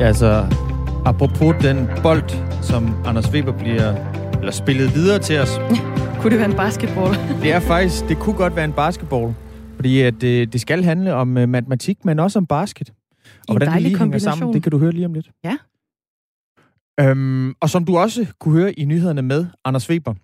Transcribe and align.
Altså, 0.00 0.46
apropos 1.04 1.54
den 1.62 1.88
bold, 2.02 2.62
som 2.62 2.94
Anders 3.04 3.30
Weber 3.32 3.58
bliver 3.58 3.94
eller 4.38 4.52
spillet 4.52 4.94
videre 4.94 5.18
til 5.18 5.38
os. 5.38 5.50
kunne 6.20 6.30
det 6.30 6.38
være 6.38 6.50
en 6.50 6.56
basketball? 6.56 7.14
det 7.42 7.52
er 7.52 7.60
faktisk, 7.60 8.08
det 8.08 8.18
kunne 8.18 8.36
godt 8.36 8.56
være 8.56 8.64
en 8.64 8.72
basketball. 8.72 9.34
Fordi 9.74 10.00
at 10.00 10.14
det, 10.20 10.40
øh, 10.40 10.52
det 10.52 10.60
skal 10.60 10.84
handle 10.84 11.14
om 11.14 11.36
uh, 11.36 11.48
matematik, 11.48 12.04
men 12.04 12.18
også 12.18 12.38
om 12.38 12.46
basket. 12.46 12.92
Og 13.48 13.56
hvordan 13.56 13.72
det 13.72 13.82
lige 13.82 13.98
hænger 13.98 14.18
sammen, 14.18 14.54
det 14.54 14.62
kan 14.62 14.72
du 14.72 14.78
høre 14.78 14.92
lige 14.92 15.06
om 15.06 15.14
lidt. 15.14 15.30
Ja. 15.44 15.56
Øhm, 17.00 17.54
og 17.60 17.70
som 17.70 17.84
du 17.84 17.98
også 17.98 18.26
kunne 18.38 18.54
høre 18.54 18.72
i 18.72 18.84
nyhederne 18.84 19.22
med 19.22 19.46
Anders 19.64 19.90
Weber, 19.90 20.14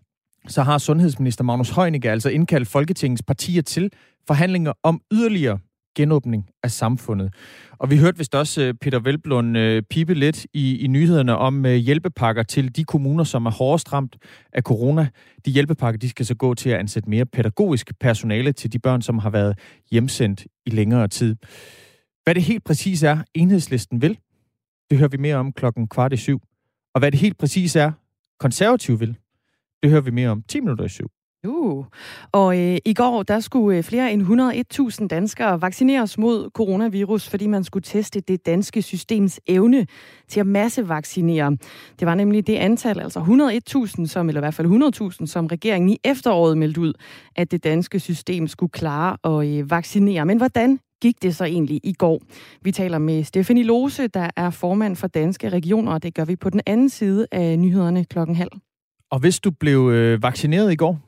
så 0.48 0.62
har 0.62 0.78
sundhedsminister 0.78 1.44
Magnus 1.44 1.70
Heunicke 1.70 2.10
altså 2.10 2.28
indkaldt 2.28 2.68
Folketingets 2.68 3.22
partier 3.22 3.62
til 3.62 3.90
forhandlinger 4.26 4.72
om 4.82 5.00
yderligere 5.12 5.58
genåbning 5.96 6.46
af 6.62 6.70
samfundet. 6.70 7.34
Og 7.78 7.90
vi 7.90 7.96
hørte 7.96 8.18
vist 8.18 8.34
også 8.34 8.62
øh, 8.62 8.74
Peter 8.74 8.98
Velblund 8.98 9.58
øh, 9.58 9.82
pipe 9.82 10.14
lidt 10.14 10.46
i, 10.52 10.78
i 10.78 10.86
nyhederne 10.86 11.36
om 11.36 11.66
øh, 11.66 11.74
hjælpepakker 11.74 12.42
til 12.42 12.76
de 12.76 12.84
kommuner, 12.84 13.24
som 13.24 13.46
er 13.46 13.50
hårdest 13.50 13.92
ramt 13.92 14.16
af 14.52 14.62
corona. 14.62 15.08
De 15.44 15.50
hjælpepakker, 15.50 15.98
de 15.98 16.08
skal 16.08 16.26
så 16.26 16.34
gå 16.34 16.54
til 16.54 16.70
at 16.70 16.78
ansætte 16.78 17.10
mere 17.10 17.26
pædagogisk 17.26 17.92
personale 18.00 18.52
til 18.52 18.72
de 18.72 18.78
børn, 18.78 19.02
som 19.02 19.18
har 19.18 19.30
været 19.30 19.58
hjemsendt 19.90 20.46
i 20.66 20.70
længere 20.70 21.08
tid. 21.08 21.36
Hvad 22.24 22.34
det 22.34 22.42
helt 22.42 22.64
præcis 22.64 23.02
er, 23.02 23.18
enhedslisten 23.34 24.02
vil, 24.02 24.18
det 24.90 24.98
hører 24.98 25.08
vi 25.08 25.16
mere 25.16 25.36
om 25.36 25.52
klokken 25.52 25.88
kvart 25.88 26.12
i 26.12 26.16
syv. 26.16 26.40
Og 26.94 26.98
hvad 26.98 27.12
det 27.12 27.20
helt 27.20 27.38
præcis 27.38 27.76
er, 27.76 27.92
konservativ 28.40 29.00
vil, 29.00 29.16
det 29.82 29.90
hører 29.90 30.00
vi 30.00 30.10
mere 30.10 30.28
om 30.28 30.42
10 30.42 30.60
minutter 30.60 30.84
i 30.84 30.88
syv. 30.88 31.10
Uh. 31.48 31.84
Og 32.32 32.58
øh, 32.58 32.78
i 32.84 32.94
går, 32.94 33.22
der 33.22 33.40
skulle 33.40 33.78
øh, 33.78 33.84
flere 33.84 34.12
end 34.12 34.22
101.000 35.02 35.06
danskere 35.06 35.62
vaccineres 35.62 36.18
mod 36.18 36.50
coronavirus, 36.50 37.28
fordi 37.28 37.46
man 37.46 37.64
skulle 37.64 37.82
teste 37.82 38.20
det 38.20 38.46
danske 38.46 38.82
systems 38.82 39.40
evne 39.46 39.86
til 40.28 40.40
at 40.40 40.46
massevaccinere. 40.46 41.56
Det 42.00 42.06
var 42.06 42.14
nemlig 42.14 42.46
det 42.46 42.56
antal, 42.56 43.00
altså 43.00 43.20
101.000, 43.20 44.06
som, 44.06 44.28
eller 44.28 44.40
i 44.40 44.42
hvert 44.42 44.54
fald 44.54 45.18
100.000, 45.20 45.26
som 45.26 45.46
regeringen 45.46 45.90
i 45.90 45.98
efteråret 46.04 46.58
meldte 46.58 46.80
ud, 46.80 46.92
at 47.36 47.50
det 47.50 47.64
danske 47.64 48.00
system 48.00 48.48
skulle 48.48 48.70
klare 48.70 49.40
at 49.40 49.48
øh, 49.48 49.70
vaccinere. 49.70 50.26
Men 50.26 50.36
hvordan 50.36 50.78
gik 51.02 51.22
det 51.22 51.36
så 51.36 51.44
egentlig 51.44 51.80
i 51.84 51.92
går? 51.92 52.20
Vi 52.62 52.72
taler 52.72 52.98
med 52.98 53.24
Stefanie 53.24 53.64
Lose, 53.64 54.06
der 54.06 54.30
er 54.36 54.50
formand 54.50 54.96
for 54.96 55.06
Danske 55.06 55.48
Regioner, 55.48 55.92
og 55.92 56.02
det 56.02 56.14
gør 56.14 56.24
vi 56.24 56.36
på 56.36 56.50
den 56.50 56.60
anden 56.66 56.88
side 56.88 57.26
af 57.32 57.58
nyhederne 57.58 58.04
klokken 58.04 58.36
halv. 58.36 58.50
Og 59.10 59.18
hvis 59.18 59.40
du 59.40 59.50
blev 59.50 59.90
øh, 59.90 60.22
vaccineret 60.22 60.72
i 60.72 60.76
går, 60.76 61.05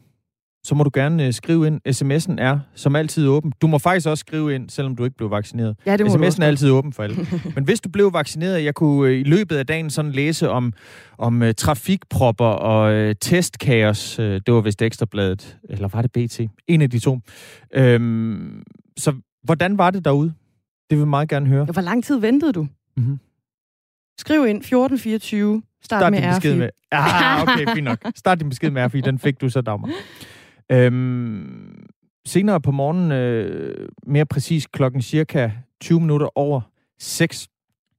så 0.69 0.74
må 0.74 0.84
du 0.84 0.91
gerne 0.94 1.27
øh, 1.27 1.33
skrive 1.33 1.66
ind. 1.66 1.80
SMS'en 1.88 2.42
er 2.42 2.58
som 2.74 2.97
altid 2.97 3.28
åben. 3.28 3.52
Du 3.62 3.66
må 3.66 3.78
faktisk 3.78 4.06
også 4.06 4.20
skrive 4.20 4.55
ind, 4.55 4.70
selvom 4.70 4.97
du 4.97 5.05
ikke 5.05 5.16
blev 5.16 5.30
vaccineret. 5.30 5.77
Ja, 5.86 5.97
det 5.97 6.06
må 6.06 6.12
SMS'en 6.12 6.42
er 6.42 6.47
altid 6.47 6.70
åben 6.70 6.92
for 6.92 7.02
alle. 7.02 7.16
Men 7.55 7.64
hvis 7.64 7.80
du 7.80 7.88
blev 7.88 8.12
vaccineret, 8.12 8.64
jeg 8.64 8.75
kunne 8.75 9.10
øh, 9.10 9.20
i 9.20 9.22
løbet 9.22 9.56
af 9.56 9.66
dagen 9.66 9.91
sådan 9.91 10.12
læse 10.12 10.50
om, 10.50 10.72
om 11.19 11.42
uh, 11.42 11.48
trafikpropper 11.56 12.44
og 12.44 13.08
uh, 13.08 13.12
testkaos. 13.20 14.19
Uh, 14.19 14.25
det 14.25 14.55
var 14.55 14.60
vist 14.60 14.83
Ekstrabladet, 14.83 15.58
eller 15.69 15.88
var 15.88 16.02
det 16.02 16.12
BT? 16.12 16.41
En 16.66 16.82
af 16.82 16.91
de 16.91 16.98
to. 16.98 17.19
Øhm, 17.75 18.62
så 18.97 19.14
hvordan 19.44 19.78
var 19.78 19.91
det 19.91 20.05
derude? 20.05 20.28
Det 20.91 20.98
vil 20.98 20.98
jeg 20.98 21.08
meget 21.08 21.28
gerne 21.28 21.47
høre. 21.47 21.64
Hvor 21.64 21.82
lang 21.82 22.05
tid 22.05 22.20
ventede 22.20 22.53
du? 22.53 22.66
Mm-hmm. 22.97 23.19
Skriv 24.19 24.47
ind 24.47 24.58
1424. 24.58 25.62
Start, 25.82 26.00
Start 26.00 26.12
med 26.12 26.20
R4. 26.20 26.55
Med, 26.55 26.69
ah, 26.92 27.42
okay, 27.42 27.66
fint 27.75 27.84
nok. 27.84 27.98
Start 28.16 28.41
din 28.41 28.48
besked 28.48 28.70
med 28.70 28.84
R4. 28.84 29.00
Den 29.00 29.19
fik 29.19 29.41
du 29.41 29.48
så, 29.48 29.60
Dagmar. 29.60 29.91
Øhm, 30.72 31.86
senere 32.27 32.61
på 32.61 32.70
morgenen, 32.70 33.12
øh, 33.12 33.88
mere 34.06 34.27
præcis 34.27 34.66
klokken 34.66 35.02
cirka 35.02 35.50
20 35.80 36.00
minutter 36.00 36.38
over 36.38 36.60
6, 36.98 37.48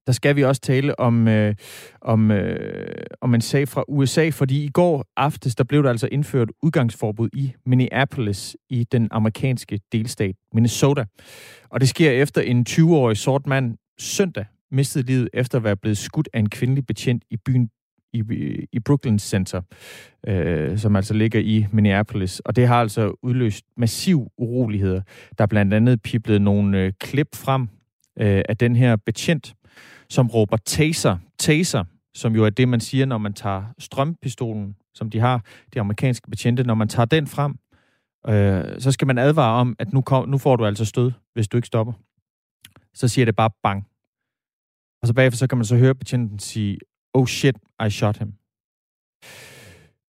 der 0.07 0.13
skal 0.13 0.35
vi 0.35 0.43
også 0.43 0.61
tale 0.61 0.99
om, 0.99 1.27
øh, 1.27 1.55
om, 2.01 2.31
øh, 2.31 3.05
om 3.21 3.35
en 3.35 3.41
sag 3.41 3.67
fra 3.67 3.83
USA, 3.87 4.29
fordi 4.29 4.63
i 4.63 4.69
går 4.69 5.05
aftes, 5.17 5.55
der 5.55 5.63
blev 5.63 5.83
der 5.83 5.89
altså 5.89 6.09
indført 6.11 6.49
udgangsforbud 6.63 7.29
i 7.33 7.53
Minneapolis 7.65 8.57
i 8.69 8.83
den 8.83 9.07
amerikanske 9.11 9.79
delstat 9.91 10.35
Minnesota. 10.53 11.05
Og 11.69 11.79
det 11.79 11.89
sker 11.89 12.11
efter 12.11 12.41
en 12.41 12.65
20-årig 12.69 13.17
sort 13.17 13.47
mand 13.47 13.77
søndag 13.99 14.45
mistede 14.71 15.05
livet 15.05 15.29
efter 15.33 15.57
at 15.57 15.63
være 15.63 15.75
blevet 15.75 15.97
skudt 15.97 16.29
af 16.33 16.39
en 16.39 16.49
kvindelig 16.49 16.85
betjent 16.85 17.23
i 17.29 17.37
byen 17.37 17.69
i, 18.13 18.23
i 18.71 18.79
Brooklyn 18.79 19.19
Center, 19.19 19.61
øh, 20.27 20.77
som 20.77 20.95
altså 20.95 21.13
ligger 21.13 21.39
i 21.39 21.65
Minneapolis. 21.71 22.39
Og 22.39 22.55
det 22.55 22.67
har 22.67 22.81
altså 22.81 23.15
udløst 23.21 23.65
massiv 23.77 24.27
uroligheder. 24.37 25.01
Der 25.37 25.43
er 25.43 25.47
blandt 25.47 25.73
andet 25.73 26.01
piblet 26.01 26.41
nogle 26.41 26.79
øh, 26.79 26.93
klip 26.99 27.35
frem 27.35 27.61
øh, 28.19 28.41
af 28.49 28.57
den 28.57 28.75
her 28.75 28.95
betjent, 28.95 29.55
som 30.09 30.27
råber 30.27 30.57
taser, 30.57 31.17
taser, 31.39 31.83
som 32.13 32.35
jo 32.35 32.45
er 32.45 32.49
det, 32.49 32.67
man 32.67 32.79
siger, 32.79 33.05
når 33.05 33.17
man 33.17 33.33
tager 33.33 33.63
strømpistolen, 33.79 34.75
som 34.93 35.09
de 35.09 35.19
har, 35.19 35.45
de 35.73 35.79
amerikanske 35.79 36.29
betjente, 36.29 36.63
når 36.63 36.73
man 36.73 36.87
tager 36.87 37.05
den 37.05 37.27
frem, 37.27 37.55
øh, 38.27 38.81
så 38.81 38.91
skal 38.91 39.07
man 39.07 39.17
advare 39.17 39.59
om, 39.59 39.75
at 39.79 39.93
nu, 39.93 40.01
kom, 40.01 40.29
nu 40.29 40.37
får 40.37 40.55
du 40.55 40.65
altså 40.65 40.85
stød, 40.85 41.11
hvis 41.33 41.47
du 41.47 41.57
ikke 41.57 41.67
stopper. 41.67 41.93
Så 42.93 43.07
siger 43.07 43.25
det 43.25 43.35
bare 43.35 43.49
bang. 43.63 43.85
Og 45.01 45.07
så 45.07 45.13
bagefter 45.13 45.37
så 45.37 45.47
kan 45.47 45.57
man 45.57 45.65
så 45.65 45.77
høre 45.77 45.95
betjenten 45.95 46.39
sige, 46.39 46.77
oh 47.13 47.27
shit, 47.27 47.55
I 47.85 47.89
shot 47.89 48.17
him. 48.17 48.33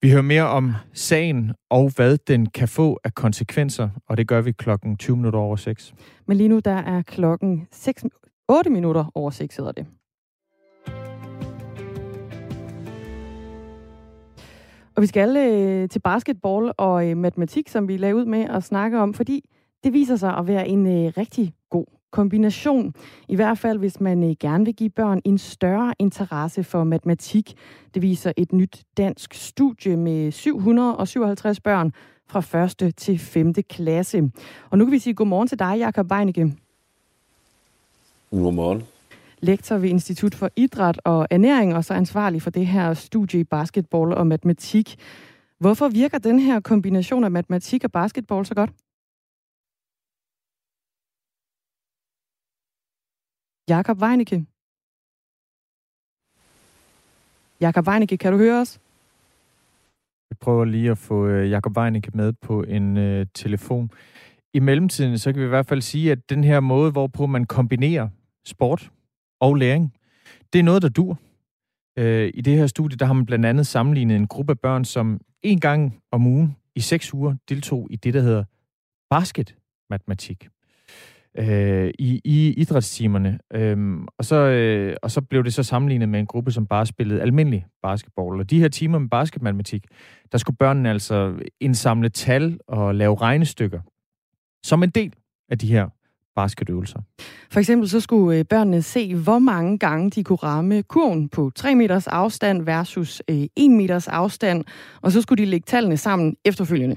Vi 0.03 0.11
hører 0.11 0.23
mere 0.23 0.47
om 0.47 0.73
sagen 0.93 1.53
og 1.71 1.91
hvad 1.97 2.19
den 2.19 2.47
kan 2.47 2.69
få 2.69 2.99
af 3.05 3.15
konsekvenser, 3.15 3.89
og 4.09 4.17
det 4.17 4.29
gør 4.29 4.41
vi 4.41 4.53
klokken 4.53 4.97
20 4.97 5.17
minutter 5.17 5.39
over 5.39 5.57
6. 5.57 5.95
Men 6.27 6.37
lige 6.37 6.49
nu 6.49 6.59
der 6.59 6.77
er 6.77 7.03
klokken 7.03 7.67
6, 7.73 8.05
8 8.49 8.71
minutter 8.71 9.11
over 9.15 9.31
6 9.31 9.57
hedder 9.57 9.73
det. 9.73 9.87
Og 14.97 15.03
vi 15.03 15.07
skal 15.07 15.37
øh, 15.37 15.89
til 15.89 15.99
basketball 16.01 16.73
og 16.79 17.11
øh, 17.11 17.17
matematik, 17.17 17.69
som 17.69 17.89
vi 17.89 17.97
lagde 17.97 18.17
ud 18.17 18.25
med 18.25 18.41
at 18.41 18.65
snakke 18.65 18.99
om, 18.99 19.15
fordi 19.15 19.45
det 19.85 19.93
viser 19.93 20.17
sig 20.17 20.37
at 20.37 20.47
være 20.47 20.69
en 20.69 20.87
øh, 20.87 21.13
rigtig 21.17 21.55
kombination. 22.11 22.95
I 23.29 23.37
hvert 23.37 23.59
fald, 23.59 23.79
hvis 23.79 24.01
man 24.01 24.25
øh, 24.25 24.37
gerne 24.41 24.65
vil 24.65 24.75
give 24.75 24.91
børn 24.91 25.21
en 25.25 25.39
større 25.39 25.95
interesse 25.99 26.65
for 26.65 26.85
matematik. 26.85 27.55
Det 27.95 28.03
viser 28.03 28.33
et 28.37 28.53
nyt 28.53 28.83
dansk 28.97 29.35
studie 29.35 29.97
med 29.97 30.31
757 30.33 31.61
børn 31.61 31.93
fra 32.27 32.85
1. 32.87 32.95
til 32.97 33.19
5. 33.19 33.55
klasse. 33.55 34.31
Og 34.71 34.79
nu 34.79 34.85
kan 34.85 34.93
vi 34.93 34.99
sige 34.99 35.15
godmorgen 35.15 35.49
til 35.49 35.59
dig, 35.59 35.75
Jakob 35.79 36.13
Weinicke. 36.13 36.57
Godmorgen. 38.31 38.83
Lektor 39.41 39.79
ved 39.79 39.89
Institut 39.89 40.35
for 40.35 40.51
Idræt 40.57 41.01
og 41.05 41.27
Ernæring, 41.31 41.75
og 41.75 41.85
så 41.85 41.95
ansvarlig 41.95 42.43
for 42.43 42.51
det 42.51 42.67
her 42.67 42.95
studie 42.95 43.41
i 43.41 43.45
basketball 43.45 44.13
og 44.13 44.27
matematik. 44.27 44.97
Hvorfor 45.59 45.89
virker 45.89 46.19
den 46.19 46.39
her 46.39 46.61
kombination 46.61 47.25
af 47.25 47.31
matematik 47.31 47.85
og 47.85 47.93
basketball 47.93 48.47
så 48.47 48.55
godt? 48.55 48.71
Jakob 53.71 54.03
Weinicke. 54.03 54.47
Jakob 57.61 57.89
Weinicke, 57.89 58.17
kan 58.17 58.33
du 58.33 58.39
høre 58.39 58.61
os? 58.61 58.81
Jeg 60.31 60.39
prøver 60.39 60.65
lige 60.65 60.91
at 60.91 60.99
få 60.99 61.27
øh, 61.27 61.51
Jakob 61.51 61.77
Weinicke 61.77 62.11
med 62.15 62.33
på 62.33 62.63
en 62.63 62.97
øh, 62.97 63.27
telefon. 63.35 63.91
I 64.55 64.59
mellemtiden, 64.59 65.19
så 65.19 65.33
kan 65.33 65.41
vi 65.41 65.47
i 65.47 65.49
hvert 65.49 65.67
fald 65.67 65.83
sige, 65.83 66.13
at 66.13 66.31
den 66.31 66.45
her 66.45 66.61
måde, 66.61 66.91
hvorpå 66.91 67.27
man 67.27 67.45
kombinerer 67.45 68.09
sport 68.45 68.91
og 69.41 69.55
læring, 69.55 69.95
det 70.53 70.59
er 70.59 70.63
noget, 70.63 70.83
der 70.83 70.89
dur. 70.89 71.19
Øh, 71.99 72.31
I 72.35 72.41
det 72.41 72.59
her 72.59 72.67
studie, 72.67 72.97
der 72.97 73.07
har 73.07 73.15
man 73.15 73.27
blandt 73.27 73.47
andet 73.47 73.67
sammenlignet 73.67 74.17
en 74.17 74.27
gruppe 74.27 74.51
af 74.51 74.59
børn, 74.59 74.85
som 74.85 75.21
en 75.43 75.61
gang 75.61 76.03
om 76.13 76.27
ugen 76.27 76.57
i 76.75 76.81
seks 76.81 77.15
uger 77.15 77.35
deltog 77.49 77.89
i 77.91 77.97
det, 77.97 78.15
der 78.15 78.21
hedder 78.21 78.45
basketmatematik 79.11 80.49
øh, 81.39 81.91
i, 81.99 82.21
i 82.25 82.53
idrætstimerne. 82.53 83.39
Øhm, 83.55 84.07
og, 84.19 84.25
så, 84.25 84.37
øh, 84.37 84.97
og 85.03 85.11
så 85.11 85.21
blev 85.21 85.45
det 85.45 85.55
så 85.55 85.63
sammenlignet 85.63 86.09
med 86.09 86.21
en 86.21 86.27
gruppe, 86.27 86.53
som 86.53 86.67
bare 86.67 86.87
spillede 86.87 87.23
almindelig 87.23 87.67
basketball. 87.83 88.41
Og 88.41 88.51
de 88.51 88.61
her 88.61 88.69
timer 88.69 88.99
med 88.99 89.09
basketmatematik, 89.09 89.85
der 90.33 90.39
skulle 90.39 90.57
børnene 90.57 90.91
altså 90.91 91.35
indsamle 91.61 92.09
tal 92.09 92.59
og 92.69 92.95
lave 92.95 93.17
regnestykker 93.17 93.81
som 94.65 94.83
en 94.83 94.91
del 94.91 95.15
af 95.51 95.59
de 95.59 95.67
her 95.67 95.89
basketøvelser. 96.35 97.01
For 97.51 97.61
eksempel 97.61 97.89
så 97.89 98.01
skulle 98.01 98.39
øh, 98.39 98.45
børnene 98.45 98.83
se, 98.83 99.15
hvor 99.15 99.39
mange 99.39 99.79
gange 99.79 100.11
de 100.11 100.25
kunne 100.25 100.37
ramme 100.37 100.83
kurven 100.83 101.29
på 101.29 101.51
3 101.55 101.75
meters 101.75 102.07
afstand 102.07 102.63
versus 102.63 103.23
øh, 103.29 103.47
1 103.57 103.71
meters 103.71 104.09
afstand, 104.09 104.65
og 105.03 105.13
så 105.13 105.23
skulle 105.23 105.45
de 105.45 105.51
lægge 105.51 105.65
tallene 105.67 105.97
sammen 105.97 106.37
efterfølgende. 106.45 106.97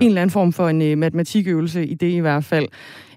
Ja. 0.00 0.04
En 0.04 0.10
eller 0.10 0.22
anden 0.22 0.32
form 0.32 0.52
for 0.52 0.68
en 0.68 0.82
øh, 0.82 0.98
matematikøvelse 0.98 1.86
i 1.86 1.94
det 1.94 2.10
i 2.10 2.18
hvert 2.18 2.44
fald. 2.44 2.66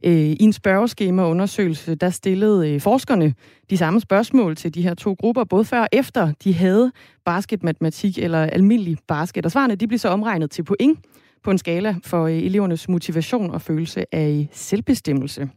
Øh, 0.06 0.12
I 0.14 0.44
en 0.44 0.54
spørgeskemaundersøgelse, 0.54 1.96
der 1.96 2.10
stillede 2.10 2.74
øh, 2.74 2.82
forskerne 2.82 3.34
de 3.70 3.78
samme 3.78 4.00
spørgsmål 4.00 4.56
til 4.56 4.76
de 4.76 4.82
her 4.82 4.94
to 4.94 5.16
grupper, 5.20 5.44
både 5.44 5.66
før 5.66 5.82
og 5.82 5.88
efter 5.92 6.34
de 6.44 6.54
havde 6.54 6.92
basketmatematik 7.26 8.18
eller 8.18 8.40
almindelig 8.40 8.98
basket. 9.08 9.46
Og 9.46 9.52
svarene 9.52 9.76
de 9.76 9.88
blev 9.88 10.00
så 10.00 10.10
omregnet 10.10 10.52
til 10.52 10.64
point 10.64 11.00
på 11.44 11.52
en 11.52 11.58
skala 11.58 11.96
for 12.06 12.26
øh, 12.26 12.34
elevernes 12.34 12.90
motivation 12.90 13.52
og 13.52 13.62
følelse 13.62 14.16
af 14.16 14.48
selvbestemmelse. 14.52 15.50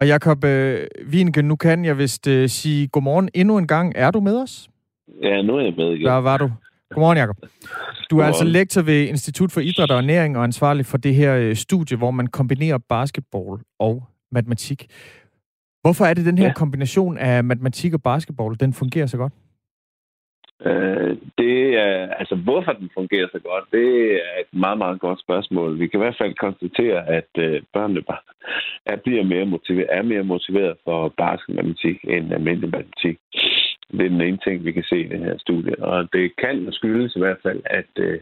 Og 0.00 0.06
Jakob 0.06 0.44
øh, 0.44 0.86
Wienke, 1.12 1.42
nu 1.42 1.56
kan 1.56 1.84
jeg 1.84 1.98
vist 1.98 2.26
øh, 2.26 2.48
sige 2.48 2.88
godmorgen 2.88 3.28
endnu 3.34 3.58
en 3.58 3.66
gang. 3.66 3.92
Er 3.96 4.10
du 4.10 4.20
med 4.20 4.42
os? 4.42 4.68
Ja, 5.22 5.42
nu 5.42 5.56
er 5.56 5.60
jeg 5.60 5.74
med 5.76 5.92
igen. 5.94 6.06
Der 6.06 6.12
var 6.12 6.36
du. 6.38 6.50
Godmorgen, 6.90 7.18
Jakob. 7.18 7.36
Du 8.10 8.18
er 8.18 8.24
altså 8.24 8.44
lektor 8.44 8.82
ved 8.82 9.08
Institut 9.08 9.52
for 9.52 9.60
Idræt 9.60 9.90
og 9.90 9.98
Ernæring 9.98 10.36
og 10.38 10.44
ansvarlig 10.44 10.86
for 10.86 10.98
det 10.98 11.14
her 11.14 11.36
øh, 11.36 11.54
studie, 11.54 11.96
hvor 11.96 12.10
man 12.10 12.26
kombinerer 12.26 12.78
basketball 12.78 13.60
og 13.78 14.02
matematik. 14.32 14.86
Hvorfor 15.82 16.04
er 16.04 16.14
det 16.14 16.26
den 16.26 16.38
her 16.38 16.46
ja. 16.46 16.52
kombination 16.52 17.18
af 17.18 17.44
matematik 17.44 17.94
og 17.94 18.02
basketball, 18.02 18.60
den 18.60 18.72
fungerer 18.72 19.06
så 19.06 19.16
godt? 19.16 19.32
Øh, 20.66 21.16
det 21.38 21.78
er, 21.86 22.06
altså, 22.20 22.34
hvorfor 22.36 22.72
den 22.72 22.90
fungerer 22.94 23.28
så 23.32 23.38
godt, 23.38 23.64
det 23.72 24.14
er 24.14 24.34
et 24.40 24.58
meget, 24.58 24.78
meget 24.78 25.00
godt 25.00 25.20
spørgsmål. 25.20 25.78
Vi 25.78 25.86
kan 25.86 26.00
i 26.00 26.04
hvert 26.04 26.20
fald 26.20 26.34
konstatere, 26.34 27.08
at 27.08 27.30
øh, 27.38 27.62
børnene 27.72 28.02
bare 28.02 28.24
er, 28.86 28.96
bliver 28.96 29.24
mere 29.24 29.46
motiveret, 29.46 29.88
er 29.90 30.02
mere 30.02 30.24
motiveret 30.24 30.76
for 30.84 31.14
basketmatematik 31.16 31.98
end 32.04 32.32
almindelig 32.32 32.70
matematik. 32.70 33.16
Det 33.98 34.06
er 34.06 34.08
den 34.08 34.20
ene 34.20 34.38
ting, 34.44 34.64
vi 34.64 34.72
kan 34.72 34.82
se 34.82 35.00
i 35.00 35.08
det 35.08 35.18
her 35.18 35.38
studie. 35.38 35.84
Og 35.84 36.12
det 36.12 36.36
kan 36.36 36.72
skyldes 36.72 37.16
i 37.16 37.18
hvert 37.18 37.38
fald, 37.42 37.62
at 37.64 37.90
øh, 37.96 38.20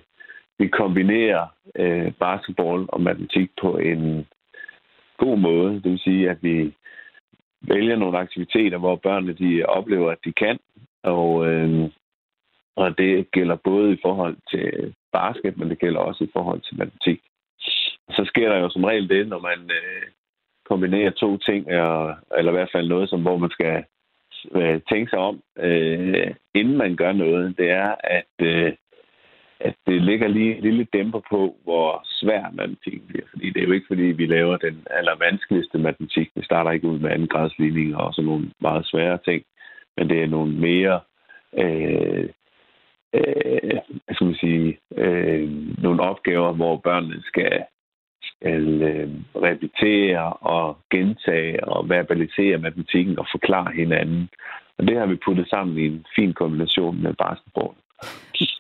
vi 0.59 0.69
kombinerer 0.69 1.47
øh, 1.77 2.13
basketball 2.13 2.85
og 2.89 3.01
matematik 3.01 3.51
på 3.61 3.77
en 3.77 4.27
god 5.19 5.37
måde. 5.39 5.75
Det 5.75 5.91
vil 5.91 5.99
sige, 5.99 6.31
at 6.31 6.39
vi 6.43 6.75
vælger 7.61 7.97
nogle 7.97 8.19
aktiviteter, 8.19 8.79
hvor 8.79 8.97
børnene 8.97 9.33
de 9.33 9.65
oplever, 9.65 10.11
at 10.11 10.25
de 10.25 10.33
kan. 10.33 10.59
Og, 11.03 11.47
øh, 11.47 11.91
og 12.77 12.99
det 12.99 13.31
gælder 13.31 13.57
både 13.57 13.93
i 13.93 13.99
forhold 14.03 14.37
til 14.51 14.95
basket, 15.13 15.59
men 15.59 15.71
det 15.71 15.79
gælder 15.79 16.01
også 16.01 16.25
i 16.25 16.33
forhold 16.33 16.61
til 16.61 16.79
matematik. 16.79 17.21
Så 18.11 18.23
sker 18.27 18.49
der 18.49 18.59
jo 18.59 18.71
som 18.71 18.85
regel 18.85 19.09
det, 19.09 19.29
når 19.29 19.41
man 19.41 19.61
øh, 19.71 20.03
kombinerer 20.65 21.11
to 21.11 21.39
ting, 21.39 21.69
eller, 21.69 22.15
eller 22.39 22.53
i 22.53 22.57
hvert 22.57 22.73
fald 22.73 22.89
noget, 22.89 23.09
som, 23.11 23.23
hvor 23.23 23.37
man 23.37 23.51
skal 23.51 23.85
øh, 24.55 24.81
tænke 24.89 25.11
sig 25.11 25.19
om, 25.19 25.43
øh, 25.59 26.35
inden 26.55 26.77
man 26.77 26.97
gør 26.97 27.13
noget, 27.13 27.59
det 27.59 27.71
er, 27.71 27.95
at, 28.05 28.47
øh, 28.47 28.73
at 29.61 29.75
det 29.87 30.03
ligger 30.03 30.29
lige 30.29 30.57
en 30.57 30.63
lille 30.63 30.87
dæmper 30.93 31.21
på, 31.31 31.57
hvor 31.63 32.03
svær 32.05 32.51
matematikken 32.53 33.07
bliver. 33.09 33.27
Fordi 33.31 33.51
det 33.51 33.63
er 33.63 33.67
jo 33.67 33.73
ikke, 33.73 33.87
fordi 33.87 34.03
vi 34.03 34.27
laver 34.27 34.57
den 34.57 34.87
allervanskeligste 34.91 35.79
matematik. 35.79 36.31
Vi 36.35 36.45
starter 36.45 36.71
ikke 36.71 36.89
ud 36.89 36.99
med 36.99 37.11
anden 37.11 37.29
gradsligninger 37.29 37.97
og 37.97 38.15
sådan 38.15 38.27
nogle 38.27 38.51
meget 38.61 38.87
svære 38.87 39.19
ting, 39.25 39.43
men 39.97 40.09
det 40.09 40.23
er 40.23 40.27
nogle 40.27 40.53
mere 40.53 41.01
øh, 41.59 42.29
øh, 43.15 43.81
skal 44.13 44.27
man 44.27 44.35
sige, 44.35 44.79
øh, 44.97 45.51
nogle 45.79 46.03
opgaver, 46.03 46.53
hvor 46.53 46.77
børnene 46.77 47.23
skal, 47.23 47.63
skal 48.25 48.83
øh, 48.83 49.11
repetere 49.35 50.33
og 50.33 50.79
gentage 50.91 51.65
og 51.65 51.89
verbalisere 51.89 52.59
matematikken 52.59 53.19
og 53.19 53.27
forklare 53.31 53.73
hinanden. 53.75 54.29
Og 54.79 54.89
det 54.89 54.99
har 54.99 55.07
vi 55.07 55.17
puttet 55.25 55.49
sammen 55.49 55.79
i 55.79 55.87
en 55.87 56.07
fin 56.17 56.33
kombination 56.33 57.03
med 57.03 57.15
basketball. 57.15 57.75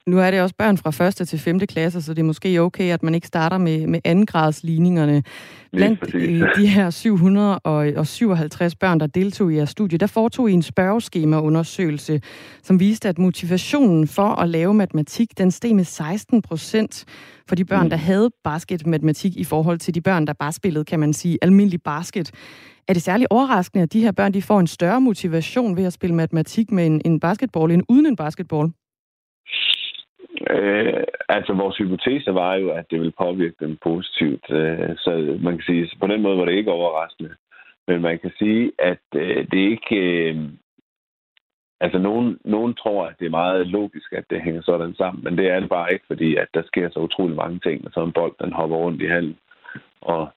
Nu 0.06 0.18
er 0.18 0.30
det 0.30 0.40
også 0.40 0.54
børn 0.58 0.78
fra 0.78 1.06
1. 1.06 1.28
til 1.28 1.38
5. 1.38 1.58
klasse, 1.58 2.02
så 2.02 2.14
det 2.14 2.20
er 2.20 2.24
måske 2.24 2.60
okay, 2.60 2.92
at 2.92 3.02
man 3.02 3.14
ikke 3.14 3.26
starter 3.26 3.58
med, 3.58 3.86
med 3.86 4.00
andengradsligningerne. 4.04 5.22
Blandt 5.72 6.14
øh, 6.14 6.42
de 6.56 6.66
her 6.66 6.90
757 6.90 8.74
børn, 8.74 9.00
der 9.00 9.06
deltog 9.06 9.52
i 9.52 9.56
jeres 9.56 9.70
studie, 9.70 9.98
der 9.98 10.06
foretog 10.06 10.50
I 10.50 10.52
en 10.52 10.62
spørgeskemaundersøgelse, 10.62 12.20
som 12.62 12.80
viste, 12.80 13.08
at 13.08 13.18
motivationen 13.18 14.08
for 14.08 14.28
at 14.28 14.48
lave 14.48 14.74
matematik, 14.74 15.38
den 15.38 15.50
steg 15.50 15.74
med 15.76 15.84
16 15.84 16.42
procent 16.42 17.04
for 17.48 17.54
de 17.54 17.64
børn, 17.64 17.82
mm. 17.82 17.90
der 17.90 17.96
havde 17.96 18.30
basketmatematik 18.44 19.36
i 19.36 19.44
forhold 19.44 19.78
til 19.78 19.94
de 19.94 20.00
børn, 20.00 20.26
der 20.26 20.32
bare 20.32 20.52
spillede, 20.52 20.84
kan 20.84 21.00
man 21.00 21.12
sige, 21.12 21.38
almindelig 21.42 21.82
basket. 21.82 22.30
Er 22.88 22.92
det 22.92 23.02
særlig 23.02 23.32
overraskende, 23.32 23.82
at 23.82 23.92
de 23.92 24.00
her 24.00 24.12
børn 24.12 24.34
de 24.34 24.42
får 24.42 24.60
en 24.60 24.66
større 24.66 25.00
motivation 25.00 25.76
ved 25.76 25.84
at 25.84 25.92
spille 25.92 26.16
matematik 26.16 26.72
med 26.72 26.86
en, 26.86 27.00
en 27.04 27.20
basketball 27.20 27.72
end 27.72 27.82
uden 27.88 28.06
en 28.06 28.16
basketball? 28.16 28.68
Øh, 30.50 31.04
altså, 31.28 31.52
vores 31.52 31.76
hypotese 31.78 32.34
var 32.34 32.54
jo, 32.54 32.70
at 32.70 32.84
det 32.90 32.98
ville 32.98 33.18
påvirke 33.18 33.56
dem 33.60 33.78
positivt. 33.82 34.50
Øh, 34.50 34.96
så 34.96 35.38
man 35.40 35.52
kan 35.58 35.64
sige, 35.66 35.90
på 36.00 36.06
den 36.06 36.22
måde 36.22 36.38
var 36.38 36.44
det 36.44 36.54
ikke 36.54 36.72
overraskende. 36.72 37.34
Men 37.86 38.02
man 38.02 38.18
kan 38.18 38.32
sige, 38.38 38.72
at 38.78 39.04
øh, 39.14 39.46
det 39.50 39.58
ikke... 39.58 39.96
Øh, 39.96 40.36
altså, 41.80 41.98
nogen, 41.98 42.38
nogen 42.44 42.74
tror, 42.74 43.06
at 43.06 43.14
det 43.18 43.26
er 43.26 43.40
meget 43.42 43.66
logisk, 43.66 44.12
at 44.12 44.24
det 44.30 44.42
hænger 44.42 44.62
sådan 44.62 44.94
sammen, 44.94 45.24
men 45.24 45.38
det 45.38 45.46
er 45.48 45.60
det 45.60 45.68
bare 45.68 45.92
ikke, 45.92 46.04
fordi 46.06 46.36
at 46.36 46.48
der 46.54 46.62
sker 46.66 46.90
så 46.90 46.98
utrolig 46.98 47.36
mange 47.36 47.58
ting, 47.58 47.86
og 47.86 47.92
så 47.92 48.02
en 48.02 48.12
bold, 48.12 48.34
den 48.44 48.52
hopper 48.52 48.76
rundt 48.76 49.02
i 49.02 49.06
halen, 49.06 49.38
og, 50.00 50.28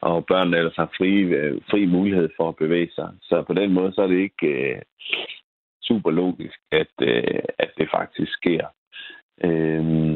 og 0.00 0.26
børnene 0.26 0.56
ellers 0.56 0.76
har 0.76 0.90
fri, 0.98 1.12
øh, 1.20 1.60
fri 1.70 1.86
mulighed 1.86 2.28
for 2.36 2.48
at 2.48 2.56
bevæge 2.56 2.90
sig. 2.94 3.08
Så 3.22 3.42
på 3.42 3.54
den 3.54 3.72
måde, 3.72 3.92
så 3.92 4.02
er 4.02 4.06
det 4.06 4.18
ikke 4.18 4.46
øh, 4.46 4.82
super 5.82 6.10
logisk, 6.10 6.58
at, 6.72 6.92
øh, 7.02 7.42
at 7.58 7.70
det 7.78 7.88
faktisk 7.90 8.32
sker. 8.32 8.66
Øhm, 9.44 10.12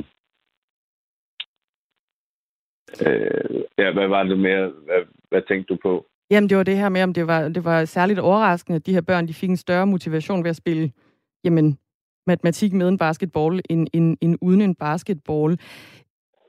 øh, 3.07 3.63
ja, 3.79 3.93
hvad 3.93 4.09
var 4.09 4.23
det 4.23 4.39
mere? 4.39 4.69
Hvad, 4.69 5.03
hvad 5.29 5.43
tænkte 5.49 5.75
du 5.75 5.79
på? 5.83 6.07
Jamen, 6.31 6.49
det 6.51 6.57
var 6.57 6.63
det 6.63 6.77
her 6.77 6.89
med, 6.89 7.03
om 7.03 7.15
det 7.15 7.27
var, 7.27 7.49
det 7.49 7.65
var 7.65 7.85
særligt 7.85 8.19
overraskende, 8.19 8.77
at 8.77 8.87
de 8.87 8.93
her 8.93 9.01
børn 9.01 9.29
de 9.29 9.35
fik 9.35 9.51
en 9.51 9.57
større 9.57 9.87
motivation 9.87 10.45
ved 10.45 10.51
at 10.51 10.57
spille 10.57 10.93
jamen, 11.45 11.79
matematik 12.27 12.73
med 12.73 12.89
en 12.89 12.99
basketball, 12.99 13.61
end, 13.71 13.87
end, 13.93 14.17
end 14.21 14.39
uden 14.41 14.61
en 14.61 14.75
basketball. 14.75 15.59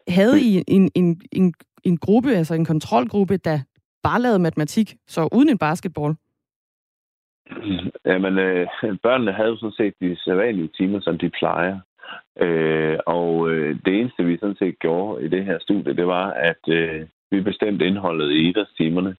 Havde 0.08 0.42
I 0.42 0.64
en, 0.68 0.92
en, 0.96 1.22
en, 1.32 1.54
en 1.84 1.98
gruppe, 1.98 2.30
altså 2.30 2.54
en 2.56 2.66
kontrolgruppe, 2.66 3.38
der 3.38 3.60
bare 4.04 4.22
lavede 4.22 4.40
matematik, 4.40 4.96
så 5.08 5.30
uden 5.32 5.50
en 5.50 5.58
basketball? 5.58 6.16
Jamen, 8.06 8.38
øh, 8.38 8.68
børnene 9.04 9.34
havde 9.34 9.58
sådan 9.58 9.78
set 9.78 9.94
de 10.02 10.18
sædvanlige 10.24 10.70
timer, 10.78 11.00
som 11.02 11.18
de 11.18 11.30
plejer. 11.30 11.80
Øh, 12.42 12.98
og 13.06 13.50
øh, 13.52 13.76
det 13.86 13.94
eneste, 14.00 14.24
vi 14.24 14.38
sådan 14.38 14.56
set 14.60 14.80
gjorde 14.80 15.26
i 15.26 15.28
det 15.28 15.46
her 15.46 15.60
studie, 15.60 15.96
det 15.96 16.08
var, 16.08 16.30
at 16.32 16.64
øh, 16.68 17.02
vi 17.32 17.42
bestemte 17.42 17.88
indholdet 17.88 18.32
i 18.32 18.50
idrætstimerne. 18.50 19.16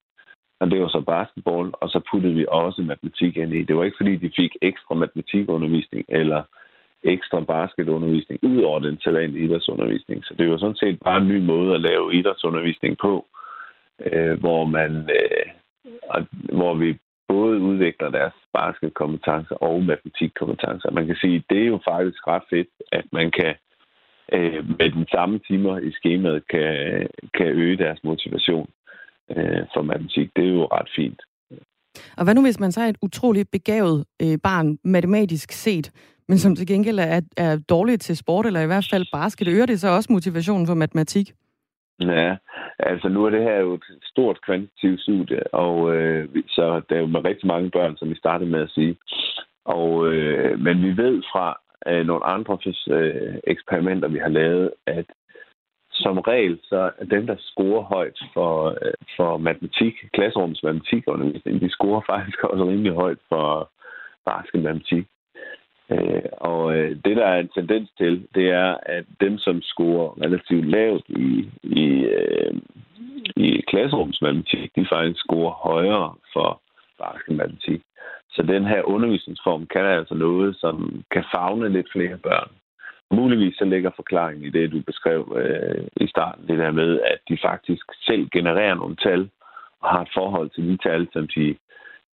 Og 0.61 0.71
det 0.71 0.81
var 0.81 0.89
så 0.89 1.01
basketball, 1.01 1.71
og 1.73 1.89
så 1.89 2.01
puttede 2.11 2.35
vi 2.35 2.47
også 2.49 2.83
matematik 2.83 3.37
ind 3.37 3.55
i. 3.55 3.63
Det 3.63 3.77
var 3.77 3.85
ikke, 3.85 3.97
fordi 4.01 4.17
de 4.17 4.31
fik 4.37 4.57
ekstra 4.63 4.95
matematikundervisning 4.95 6.05
eller 6.09 6.43
ekstra 7.03 7.41
basketundervisning 7.41 8.39
ud 8.43 8.63
over 8.63 8.79
den 8.79 8.97
talent 8.97 9.37
idrætsundervisning. 9.37 10.25
Så 10.25 10.35
det 10.39 10.51
var 10.51 10.59
sådan 10.59 10.77
set 10.77 10.99
bare 11.05 11.21
en 11.21 11.29
ny 11.29 11.39
måde 11.39 11.75
at 11.75 11.81
lave 11.81 12.15
idrætsundervisning 12.15 12.99
på, 12.99 13.27
øh, 14.07 14.41
hvor 14.41 14.65
man 14.65 14.93
øh, 14.97 15.47
hvor 16.53 16.75
vi 16.75 16.99
både 17.33 17.57
udvikler 17.71 18.11
deres 18.19 18.37
basketkompetencer 18.59 19.57
og 19.69 19.75
matematikkompetencer. 19.91 20.91
Man 20.99 21.07
kan 21.07 21.17
sige, 21.23 21.37
at 21.37 21.49
det 21.51 21.61
er 21.63 21.71
jo 21.75 21.79
faktisk 21.93 22.21
ret 22.33 22.47
fedt, 22.53 22.71
at 22.99 23.07
man 23.19 23.31
kan 23.39 23.53
øh, 24.37 24.61
med 24.79 24.89
den 24.99 25.07
samme 25.15 25.37
timer 25.49 25.75
i 25.89 25.91
skemaet 25.99 26.43
kan, 26.55 26.71
kan 27.37 27.47
øge 27.63 27.77
deres 27.85 28.01
motivation 28.05 28.69
øh, 29.37 29.63
for 29.75 29.83
matematik. 29.83 30.29
Det 30.37 30.45
er 30.45 30.55
jo 30.61 30.65
ret 30.77 30.91
fint. 30.97 31.21
Og 32.17 32.25
hvad 32.25 32.35
nu, 32.35 32.43
hvis 32.43 32.61
man 32.61 32.73
så 32.73 32.81
er 32.81 32.89
et 32.89 33.03
utroligt 33.03 33.51
begavet 33.51 34.05
øh, 34.23 34.39
barn, 34.43 34.79
matematisk 34.85 35.53
set, 35.53 35.91
men 36.29 36.39
som 36.39 36.57
til 36.57 36.67
gengæld 36.67 36.99
er, 36.99 37.21
er 37.37 37.59
dårligt 37.69 38.03
til 38.03 38.17
sport, 38.17 38.47
eller 38.47 38.61
i 38.61 38.67
hvert 38.67 38.89
fald 38.91 39.07
basket, 39.13 39.49
øger 39.49 39.67
det 39.67 39.81
så 39.81 39.89
også 39.89 40.13
motivationen 40.13 40.67
for 40.67 40.75
matematik? 40.75 41.33
Ja, 42.01 42.37
altså 42.79 43.09
nu 43.09 43.25
er 43.25 43.31
det 43.31 43.43
her 43.43 43.57
jo 43.57 43.75
et 43.75 43.85
stort 44.03 44.41
kvantitativt 44.43 45.01
studie, 45.01 45.55
og 45.55 45.97
øh, 45.97 46.29
så 46.49 46.81
der 46.89 46.97
er 46.97 47.01
jo 47.01 47.07
med 47.07 47.25
rigtig 47.25 47.47
mange 47.47 47.71
børn, 47.71 47.97
som 47.97 48.11
vi 48.11 48.15
startede 48.15 48.51
med 48.51 48.63
at 48.63 48.71
sige. 48.71 48.97
Og, 49.65 50.13
øh, 50.13 50.61
men 50.61 50.83
vi 50.83 50.97
ved 50.97 51.23
fra 51.33 51.61
øh, 51.87 52.07
nogle 52.07 52.25
andre 52.25 52.59
øh, 52.91 53.35
eksperimenter, 53.45 54.09
vi 54.09 54.19
har 54.19 54.29
lavet, 54.29 54.71
at 54.87 55.07
som 55.93 56.19
regel, 56.19 56.59
så 56.63 56.91
er 56.99 57.05
dem, 57.05 57.27
der 57.27 57.37
scorer 57.39 57.83
højt 57.83 58.19
for, 58.35 58.69
øh, 58.83 58.93
for 59.17 59.37
matematik, 59.37 59.95
klasserummets 60.13 60.63
matematikundervisning, 60.63 61.61
de 61.61 61.71
scorer 61.71 62.01
faktisk 62.07 62.45
også 62.45 62.65
rimelig 62.65 62.93
højt 62.93 63.19
for 63.29 63.71
basketmatematik. 64.27 65.07
Øh, 65.91 66.23
og 66.33 66.77
øh, 66.77 66.91
det, 67.05 67.17
der 67.17 67.27
er 67.27 67.41
en 67.41 67.49
tendens 67.49 67.91
til, 67.99 68.27
det 68.35 68.51
er, 68.51 68.77
at 68.83 69.05
dem, 69.21 69.39
som 69.39 69.63
scorer 69.63 70.23
relativt 70.25 70.67
lavt 70.67 71.05
i, 71.09 71.51
i, 71.63 71.87
øh, 72.05 72.55
i 73.37 73.61
klasserumsmatematik, 73.69 74.77
de 74.77 74.87
faktisk 74.93 75.21
scorer 75.21 75.53
højere 75.53 76.15
for 76.33 76.61
basketmatematik. 76.99 77.83
Så 78.31 78.43
den 78.43 78.65
her 78.65 78.83
undervisningsform 78.83 79.67
kan 79.67 79.85
altså 79.85 80.15
noget, 80.15 80.57
som 80.57 81.05
kan 81.11 81.25
fagne 81.35 81.69
lidt 81.69 81.93
flere 81.93 82.19
børn. 82.19 82.51
Muligvis 83.11 83.55
så 83.57 83.65
ligger 83.65 83.91
forklaringen 83.97 84.45
i 84.45 84.51
det, 84.51 84.73
du 84.73 84.83
beskrev 84.87 85.37
øh, 85.37 85.87
i 85.97 86.07
starten, 86.07 86.47
det 86.49 86.59
der 86.59 86.71
med, 86.71 87.01
at 87.01 87.19
de 87.29 87.39
faktisk 87.43 87.85
selv 88.07 88.29
genererer 88.33 88.75
nogle 88.75 88.97
tal 88.97 89.31
og 89.81 89.89
har 89.91 90.03
et 90.03 90.15
forhold 90.15 90.51
til 90.51 90.65
de 90.69 90.77
tal, 90.77 91.09
som 91.13 91.29
de 91.37 91.57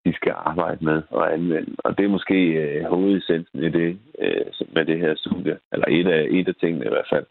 de 0.07 0.13
skal 0.19 0.33
arbejde 0.51 0.85
med 0.85 1.01
og 1.09 1.33
anvende. 1.33 1.75
Og 1.85 1.97
det 1.97 2.05
er 2.05 2.09
måske 2.17 2.39
øh, 2.63 2.83
hovedessensen 2.83 3.63
i 3.63 3.69
det, 3.69 3.89
øh, 4.21 4.45
med 4.75 4.85
det 4.85 4.99
her 4.99 5.13
studie. 5.15 5.57
Eller 5.73 5.85
et 5.97 6.07
af, 6.07 6.27
et 6.29 6.47
af 6.47 6.55
tingene 6.61 6.85
i 6.85 6.89
hvert 6.89 7.09
fald. 7.13 7.25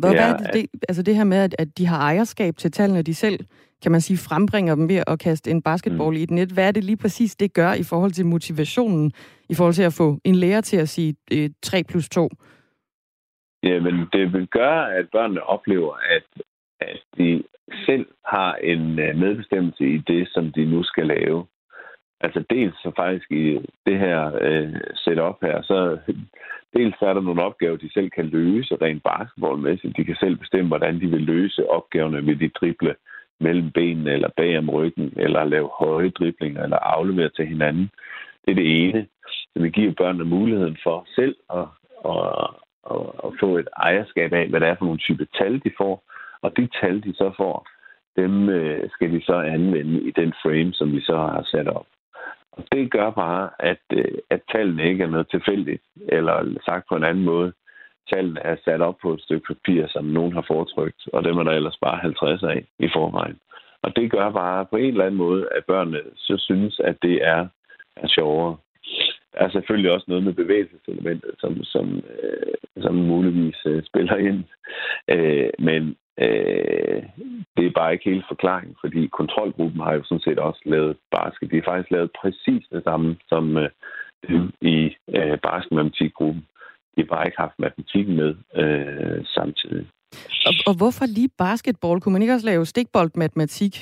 Hvad, 0.00 0.10
det, 0.10 0.20
er, 0.20 0.36
det, 0.36 0.54
det, 0.54 0.84
altså 0.88 1.02
det 1.02 1.16
her 1.16 1.24
med, 1.24 1.38
at, 1.38 1.54
at 1.58 1.78
de 1.78 1.86
har 1.86 1.98
ejerskab 2.10 2.56
til 2.56 2.72
tallene, 2.72 3.02
de 3.02 3.14
selv 3.14 3.38
kan 3.82 3.92
man 3.92 4.00
sige, 4.00 4.18
frembringer 4.28 4.74
dem 4.74 4.88
ved 4.88 5.02
at 5.06 5.18
kaste 5.18 5.50
en 5.50 5.62
basketball 5.62 6.10
mm. 6.10 6.20
i 6.20 6.22
et 6.22 6.30
net. 6.30 6.50
Hvad 6.52 6.68
er 6.68 6.72
det 6.72 6.84
lige 6.84 6.96
præcis, 6.96 7.36
det 7.36 7.54
gør 7.54 7.72
i 7.72 7.82
forhold 7.82 8.10
til 8.10 8.26
motivationen, 8.26 9.12
i 9.48 9.54
forhold 9.54 9.74
til 9.74 9.82
at 9.82 9.92
få 9.92 10.18
en 10.24 10.34
lærer 10.34 10.60
til 10.60 10.76
at 10.76 10.88
sige 10.88 11.14
øh, 11.32 11.50
3 11.62 11.84
plus 11.88 12.08
2? 12.08 12.28
Jamen, 13.62 13.94
det 14.12 14.32
vil 14.32 14.46
gøre, 14.46 14.94
at 14.94 15.06
børnene 15.12 15.42
oplever, 15.42 15.94
at, 16.16 16.42
at 16.80 17.00
de 17.18 17.42
selv 17.86 18.06
har 18.26 18.54
en 18.54 18.98
øh, 18.98 19.16
medbestemmelse 19.16 19.84
i 19.84 19.98
det, 19.98 20.28
som 20.30 20.52
de 20.52 20.64
nu 20.64 20.82
skal 20.82 21.06
lave. 21.06 21.46
Altså 22.20 22.44
dels 22.50 22.74
så 22.82 22.92
faktisk 22.96 23.30
i 23.30 23.58
det 23.86 23.98
her 23.98 24.32
øh, 24.40 24.80
setup 24.94 25.38
her, 25.42 25.62
så 25.62 25.98
dels 26.76 26.94
er 27.00 27.12
der 27.14 27.20
nogle 27.20 27.42
opgaver, 27.42 27.76
de 27.76 27.92
selv 27.92 28.10
kan 28.10 28.26
løse 28.26 28.76
rent 28.82 29.02
basketballmæssigt. 29.02 29.96
De 29.96 30.04
kan 30.04 30.16
selv 30.20 30.36
bestemme, 30.36 30.68
hvordan 30.68 31.00
de 31.00 31.06
vil 31.06 31.20
løse 31.20 31.70
opgaverne 31.70 32.22
med 32.22 32.36
de 32.36 32.48
drible 32.48 32.94
mellem 33.40 33.70
benene 33.70 34.12
eller 34.12 34.28
bag 34.36 34.58
om 34.58 34.70
ryggen, 34.70 35.12
eller 35.16 35.44
lave 35.44 35.70
høje 35.78 36.10
driblinger, 36.10 36.62
eller 36.62 36.76
aflevere 36.76 37.28
til 37.28 37.46
hinanden. 37.46 37.90
Det 38.44 38.50
er 38.50 38.54
det 38.54 38.88
ene. 38.88 39.06
Så 39.52 39.62
vi 39.62 39.70
giver 39.70 39.92
børnene 39.92 40.24
muligheden 40.24 40.76
for 40.82 41.06
selv 41.14 41.36
at, 41.52 41.66
at, 42.04 42.50
at, 42.90 43.06
at 43.24 43.30
få 43.40 43.58
et 43.58 43.68
ejerskab 43.76 44.32
af, 44.32 44.48
hvad 44.48 44.60
det 44.60 44.68
er 44.68 44.74
for 44.78 44.84
nogle 44.84 44.98
type 44.98 45.26
tal, 45.38 45.60
de 45.64 45.70
får. 45.78 46.02
Og 46.42 46.56
de 46.56 46.68
tal, 46.80 47.02
de 47.02 47.14
så 47.14 47.32
får, 47.36 47.68
dem 48.16 48.48
øh, 48.48 48.90
skal 48.90 49.12
de 49.12 49.22
så 49.24 49.34
anvende 49.34 50.00
i 50.02 50.10
den 50.10 50.32
frame, 50.42 50.72
som 50.72 50.92
vi 50.92 51.00
så 51.00 51.16
har 51.16 51.42
sat 51.42 51.68
op. 51.68 51.86
Og 52.52 52.64
det 52.72 52.90
gør 52.90 53.10
bare, 53.10 53.50
at, 53.58 53.82
øh, 53.92 54.18
at 54.30 54.40
tallene 54.52 54.84
ikke 54.88 55.04
er 55.04 55.08
noget 55.08 55.30
tilfældigt, 55.30 55.82
eller 56.08 56.58
sagt 56.64 56.84
på 56.88 56.96
en 56.96 57.04
anden 57.04 57.24
måde, 57.24 57.52
tallene 58.12 58.40
er 58.40 58.56
sat 58.64 58.80
op 58.80 58.96
på 59.02 59.12
et 59.12 59.22
stykke 59.22 59.46
papir, 59.54 59.86
som 59.88 60.04
nogen 60.04 60.32
har 60.32 60.44
foretrykt, 60.46 61.02
og 61.12 61.24
dem 61.24 61.38
er 61.38 61.42
der 61.42 61.52
ellers 61.52 61.78
bare 61.80 61.98
50 61.98 62.42
af 62.42 62.64
i 62.78 62.88
forvejen. 62.94 63.38
Og 63.82 63.96
det 63.96 64.10
gør 64.10 64.30
bare 64.30 64.66
på 64.66 64.76
en 64.76 64.84
eller 64.84 65.04
anden 65.04 65.18
måde, 65.18 65.48
at 65.56 65.64
børnene 65.64 66.00
så 66.16 66.36
synes, 66.38 66.80
at 66.84 66.96
det 67.02 67.26
er, 67.26 67.48
er 67.96 68.08
sjovere. 68.08 68.56
Der 69.32 69.40
er 69.40 69.50
selvfølgelig 69.50 69.90
også 69.90 70.04
noget 70.08 70.24
med 70.24 70.32
bevægelseselementet, 70.32 71.30
som, 71.38 71.64
som, 71.64 71.86
øh, 71.96 72.82
som 72.82 72.94
muligvis 72.94 73.56
øh, 73.66 73.82
spiller 73.84 74.16
ind. 74.16 74.44
Øh, 75.08 75.50
men 75.58 75.96
øh, 76.18 77.02
det 77.56 77.66
er 77.66 77.78
bare 77.80 77.92
ikke 77.92 78.10
helt 78.10 78.24
forklaring, 78.28 78.76
fordi 78.80 79.06
kontrolgruppen 79.06 79.80
har 79.80 79.94
jo 79.94 80.02
sådan 80.04 80.20
set 80.20 80.38
også 80.38 80.62
lavet 80.64 80.96
basket. 81.10 81.50
De 81.50 81.56
har 81.56 81.70
faktisk 81.70 81.90
lavet 81.90 82.10
præcis 82.20 82.64
det 82.72 82.84
samme 82.84 83.16
som 83.28 83.56
øh, 83.56 83.70
i 84.60 84.96
øh, 85.16 85.38
basketmatematikgruppen. 85.48 86.46
De 86.96 87.00
har 87.02 87.14
bare 87.14 87.26
ikke 87.26 87.40
haft 87.40 87.58
matematikken 87.58 88.16
med 88.16 88.34
øh, 88.62 89.24
samtidig. 89.26 89.86
Og, 90.48 90.54
og 90.66 90.74
hvorfor 90.78 91.06
lige 91.06 91.30
basketball? 91.38 92.00
Kunne 92.00 92.12
man 92.12 92.22
ikke 92.22 92.34
også 92.34 92.46
lave 92.46 92.66
stikboldmatematik? 92.66 93.74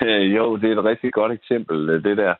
Jo, 0.36 0.56
det 0.56 0.72
er 0.72 0.78
et 0.78 0.84
rigtig 0.84 1.12
godt 1.12 1.32
eksempel, 1.32 2.04
det 2.04 2.16
der. 2.16 2.34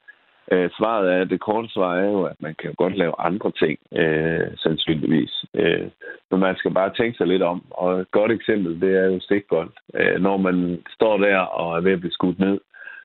Øh, 0.53 0.71
svaret 0.71 1.13
er, 1.13 1.25
det 1.25 1.41
korte 1.41 1.69
svar 1.69 1.97
er 1.97 2.11
jo, 2.11 2.23
at 2.23 2.37
man 2.41 2.55
kan 2.55 2.75
godt 2.75 2.97
lave 2.97 3.15
andre 3.19 3.51
ting, 3.51 3.79
øh, 3.93 4.47
sandsynligvis. 4.57 5.45
Øh, 5.55 5.89
men 6.31 6.41
man 6.41 6.57
skal 6.57 6.71
bare 6.71 6.95
tænke 6.95 7.17
sig 7.17 7.27
lidt 7.27 7.43
om. 7.43 7.65
Og 7.71 8.01
et 8.01 8.11
godt 8.11 8.33
eksempel, 8.33 8.81
det 8.81 8.99
er 8.99 9.07
jo 9.07 9.21
stikbold. 9.21 9.71
Øh, 9.95 10.21
når 10.21 10.37
man 10.37 10.83
står 10.91 11.17
der 11.17 11.39
og 11.39 11.77
er 11.77 11.81
ved 11.81 11.93
at 11.93 12.01
blive 12.01 12.13
skudt 12.13 12.39
ned, 12.39 12.61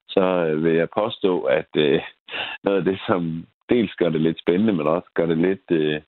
så 0.08 0.22
øh, 0.22 0.64
vil 0.64 0.74
jeg 0.74 0.90
påstå, 0.98 1.42
at 1.42 1.70
øh, 1.76 2.02
noget 2.64 2.78
af 2.78 2.84
det, 2.84 3.00
som 3.08 3.46
dels 3.70 3.94
gør 3.96 4.10
det 4.10 4.22
lidt 4.22 4.40
spændende, 4.40 4.74
men 4.74 4.88
også 4.88 5.10
gør 5.14 5.26
det 5.26 5.38
lidt 5.38 5.72
øh, 5.72 6.02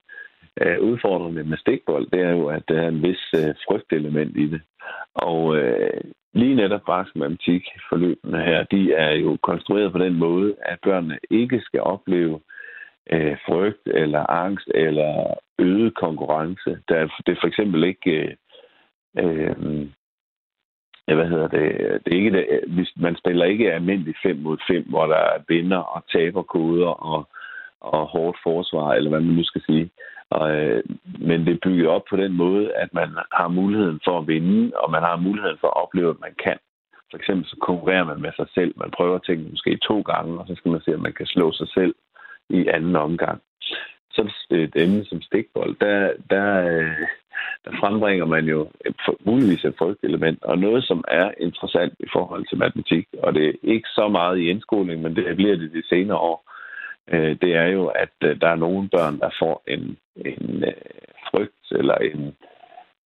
øh 0.61 0.79
udfordrende 0.81 1.43
med 1.43 1.57
stikbold, 1.57 2.07
det 2.13 2.21
er 2.21 2.31
jo, 2.31 2.47
at 2.47 2.63
der 2.67 2.81
er 2.81 2.87
en 2.87 3.03
vis 3.03 3.23
øh, 3.35 3.55
frygtelement 3.67 4.37
i 4.37 4.47
det. 4.47 4.61
Og 5.15 5.57
øh, 5.57 6.01
lige 6.33 6.55
netop 6.55 6.81
basketmatematik 6.87 7.63
forløbene 7.89 8.43
her, 8.43 8.63
de 8.63 8.93
er 8.93 9.11
jo 9.11 9.37
konstrueret 9.43 9.91
på 9.91 9.97
den 9.97 10.13
måde, 10.13 10.55
at 10.65 10.79
børnene 10.83 11.19
ikke 11.29 11.61
skal 11.61 11.81
opleve 11.81 12.39
øh, 13.11 13.37
frygt 13.45 13.87
eller 13.87 14.29
angst 14.29 14.67
eller 14.75 15.33
øget 15.59 15.95
konkurrence. 15.95 16.77
Der, 16.89 17.07
det 17.25 17.31
er 17.31 17.41
for 17.41 17.47
eksempel 17.47 17.83
ikke... 17.83 18.37
Øh, 19.17 19.47
øh, 19.47 19.87
hvad 21.15 21.29
hedder 21.29 21.47
det, 21.47 21.65
det 22.05 22.13
er 22.13 22.17
ikke 22.17 22.37
det, 22.37 22.45
hvis 22.67 22.91
man 22.95 23.15
spiller 23.15 23.45
ikke 23.45 23.73
almindeligt 23.73 24.17
5 24.23 24.37
mod 24.37 24.57
5, 24.67 24.83
hvor 24.89 25.05
der 25.05 25.15
er 25.15 25.43
vinder 25.47 25.77
og 25.77 26.03
taberkoder 26.11 26.87
og, 26.87 27.29
og 27.81 28.05
hårdt 28.05 28.37
forsvar, 28.43 28.93
eller 28.93 29.09
hvad 29.09 29.19
man 29.19 29.35
nu 29.35 29.43
skal 29.43 29.61
sige. 29.65 29.89
Og, 30.37 30.55
øh, 30.55 30.83
men 31.19 31.45
det 31.45 31.53
er 31.53 31.65
bygget 31.65 31.87
op 31.87 32.05
på 32.09 32.15
den 32.15 32.33
måde, 32.33 32.73
at 32.73 32.93
man 32.93 33.09
har 33.31 33.47
muligheden 33.47 33.99
for 34.05 34.19
at 34.19 34.27
vinde, 34.27 34.71
og 34.75 34.91
man 34.91 35.01
har 35.01 35.15
muligheden 35.15 35.57
for 35.61 35.67
at 35.67 35.81
opleve, 35.83 36.09
at 36.09 36.21
man 36.25 36.35
kan. 36.43 36.57
For 37.09 37.17
eksempel 37.17 37.45
så 37.45 37.55
konkurrerer 37.61 38.03
man 38.03 38.21
med 38.21 38.31
sig 38.35 38.47
selv. 38.53 38.73
Man 38.77 38.91
prøver 38.97 39.17
tingene 39.17 39.49
måske 39.49 39.77
to 39.77 40.01
gange, 40.01 40.39
og 40.39 40.47
så 40.47 40.55
skal 40.55 40.71
man 40.71 40.81
se, 40.81 40.95
om 40.95 41.01
man 41.01 41.13
kan 41.13 41.25
slå 41.25 41.51
sig 41.51 41.67
selv 41.67 41.95
i 42.49 42.67
anden 42.67 42.95
omgang. 42.95 43.41
Så 44.11 44.31
øh, 44.51 44.63
et 44.63 44.75
emne 44.75 45.05
som 45.05 45.21
stikbold, 45.21 45.75
der, 45.81 46.13
der, 46.29 46.47
øh, 46.71 47.07
der 47.65 47.71
frembringer 47.79 48.25
man 48.25 48.45
jo 48.45 48.69
muligvis 49.25 49.65
et 49.65 49.75
frygtelement, 49.77 50.43
og 50.43 50.57
noget, 50.57 50.83
som 50.83 51.03
er 51.07 51.31
interessant 51.37 51.93
i 51.99 52.07
forhold 52.13 52.45
til 52.45 52.57
matematik, 52.57 53.07
og 53.23 53.33
det 53.33 53.47
er 53.47 53.53
ikke 53.63 53.89
så 53.89 54.07
meget 54.07 54.37
i 54.37 54.49
indskoling, 54.49 55.01
men 55.01 55.15
det 55.15 55.35
bliver 55.35 55.55
det 55.55 55.73
de 55.73 55.87
senere 55.87 56.17
år, 56.17 56.51
øh, 57.13 57.37
det 57.41 57.55
er 57.55 57.67
jo, 57.67 57.85
at 57.85 58.15
øh, 58.23 58.41
der 58.41 58.47
er 58.47 58.55
nogle 58.55 58.89
børn, 58.89 59.19
der 59.19 59.29
får 59.39 59.63
en, 59.67 59.97
en 60.15 60.63
øh, 60.63 60.73
frygt 61.29 61.65
eller 61.71 61.95
en 61.95 62.35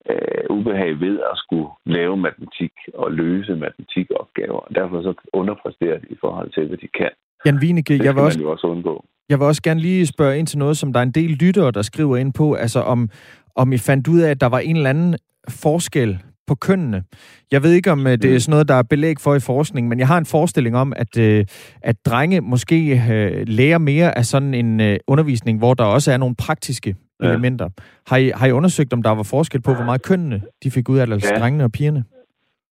øh, 0.09 0.43
ubehag 0.49 0.99
ved 0.99 1.19
at 1.31 1.35
skulle 1.35 1.69
lave 1.85 2.17
matematik 2.17 2.71
og 2.93 3.11
løse 3.11 3.55
matematikopgaver. 3.55 4.59
Og 4.59 4.75
derfor 4.75 5.01
så 5.01 5.13
underpresterer 5.33 5.99
de 5.99 6.07
i 6.09 6.17
forhold 6.21 6.51
til, 6.51 6.67
hvad 6.67 6.77
de 6.77 6.87
kan. 6.87 7.09
Jan 7.45 7.57
Wieneke, 7.57 8.03
jeg 8.03 8.15
vil 8.15 8.23
også, 8.23 8.43
også 8.45 8.67
undgå. 8.67 9.05
Jeg 9.29 9.39
vil 9.39 9.45
også 9.45 9.63
gerne 9.63 9.79
lige 9.79 10.05
spørge 10.05 10.39
ind 10.39 10.47
til 10.47 10.59
noget, 10.59 10.77
som 10.77 10.93
der 10.93 10.99
er 10.99 11.03
en 11.03 11.11
del 11.11 11.29
lyttere, 11.29 11.71
der 11.71 11.81
skriver 11.81 12.17
ind 12.17 12.33
på, 12.33 12.53
altså 12.53 12.79
om, 12.79 13.09
om 13.55 13.73
I 13.73 13.77
fandt 13.77 14.07
ud 14.07 14.19
af, 14.19 14.29
at 14.31 14.41
der 14.41 14.47
var 14.47 14.59
en 14.59 14.75
eller 14.75 14.89
anden 14.89 15.15
forskel 15.49 16.19
på 16.47 16.55
kønnene. 16.55 17.03
Jeg 17.51 17.63
ved 17.63 17.71
ikke, 17.71 17.91
om 17.91 18.07
øh, 18.07 18.13
det 18.13 18.25
er 18.25 18.33
mm. 18.33 18.39
sådan 18.39 18.51
noget, 18.51 18.67
der 18.67 18.75
er 18.75 18.83
belæg 18.83 19.15
for 19.19 19.35
i 19.35 19.39
forskning, 19.39 19.87
men 19.87 19.99
jeg 19.99 20.07
har 20.07 20.17
en 20.17 20.25
forestilling 20.25 20.77
om, 20.77 20.93
at, 20.95 21.17
øh, 21.17 21.45
at 21.81 21.95
drenge 22.05 22.41
måske 22.41 23.01
øh, 23.11 23.43
lærer 23.47 23.77
mere 23.77 24.17
af 24.17 24.25
sådan 24.25 24.53
en 24.53 24.99
undervisning, 25.07 25.59
hvor 25.59 25.73
der 25.73 25.83
også 25.83 26.11
er 26.11 26.17
nogle 26.17 26.35
praktiske 26.35 26.95
ja. 27.23 27.29
elementer. 27.29 27.69
Har 28.07 28.17
I, 28.17 28.31
har 28.35 28.47
I 28.47 28.51
undersøgt, 28.51 28.93
om 28.93 29.03
der 29.03 29.09
var 29.09 29.23
forskel 29.23 29.61
på, 29.61 29.73
hvor 29.73 29.85
meget 29.85 30.03
kønnene 30.03 30.41
de 30.63 30.71
fik 30.71 30.89
ud 30.89 30.97
af, 30.97 31.11
altså 31.11 31.33
ja. 31.33 31.39
drengene 31.39 31.63
og 31.63 31.71
pigerne? 31.71 32.03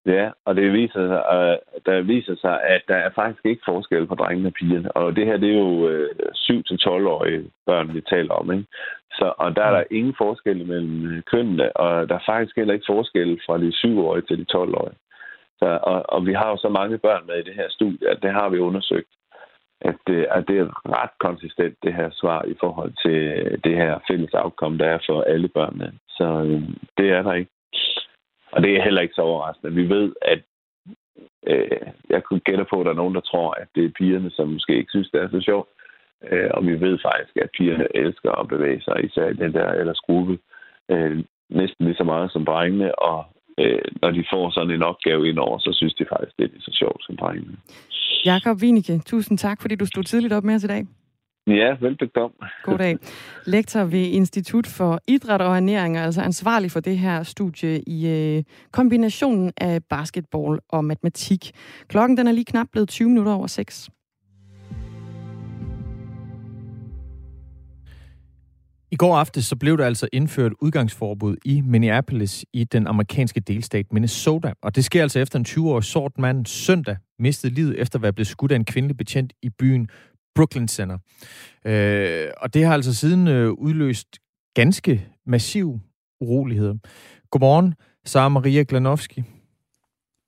Ja, 0.05 0.29
og 0.45 0.55
det 0.55 0.73
viser 0.73 1.07
sig, 1.07 1.21
der 1.85 2.01
viser 2.01 2.35
sig, 2.35 2.63
at 2.63 2.81
der 2.87 2.95
er 2.95 3.09
faktisk 3.15 3.45
ikke 3.45 3.61
forskel 3.65 4.07
på 4.07 4.15
drengene 4.15 4.49
og 4.49 4.53
pigerne. 4.53 4.91
Og 4.91 5.15
det 5.15 5.25
her, 5.25 5.37
det 5.37 5.49
er 5.49 5.59
jo 5.59 5.71
uh, 5.89 6.07
7-12-årige 6.35 7.43
børn, 7.65 7.93
vi 7.93 8.01
taler 8.01 8.33
om. 8.33 8.51
Ikke? 8.51 8.65
Så, 9.13 9.33
og 9.37 9.55
der 9.55 9.63
er 9.63 9.71
der 9.71 9.83
ingen 9.91 10.15
forskel 10.17 10.65
mellem 10.65 11.05
øh, 11.05 11.23
kønnene, 11.23 11.77
og 11.77 12.09
der 12.09 12.15
er 12.15 12.25
faktisk 12.25 12.55
heller 12.55 12.73
ikke 12.73 12.91
forskel 12.93 13.39
fra 13.45 13.57
de 13.57 13.69
7-årige 13.81 14.25
til 14.27 14.37
de 14.39 14.45
12-årige. 14.57 14.97
Så, 15.59 15.79
og, 15.83 16.03
og 16.09 16.25
vi 16.25 16.33
har 16.33 16.49
jo 16.49 16.57
så 16.57 16.69
mange 16.69 16.97
børn 16.97 17.27
med 17.27 17.35
i 17.39 17.43
det 17.43 17.55
her 17.55 17.69
studie, 17.69 18.09
at 18.09 18.19
det 18.21 18.31
har 18.31 18.49
vi 18.49 18.57
undersøgt, 18.59 19.11
at 19.81 19.95
det, 20.07 20.27
at 20.31 20.47
det 20.47 20.57
er 20.59 20.67
ret 20.99 21.13
konsistent, 21.19 21.75
det 21.83 21.93
her 21.93 22.09
svar 22.11 22.43
i 22.45 22.55
forhold 22.59 22.93
til 23.03 23.19
det 23.63 23.75
her 23.75 23.99
fælles 24.07 24.33
afkom, 24.33 24.77
der 24.77 24.85
er 24.85 24.99
for 25.05 25.21
alle 25.21 25.47
børnene. 25.47 25.93
Så 26.09 26.23
øh, 26.23 26.61
det 26.97 27.09
er 27.09 27.21
der 27.21 27.33
ikke. 27.33 27.51
Og 28.51 28.63
det 28.63 28.77
er 28.77 28.83
heller 28.83 29.01
ikke 29.01 29.15
så 29.15 29.21
overraskende. 29.21 29.73
Vi 29.73 29.89
ved, 29.89 30.13
at 30.21 30.41
øh, 31.47 31.87
jeg 32.09 32.23
kunne 32.23 32.39
gætte 32.39 32.65
på, 32.69 32.79
at 32.79 32.85
der 32.85 32.91
er 32.91 33.01
nogen, 33.01 33.15
der 33.15 33.21
tror, 33.21 33.51
at 33.51 33.67
det 33.75 33.85
er 33.85 33.97
pigerne, 33.97 34.31
som 34.31 34.47
måske 34.47 34.77
ikke 34.77 34.89
synes, 34.89 35.09
det 35.09 35.21
er 35.21 35.29
så 35.29 35.41
sjovt. 35.41 35.69
Øh, 36.31 36.49
og 36.53 36.65
vi 36.67 36.73
ved 36.85 36.95
faktisk, 37.07 37.33
at 37.43 37.49
pigerne 37.57 37.87
elsker 37.95 38.31
at 38.31 38.47
bevæge 38.47 38.81
sig, 38.81 38.95
især 39.05 39.27
i 39.29 39.33
den 39.43 39.53
der 39.53 39.67
ellers 39.71 39.99
gruppe, 39.99 40.39
øh, 40.91 41.23
næsten 41.49 41.85
lige 41.85 41.95
så 42.01 42.03
meget 42.03 42.31
som 42.31 42.45
drengene. 42.45 42.99
Og 42.99 43.25
øh, 43.57 43.85
når 44.01 44.11
de 44.11 44.23
får 44.33 44.49
sådan 44.49 44.71
en 44.71 44.83
opgave 44.83 45.29
ind 45.29 45.39
over, 45.39 45.57
så 45.59 45.71
synes 45.73 45.93
de 45.93 46.05
faktisk, 46.13 46.37
det 46.37 46.43
er 46.43 46.53
lige 46.53 46.67
så 46.69 46.73
sjovt 46.81 47.03
som 47.05 47.17
drengene. 47.17 47.57
Jakob 48.25 48.57
Wienicke, 48.61 48.99
tusind 49.05 49.37
tak, 49.37 49.61
fordi 49.61 49.75
du 49.75 49.85
stod 49.85 50.03
tidligt 50.03 50.33
op 50.33 50.43
med 50.43 50.55
os 50.55 50.63
i 50.63 50.67
dag. 50.67 50.83
Ja, 51.47 51.75
velbekomme. 51.81 52.35
God 52.63 52.77
dag. 52.77 52.95
Lektor 53.45 53.83
ved 53.83 54.05
Institut 54.19 54.67
for 54.67 54.99
Idræt 55.07 55.41
og 55.41 55.57
Ernæring, 55.57 55.97
altså 55.97 56.21
ansvarlig 56.21 56.71
for 56.71 56.79
det 56.79 56.97
her 56.97 57.23
studie 57.23 57.81
i 57.87 58.07
øh, 58.07 58.43
kombinationen 58.71 59.51
af 59.57 59.83
basketball 59.89 60.59
og 60.69 60.85
matematik. 60.85 61.51
Klokken 61.87 62.17
den 62.17 62.27
er 62.27 62.31
lige 62.31 62.45
knap 62.45 62.67
blevet 62.71 62.89
20 62.89 63.09
minutter 63.09 63.33
over 63.33 63.47
6. 63.47 63.89
I 68.93 68.95
går 68.95 69.15
aftes 69.17 69.45
så 69.45 69.55
blev 69.55 69.77
der 69.77 69.85
altså 69.85 70.07
indført 70.13 70.51
udgangsforbud 70.61 71.37
i 71.45 71.61
Minneapolis 71.61 72.45
i 72.53 72.63
den 72.63 72.87
amerikanske 72.87 73.39
delstat 73.39 73.93
Minnesota. 73.93 74.53
Og 74.61 74.75
det 74.75 74.85
sker 74.85 75.01
altså 75.01 75.19
efter 75.19 75.39
en 75.39 75.45
20-årig 75.47 75.83
sort 75.83 76.17
mand 76.17 76.45
søndag 76.45 76.97
mistede 77.19 77.53
livet 77.53 77.81
efter 77.81 77.99
at 77.99 78.03
være 78.03 78.13
blevet 78.13 78.27
skudt 78.27 78.51
af 78.51 78.55
en 78.55 78.65
kvindelig 78.65 78.97
betjent 78.97 79.33
i 79.41 79.49
byen 79.49 79.89
Brooklyn 80.35 80.67
Center. 80.67 80.97
Øh, 81.65 82.27
og 82.37 82.53
det 82.53 82.65
har 82.65 82.73
altså 82.73 82.93
siden 82.93 83.27
øh, 83.27 83.51
udløst 83.51 84.07
ganske 84.55 85.07
massiv 85.25 85.79
urolighed. 86.21 86.75
Godmorgen, 87.31 87.73
Sara 88.05 88.29
Maria 88.29 88.63
Glanowski. 88.67 89.23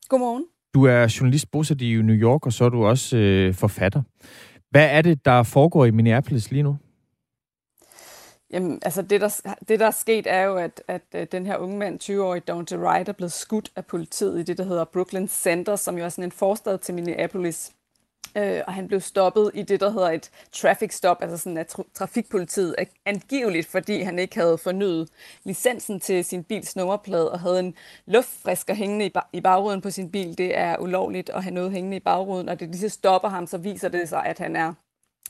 Godmorgen. 0.10 0.45
Du 0.74 0.84
er 0.84 1.15
journalist 1.19 1.51
bosat 1.51 1.81
i 1.81 2.01
New 2.01 2.15
York, 2.15 2.45
og 2.45 2.53
så 2.53 2.65
er 2.65 2.69
du 2.69 2.86
også 2.86 3.17
øh, 3.17 3.53
forfatter. 3.53 4.01
Hvad 4.69 4.89
er 4.91 5.01
det, 5.01 5.25
der 5.25 5.43
foregår 5.43 5.86
i 5.86 5.91
Minneapolis 5.91 6.51
lige 6.51 6.63
nu? 6.63 6.77
Jamen, 8.51 8.79
altså 8.81 9.01
det 9.01 9.21
der, 9.21 9.55
det, 9.67 9.79
der 9.79 9.87
er 9.87 9.91
sket, 9.91 10.27
er 10.27 10.41
jo, 10.41 10.55
at, 10.55 10.83
at, 10.87 11.01
øh, 11.15 11.27
den 11.31 11.45
her 11.45 11.57
unge 11.57 11.77
mand, 11.77 12.03
20-årig 12.03 12.47
Dante 12.47 12.79
Wright, 12.79 13.09
er 13.09 13.13
blevet 13.13 13.31
skudt 13.31 13.71
af 13.75 13.85
politiet 13.85 14.39
i 14.39 14.43
det, 14.43 14.57
der 14.57 14.63
hedder 14.63 14.85
Brooklyn 14.85 15.27
Center, 15.27 15.75
som 15.75 15.97
jo 15.97 16.05
er 16.05 16.09
sådan 16.09 16.23
en 16.23 16.31
forstad 16.31 16.77
til 16.77 16.95
Minneapolis. 16.95 17.71
Øh, 18.37 18.61
og 18.67 18.73
han 18.73 18.87
blev 18.87 19.01
stoppet 19.01 19.51
i 19.53 19.63
det, 19.63 19.79
der 19.79 19.89
hedder 19.89 20.11
et 20.11 20.31
traffic 20.51 20.93
stop, 20.93 21.17
altså 21.21 21.37
sådan 21.37 21.57
at 21.57 21.75
trafikpolitiet 21.93 22.75
angiveligt, 23.05 23.67
fordi 23.67 24.01
han 24.01 24.19
ikke 24.19 24.35
havde 24.35 24.57
fornyet 24.57 25.09
licensen 25.43 25.99
til 25.99 26.25
sin 26.25 26.43
bils 26.43 26.75
nummerplade 26.75 27.31
og 27.31 27.39
havde 27.39 27.59
en 27.59 27.75
luftfrisker 28.05 28.73
hængende 28.73 29.05
i, 29.05 29.11
i 29.33 29.41
bagruden 29.41 29.81
på 29.81 29.89
sin 29.89 30.11
bil. 30.11 30.37
Det 30.37 30.57
er 30.57 30.77
ulovligt 30.77 31.29
at 31.29 31.43
have 31.43 31.53
noget 31.53 31.71
hængende 31.71 31.97
i 31.97 31.99
bagruden, 31.99 32.49
og 32.49 32.59
det 32.59 32.69
lige 32.69 32.79
så 32.79 32.89
stopper 32.89 33.29
ham, 33.29 33.47
så 33.47 33.57
viser 33.57 33.89
det 33.89 34.09
sig, 34.09 34.25
at 34.25 34.39
han 34.39 34.55
er 34.55 34.73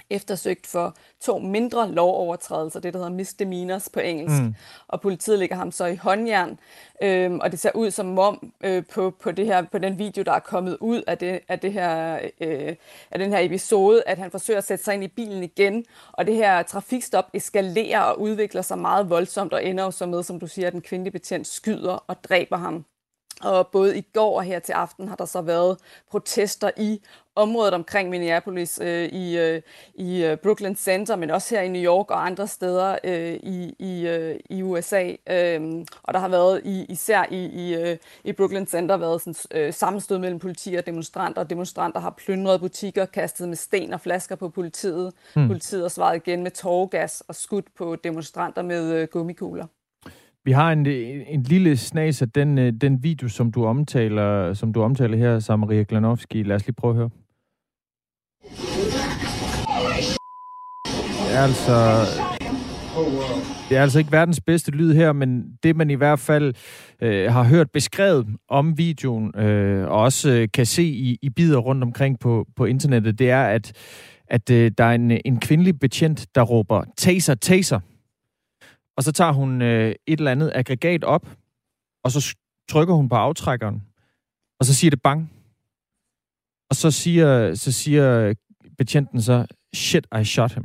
eftersøgt 0.10 0.68
for 0.68 0.96
to 1.22 1.40
mindre 1.40 1.92
lovovertrædelser, 1.92 2.80
det 2.80 2.94
der 2.94 3.00
hedder 3.00 3.12
misdemeanors 3.12 3.90
på 3.90 4.00
engelsk. 4.00 4.42
Mm. 4.42 4.56
Og 4.88 5.02
politiet 5.02 5.40
ligger 5.40 5.56
ham 5.56 5.72
så 5.72 5.86
i 5.86 5.96
håndjern, 5.96 6.60
øhm, 7.04 7.40
og 7.40 7.52
det 7.52 7.60
ser 7.60 7.72
ud 7.76 7.92
som 7.92 8.20
om 8.20 8.54
øh, 8.64 8.84
på, 8.94 9.14
på, 9.22 9.32
det 9.32 9.46
her, 9.46 9.62
på 9.62 9.78
den 9.78 10.00
video, 10.00 10.24
der 10.24 10.32
er 10.32 10.40
kommet 10.40 10.78
ud 10.82 11.02
af, 11.08 11.18
det, 11.18 11.40
af, 11.48 11.60
det 11.60 11.74
her, 11.74 12.20
øh, 12.42 12.76
af 13.12 13.20
den 13.20 13.32
her 13.34 13.40
episode, 13.40 14.04
at 14.06 14.18
han 14.18 14.32
forsøger 14.32 14.58
at 14.58 14.64
sætte 14.64 14.84
sig 14.84 14.94
ind 14.94 15.04
i 15.04 15.08
bilen 15.08 15.44
igen, 15.44 15.86
og 16.12 16.28
det 16.28 16.36
her 16.36 16.64
trafikstop 16.64 17.26
eskalerer 17.34 18.02
og 18.02 18.22
udvikler 18.22 18.62
sig 18.62 18.78
meget 18.78 19.10
voldsomt, 19.10 19.54
og 19.54 19.66
ender 19.66 19.84
jo 19.84 19.92
så 19.92 20.06
med, 20.06 20.24
som 20.24 20.40
du 20.40 20.48
siger, 20.48 20.68
at 20.68 20.74
den 20.74 20.82
kvindelige 20.82 21.12
betjent 21.12 21.48
skyder 21.48 22.04
og 22.08 22.24
dræber 22.24 22.58
ham. 22.58 22.86
Og 23.42 23.68
både 23.68 23.98
i 23.98 24.02
går 24.02 24.38
og 24.38 24.44
her 24.44 24.60
til 24.60 24.74
aften 24.74 25.08
har 25.08 25.16
der 25.16 25.26
så 25.26 25.42
været 25.42 25.78
protester 26.12 26.72
i 26.78 27.02
området 27.36 27.74
omkring 27.74 28.10
Minneapolis, 28.10 28.80
øh, 28.84 29.10
i, 29.10 29.38
øh, 29.38 29.62
i 29.96 30.24
øh, 30.24 30.38
Brooklyn 30.38 30.76
Center, 30.76 31.16
men 31.16 31.32
også 31.32 31.56
her 31.56 31.62
i 31.62 31.68
New 31.68 31.82
York 31.82 32.12
og 32.12 32.26
andre 32.26 32.48
steder 32.48 32.98
øh, 33.04 33.34
i, 33.34 33.76
i, 33.80 34.08
øh, 34.08 34.40
i 34.50 34.64
USA. 34.64 35.12
Øh, 35.30 35.86
og 36.04 36.14
der 36.14 36.20
har 36.20 36.28
været 36.28 36.62
i, 36.66 36.86
især 36.90 37.26
i, 37.32 37.46
i, 37.46 37.76
øh, 37.76 37.98
i 38.24 38.32
Brooklyn 38.32 38.66
Center 38.66 38.98
været 38.98 39.22
sådan, 39.22 39.36
øh, 39.62 39.74
sammenstød 39.74 40.18
mellem 40.18 40.40
politi 40.40 40.76
og 40.76 40.86
demonstranter. 40.86 41.44
Demonstranter 41.44 42.00
har 42.00 42.14
plyndret 42.18 42.60
butikker, 42.60 43.06
kastet 43.06 43.50
med 43.50 43.58
sten 43.58 43.94
og 43.94 44.02
flasker 44.02 44.36
på 44.36 44.50
politiet. 44.50 45.14
Hmm. 45.34 45.48
Politiet 45.48 45.82
har 45.82 45.90
svaret 45.90 46.16
igen 46.16 46.44
med 46.44 46.52
tårgas 46.52 47.24
og 47.28 47.36
skudt 47.36 47.76
på 47.78 47.96
demonstranter 47.96 48.62
med 48.62 48.94
øh, 48.94 49.08
gummikugler. 49.08 49.66
Vi 50.46 50.52
har 50.52 50.72
en, 50.72 50.86
en 51.28 51.44
lille 51.44 51.78
snas 51.78 52.22
af 52.22 52.30
den, 52.30 52.58
øh, 52.58 52.74
den 52.82 53.04
video, 53.04 53.28
som 53.28 53.52
du 53.52 53.66
omtaler, 53.66 54.54
som 54.54 54.74
du 54.74 54.82
omtaler 54.82 55.18
her, 55.18 55.40
som 55.40 55.60
Maria 55.60 55.84
Glanovski. 55.88 56.44
Lad 56.44 56.56
os 56.56 56.66
lige 56.66 56.76
prøve 56.76 56.92
at 56.92 56.98
høre. 56.98 57.10
Det 61.28 61.36
er 61.36 61.44
altså... 61.44 62.02
Det 63.70 63.78
er 63.78 63.82
altså 63.82 64.00
ikke 64.00 64.12
verdens 64.12 64.42
bedste 64.42 64.72
lyd 64.72 64.94
her, 64.94 65.14
men 65.14 65.46
det 65.64 65.76
man 65.76 65.90
i 65.90 65.94
hvert 65.94 66.20
fald 66.20 66.54
øh, 67.02 67.32
har 67.32 67.44
hørt 67.44 67.72
beskrevet 67.72 68.28
om 68.50 68.78
videoen, 68.78 69.40
øh, 69.40 69.88
og 69.88 70.02
også 70.02 70.30
øh, 70.30 70.48
kan 70.54 70.66
se 70.66 70.84
i, 70.84 71.18
i 71.22 71.30
bider 71.30 71.58
rundt 71.58 71.84
omkring 71.84 72.20
på, 72.20 72.48
på 72.56 72.66
internettet, 72.66 73.20
det 73.20 73.30
er, 73.30 73.44
at, 73.44 73.74
at 74.28 74.50
øh, 74.50 74.72
der 74.78 74.84
er 74.84 74.94
en, 74.96 75.12
en 75.12 75.40
kvindelig 75.40 75.80
betjent, 75.80 76.28
der 76.36 76.42
råber, 76.42 76.84
taser, 76.98 77.36
taser, 77.36 77.80
og 78.98 79.04
så 79.04 79.12
tager 79.12 79.32
hun 79.32 79.62
øh, 79.62 79.90
et 79.90 80.20
eller 80.20 80.32
andet 80.32 80.52
aggregat 80.56 81.04
op, 81.04 81.30
og 82.04 82.12
så 82.12 82.36
trykker 82.70 82.94
hun 82.94 83.10
på 83.10 83.16
aftrækkeren, 83.16 83.84
og 84.60 84.66
så 84.66 84.74
siger 84.76 84.90
det 84.90 85.02
bang. 85.02 85.32
Og 86.70 86.76
så 86.76 86.92
siger, 86.92 87.56
så 87.56 87.72
siger 87.72 88.34
betjenten 88.78 89.22
så, 89.22 89.46
shit, 89.76 90.08
I 90.22 90.24
shot 90.24 90.54
him. 90.54 90.64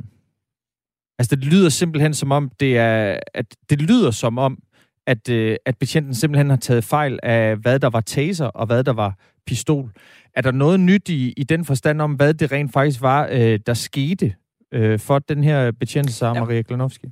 Altså, 1.19 1.35
det 1.35 1.45
lyder 1.45 1.69
simpelthen 1.69 2.13
som 2.13 2.31
om, 2.31 2.51
det 2.59 2.77
er, 2.77 3.19
at 3.33 3.55
det 3.69 3.81
lyder 3.81 4.11
som 4.11 4.37
om, 4.37 4.63
at, 5.07 5.29
øh, 5.29 5.55
at 5.65 5.77
betjenten 5.77 6.13
simpelthen 6.13 6.49
har 6.49 6.57
taget 6.57 6.83
fejl 6.83 7.19
af, 7.23 7.55
hvad 7.55 7.79
der 7.79 7.89
var 7.89 8.01
taser 8.01 8.45
og 8.45 8.65
hvad 8.65 8.83
der 8.83 8.93
var 8.93 9.17
pistol. 9.45 9.91
Er 10.33 10.41
der 10.41 10.51
noget 10.51 10.79
nyt 10.79 11.09
i, 11.09 11.33
i 11.37 11.43
den 11.43 11.65
forstand 11.65 12.01
om, 12.01 12.13
hvad 12.13 12.33
det 12.33 12.51
rent 12.51 12.73
faktisk 12.73 13.01
var, 13.01 13.29
øh, 13.31 13.59
der 13.65 13.73
skete 13.73 14.35
øh, 14.71 14.99
for 14.99 15.19
den 15.19 15.43
her 15.43 15.71
betjent, 15.71 16.11
Sara 16.11 16.35
ja. 16.35 16.39
Maria 16.39 16.61
Glanovski? 16.61 17.07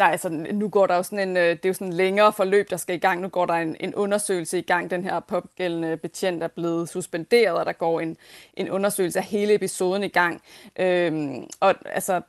Nej, 0.00 0.10
altså 0.10 0.28
nu 0.52 0.68
går 0.68 0.86
der 0.86 0.96
jo 0.96 1.02
sådan 1.02 1.28
en, 1.28 1.36
øh, 1.36 1.50
det 1.50 1.64
er 1.64 1.68
jo 1.68 1.72
sådan 1.72 1.86
en 1.86 1.92
længere 1.92 2.32
forløb, 2.32 2.70
der 2.70 2.76
skal 2.76 2.96
i 2.96 2.98
gang. 2.98 3.20
Nu 3.20 3.28
går 3.28 3.46
der 3.46 3.54
en, 3.54 3.76
en 3.80 3.94
undersøgelse 3.94 4.58
i 4.58 4.62
gang. 4.62 4.90
Den 4.90 5.04
her 5.04 5.20
pågældende 5.20 5.96
betjent 5.96 6.42
er 6.42 6.48
blevet 6.48 6.88
suspenderet, 6.88 7.58
og 7.58 7.66
der 7.66 7.72
går 7.72 8.00
en, 8.00 8.16
en 8.54 8.70
undersøgelse 8.70 9.18
af 9.18 9.24
hele 9.24 9.54
episoden 9.54 10.02
i 10.02 10.08
gang. 10.08 10.42
Øhm, 10.78 11.46
og 11.60 11.74
altså, 11.84 12.20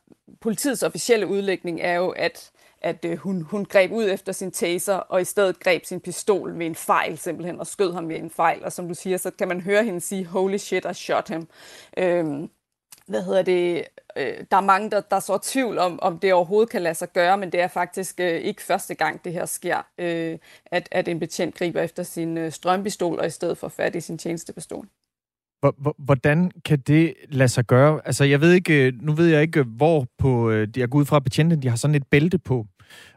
politiets 0.41 0.83
officielle 0.83 1.27
udlægning 1.27 1.81
er 1.81 1.93
jo, 1.93 2.09
at 2.09 2.51
at 2.81 3.05
øh, 3.05 3.17
hun, 3.17 3.41
hun 3.41 3.65
greb 3.65 3.91
ud 3.91 4.09
efter 4.09 4.31
sin 4.31 4.51
taser, 4.51 4.95
og 4.95 5.21
i 5.21 5.25
stedet 5.25 5.59
greb 5.59 5.85
sin 5.85 5.99
pistol 5.99 6.59
ved 6.59 6.65
en 6.65 6.75
fejl 6.75 7.17
simpelthen, 7.17 7.59
og 7.59 7.67
skød 7.67 7.93
ham 7.93 8.09
ved 8.09 8.15
en 8.15 8.29
fejl. 8.29 8.63
Og 8.63 8.71
som 8.71 8.87
du 8.87 8.93
siger, 8.93 9.17
så 9.17 9.31
kan 9.31 9.47
man 9.47 9.61
høre 9.61 9.83
hende 9.83 10.01
sige, 10.01 10.25
holy 10.25 10.57
shit, 10.57 10.85
I 10.91 10.93
shot 10.93 11.29
him. 11.29 11.47
Øhm, 11.97 12.49
hvad 13.11 13.23
hedder 13.23 13.41
det, 13.41 13.83
øh, 14.17 14.33
der 14.51 14.57
er 14.57 14.61
mange, 14.61 14.91
der, 14.91 15.01
der 15.01 15.19
så 15.19 15.39
tvivl 15.43 15.77
om, 15.77 15.99
om 16.01 16.19
det 16.19 16.33
overhovedet 16.33 16.69
kan 16.69 16.81
lade 16.81 16.95
sig 16.95 17.07
gøre, 17.13 17.37
men 17.37 17.51
det 17.51 17.61
er 17.61 17.67
faktisk 17.67 18.19
øh, 18.19 18.41
ikke 18.41 18.61
første 18.61 18.95
gang, 18.95 19.23
det 19.23 19.33
her 19.33 19.45
sker, 19.45 19.77
øh, 19.97 20.37
at, 20.65 20.87
at 20.91 21.07
en 21.07 21.19
betjent 21.19 21.55
griber 21.55 21.81
efter 21.81 22.03
sin 22.03 22.37
øh, 22.37 22.51
strømpistol, 22.51 23.19
og 23.19 23.27
i 23.27 23.29
stedet 23.29 23.57
får 23.57 23.67
fat 23.67 23.95
i 23.95 24.01
sin 24.01 24.17
tjenestepistol. 24.17 24.87
Hvordan 25.97 26.51
kan 26.65 26.79
det 26.79 27.13
lade 27.29 27.49
sig 27.49 27.65
gøre? 27.65 28.01
Altså, 28.05 28.23
jeg 28.23 28.41
ved 28.41 28.53
ikke, 28.53 28.87
øh, 28.87 28.93
nu 29.01 29.13
ved 29.13 29.27
jeg 29.27 29.41
ikke, 29.41 29.63
hvor 29.63 30.07
på, 30.17 30.49
øh, 30.49 30.67
jeg 30.77 30.89
går 30.89 30.99
ud 30.99 31.05
fra 31.05 31.19
betjenten, 31.19 31.61
de 31.61 31.69
har 31.69 31.75
sådan 31.75 31.95
et 31.95 32.07
bælte 32.07 32.37
på. 32.37 32.65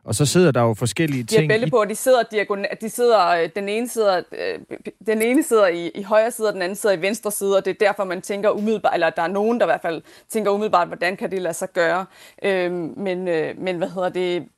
Og 0.04 0.14
så 0.14 0.26
sidder 0.26 0.50
der 0.50 0.62
jo 0.62 0.74
forskellige 0.74 1.24
ting... 1.24 1.42
De 1.42 1.46
har 1.52 1.58
bælte 1.58 1.70
på, 1.70 1.76
og 1.76 1.88
de 1.88 1.94
sidder 1.94 2.22
diagonalt. 2.22 2.80
De 2.80 2.90
sidder, 2.90 3.28
øh, 3.28 3.48
den 3.56 3.68
ene 3.68 3.88
sidder, 3.88 4.22
øh, 4.32 4.58
den 5.06 5.22
ene 5.22 5.42
sidder 5.42 5.66
i, 5.66 5.88
i 5.88 6.02
højre 6.02 6.30
side, 6.30 6.48
og 6.48 6.54
den 6.54 6.62
anden 6.62 6.76
sidder 6.76 6.96
i 6.96 7.02
venstre 7.02 7.30
side, 7.30 7.56
og 7.56 7.64
det 7.64 7.70
er 7.70 7.86
derfor, 7.86 8.04
man 8.04 8.22
tænker 8.22 8.50
umiddelbart, 8.50 8.94
eller 8.94 9.10
der 9.10 9.22
er 9.22 9.28
nogen, 9.28 9.60
der 9.60 9.66
i 9.66 9.68
hvert 9.68 9.82
fald 9.82 10.02
tænker 10.28 10.50
umiddelbart, 10.50 10.88
hvordan 10.88 11.16
kan 11.16 11.30
det 11.30 11.42
lade 11.42 11.54
sig 11.54 11.72
gøre. 11.72 12.06
Øh, 12.42 12.72
men, 12.72 13.28
øh, 13.28 13.58
men 13.58 13.76
hvad 13.76 13.88
hedder 13.88 14.08
det... 14.08 14.48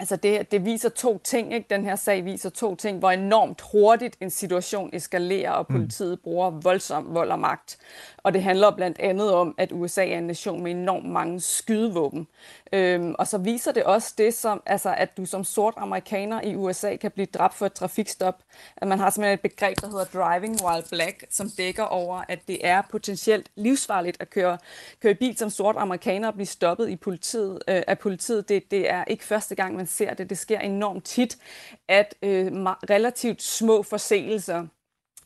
Altså 0.00 0.16
det, 0.16 0.52
det 0.52 0.64
viser 0.64 0.88
to 0.88 1.20
ting, 1.24 1.54
ikke? 1.54 1.66
Den 1.70 1.84
her 1.84 1.96
sag 1.96 2.24
viser 2.24 2.50
to 2.50 2.74
ting, 2.74 2.98
hvor 2.98 3.10
enormt 3.10 3.62
hurtigt 3.72 4.16
en 4.20 4.30
situation 4.30 4.90
eskalerer, 4.92 5.50
og 5.50 5.66
mm. 5.68 5.76
politiet 5.76 6.10
mm. 6.10 6.22
bruger 6.24 6.50
voldsom 6.50 7.14
vold 7.14 7.30
og 7.30 7.38
magt. 7.38 7.78
Og 8.28 8.34
det 8.34 8.42
handler 8.42 8.70
blandt 8.70 8.98
andet 9.00 9.32
om, 9.32 9.54
at 9.58 9.72
USA 9.72 10.06
er 10.06 10.18
en 10.18 10.26
nation 10.26 10.62
med 10.62 10.70
enormt 10.70 11.04
mange 11.04 11.40
skydevåben. 11.40 12.26
Øhm, 12.72 13.14
og 13.18 13.26
så 13.26 13.38
viser 13.38 13.72
det 13.72 13.84
også 13.84 14.14
det, 14.18 14.34
som, 14.34 14.62
altså, 14.66 14.94
at 14.94 15.16
du 15.16 15.24
som 15.24 15.44
sort 15.44 15.74
amerikaner 15.76 16.40
i 16.40 16.56
USA 16.56 16.96
kan 16.96 17.10
blive 17.10 17.26
dræbt 17.26 17.54
for 17.54 17.66
et 17.66 17.72
trafikstop. 17.72 18.42
At 18.76 18.88
man 18.88 18.98
har 18.98 19.10
simpelthen 19.10 19.34
et 19.34 19.40
begreb, 19.40 19.80
der 19.80 19.86
hedder 19.86 20.04
driving 20.04 20.64
while 20.64 20.84
black, 20.90 21.24
som 21.30 21.50
dækker 21.50 21.82
over, 21.82 22.22
at 22.28 22.38
det 22.48 22.58
er 22.62 22.82
potentielt 22.90 23.50
livsfarligt 23.56 24.16
at 24.20 24.30
køre, 24.30 24.58
køre 25.02 25.14
bil 25.14 25.38
som 25.38 25.50
sort 25.50 25.76
amerikaner 25.78 26.28
og 26.28 26.34
blive 26.34 26.46
stoppet 26.46 26.88
i 26.88 26.96
politiet, 26.96 27.62
øh, 27.68 27.82
af 27.86 27.98
politiet. 27.98 28.48
Det, 28.48 28.70
det 28.70 28.90
er 28.90 29.04
ikke 29.04 29.24
første 29.24 29.54
gang, 29.54 29.76
man 29.76 29.86
ser 29.86 30.14
det. 30.14 30.30
Det 30.30 30.38
sker 30.38 30.58
enormt 30.58 31.04
tit, 31.04 31.38
at 31.88 32.14
øh, 32.22 32.52
relativt 32.90 33.42
små 33.42 33.82
forseelser 33.82 34.66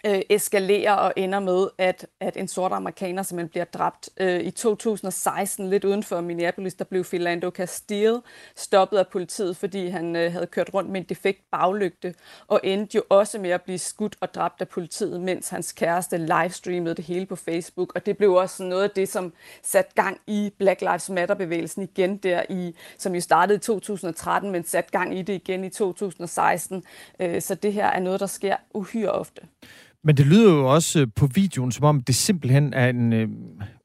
øh, 0.07 0.21
eskalerer 0.29 0.93
og 0.93 1.13
ender 1.17 1.41
med, 1.41 1.69
at, 1.79 2.07
at 2.21 2.37
en 2.37 2.49
sort 2.49 2.73
amerikaner 2.73 3.23
simpelthen 3.23 3.49
bliver 3.49 3.65
dræbt. 3.65 4.11
Øh, 4.17 4.41
I 4.41 4.51
2016, 4.51 5.71
lidt 5.71 5.85
uden 5.85 6.03
for 6.03 6.21
Minneapolis, 6.21 6.75
der 6.75 6.85
blev 6.85 7.05
Philando 7.05 7.51
Castile 7.51 8.23
stoppet 8.57 8.99
af 8.99 9.09
politiet, 9.09 9.57
fordi 9.57 9.89
han 9.89 10.17
øh, 10.17 10.33
havde 10.33 10.47
kørt 10.47 10.75
rundt 10.75 10.91
med 10.91 11.01
en 11.01 11.07
defekt 11.07 11.51
baglygte, 11.51 12.15
og 12.47 12.61
endte 12.65 12.97
jo 12.97 13.03
også 13.09 13.39
med 13.39 13.51
at 13.51 13.63
blive 13.63 13.79
skudt 13.79 14.17
og 14.21 14.35
dræbt 14.35 14.61
af 14.61 14.69
politiet, 14.69 15.21
mens 15.21 15.49
hans 15.49 15.73
kæreste 15.73 16.19
livestreamede 16.19 16.95
det 16.95 17.05
hele 17.05 17.27
på 17.27 17.37
Facebook. 17.37 17.93
Og 17.95 18.07
det 18.07 18.17
blev 18.17 18.33
også 18.33 18.63
noget 18.63 18.83
af 18.83 18.91
det, 18.91 19.09
som 19.09 19.33
satte 19.63 19.93
gang 19.95 20.21
i 20.27 20.53
Black 20.59 20.81
Lives 20.81 21.11
Matter-bevægelsen 21.11 21.83
igen 21.83 22.17
der, 22.17 22.43
i, 22.49 22.75
som 22.99 23.15
jo 23.15 23.21
startede 23.21 23.57
i 23.57 23.61
2013, 23.61 24.51
men 24.51 24.65
satte 24.65 24.91
gang 24.91 25.19
i 25.19 25.23
det 25.23 25.33
igen 25.33 25.65
i 25.65 25.71
2016. 25.71 26.85
Øh, 27.21 27.43
så 27.43 27.55
det 27.55 27.73
her 27.73 27.87
er 27.87 28.01
noget, 28.01 28.21
der 28.21 28.27
sker 28.27 28.57
uhyre 28.75 29.11
ofte. 29.11 29.43
Men 30.05 30.17
det 30.17 30.27
lyder 30.27 30.55
jo 30.55 30.73
også 30.73 31.01
øh, 31.01 31.07
på 31.17 31.27
videoen, 31.27 31.73
som 31.73 31.85
om 31.85 32.01
det 32.01 32.15
simpelthen 32.15 32.75
er 32.75 32.89
en, 32.89 33.13
øh, 33.13 33.29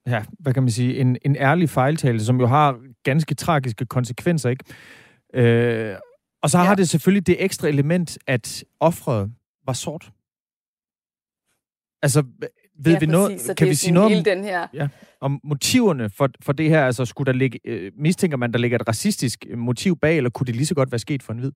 ja, 0.08 0.24
hvad 0.40 0.54
kan 0.54 0.64
man 0.64 0.72
sige, 0.72 0.98
en, 0.98 1.18
en 1.26 1.36
ærlig 1.36 1.70
fejltagelse, 1.70 2.26
som 2.26 2.40
jo 2.40 2.48
har 2.48 2.80
ganske 3.04 3.36
tragiske 3.36 3.86
konsekvenser, 3.86 4.50
ikke? 4.50 4.64
Øh, 5.34 5.96
og 6.44 6.50
så 6.50 6.58
ja. 6.58 6.64
har 6.64 6.76
det 6.76 6.90
selvfølgelig 6.90 7.28
det 7.28 7.44
ekstra 7.44 7.68
element, 7.68 8.18
at 8.28 8.64
offret 8.80 9.32
var 9.66 9.74
sort. 9.74 10.12
Altså, 12.02 12.24
ved 12.80 12.94
ja, 12.94 13.00
vi 13.00 13.06
noget, 13.06 13.58
kan 13.58 13.68
vi 13.68 13.76
sige 13.76 13.94
noget 13.94 14.18
om, 14.18 14.24
den 14.24 14.44
her. 14.44 14.68
Ja, 14.74 14.88
om 15.22 15.40
motiverne 15.44 16.10
for, 16.10 16.30
for 16.42 16.54
det 16.54 16.70
her? 16.70 16.86
Altså, 16.86 17.06
skulle 17.06 17.26
der 17.26 17.38
ligge, 17.38 17.60
øh, 17.66 17.92
mistænker 17.96 18.38
man, 18.38 18.52
der 18.52 18.60
ligger 18.60 18.80
et 18.80 18.88
racistisk 18.88 19.46
motiv 19.56 19.98
bag, 19.98 20.18
eller 20.18 20.30
kunne 20.30 20.46
det 20.46 20.56
lige 20.56 20.66
så 20.66 20.76
godt 20.76 20.92
være 20.92 21.00
sket 21.00 21.24
for 21.24 21.34
en 21.34 21.40
hvid? 21.40 21.52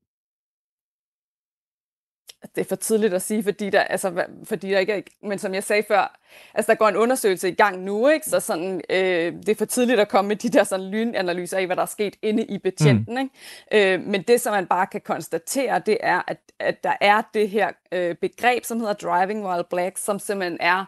Det 2.56 2.62
er 2.62 2.66
for 2.66 2.76
tidligt 2.76 3.14
at 3.14 3.22
sige, 3.22 3.44
fordi 3.44 3.70
der, 3.70 3.82
altså, 3.82 4.26
fordi 4.44 4.70
der 4.70 4.80
ikke 4.80 4.94
er, 4.94 5.02
men 5.24 5.40
som 5.40 5.54
jeg 5.54 5.64
sagde 5.64 5.84
før, 5.88 6.20
altså 6.54 6.72
der 6.72 6.78
går 6.78 6.88
en 6.88 6.96
undersøgelse 6.96 7.50
i 7.50 7.54
gang 7.54 7.84
nu, 7.84 8.08
ikke? 8.08 8.26
så 8.26 8.40
sådan, 8.40 8.82
øh, 8.90 9.34
det 9.34 9.50
er 9.50 9.56
for 9.56 9.66
tidligt 9.66 10.00
at 10.00 10.10
komme 10.10 10.28
med 10.28 10.36
de 10.36 10.50
der 10.50 10.64
sådan 10.64 10.86
lynanalyser 10.86 11.58
af, 11.58 11.66
hvad 11.66 11.76
der 11.76 11.82
er 11.82 11.86
sket 11.86 12.16
inde 12.22 12.44
i 12.46 12.58
betjenten. 12.58 13.16
Mm. 13.16 13.30
Ikke? 13.72 13.94
Øh, 13.94 14.02
men 14.02 14.22
det, 14.22 14.42
som 14.42 14.54
man 14.54 14.68
bare 14.68 14.88
kan 14.88 15.02
konstatere, 15.02 15.82
det 15.86 15.98
er, 16.00 16.22
at, 16.28 16.38
at 16.60 16.84
der 16.84 16.94
er 17.02 17.22
det 17.34 17.50
her 17.50 17.70
øh, 17.92 18.16
begreb, 18.16 18.66
som 18.66 18.80
hedder 18.80 18.94
driving 18.94 19.46
while 19.48 19.64
black, 19.70 19.98
som 19.98 20.20
simpelthen 20.20 20.58
er 20.60 20.86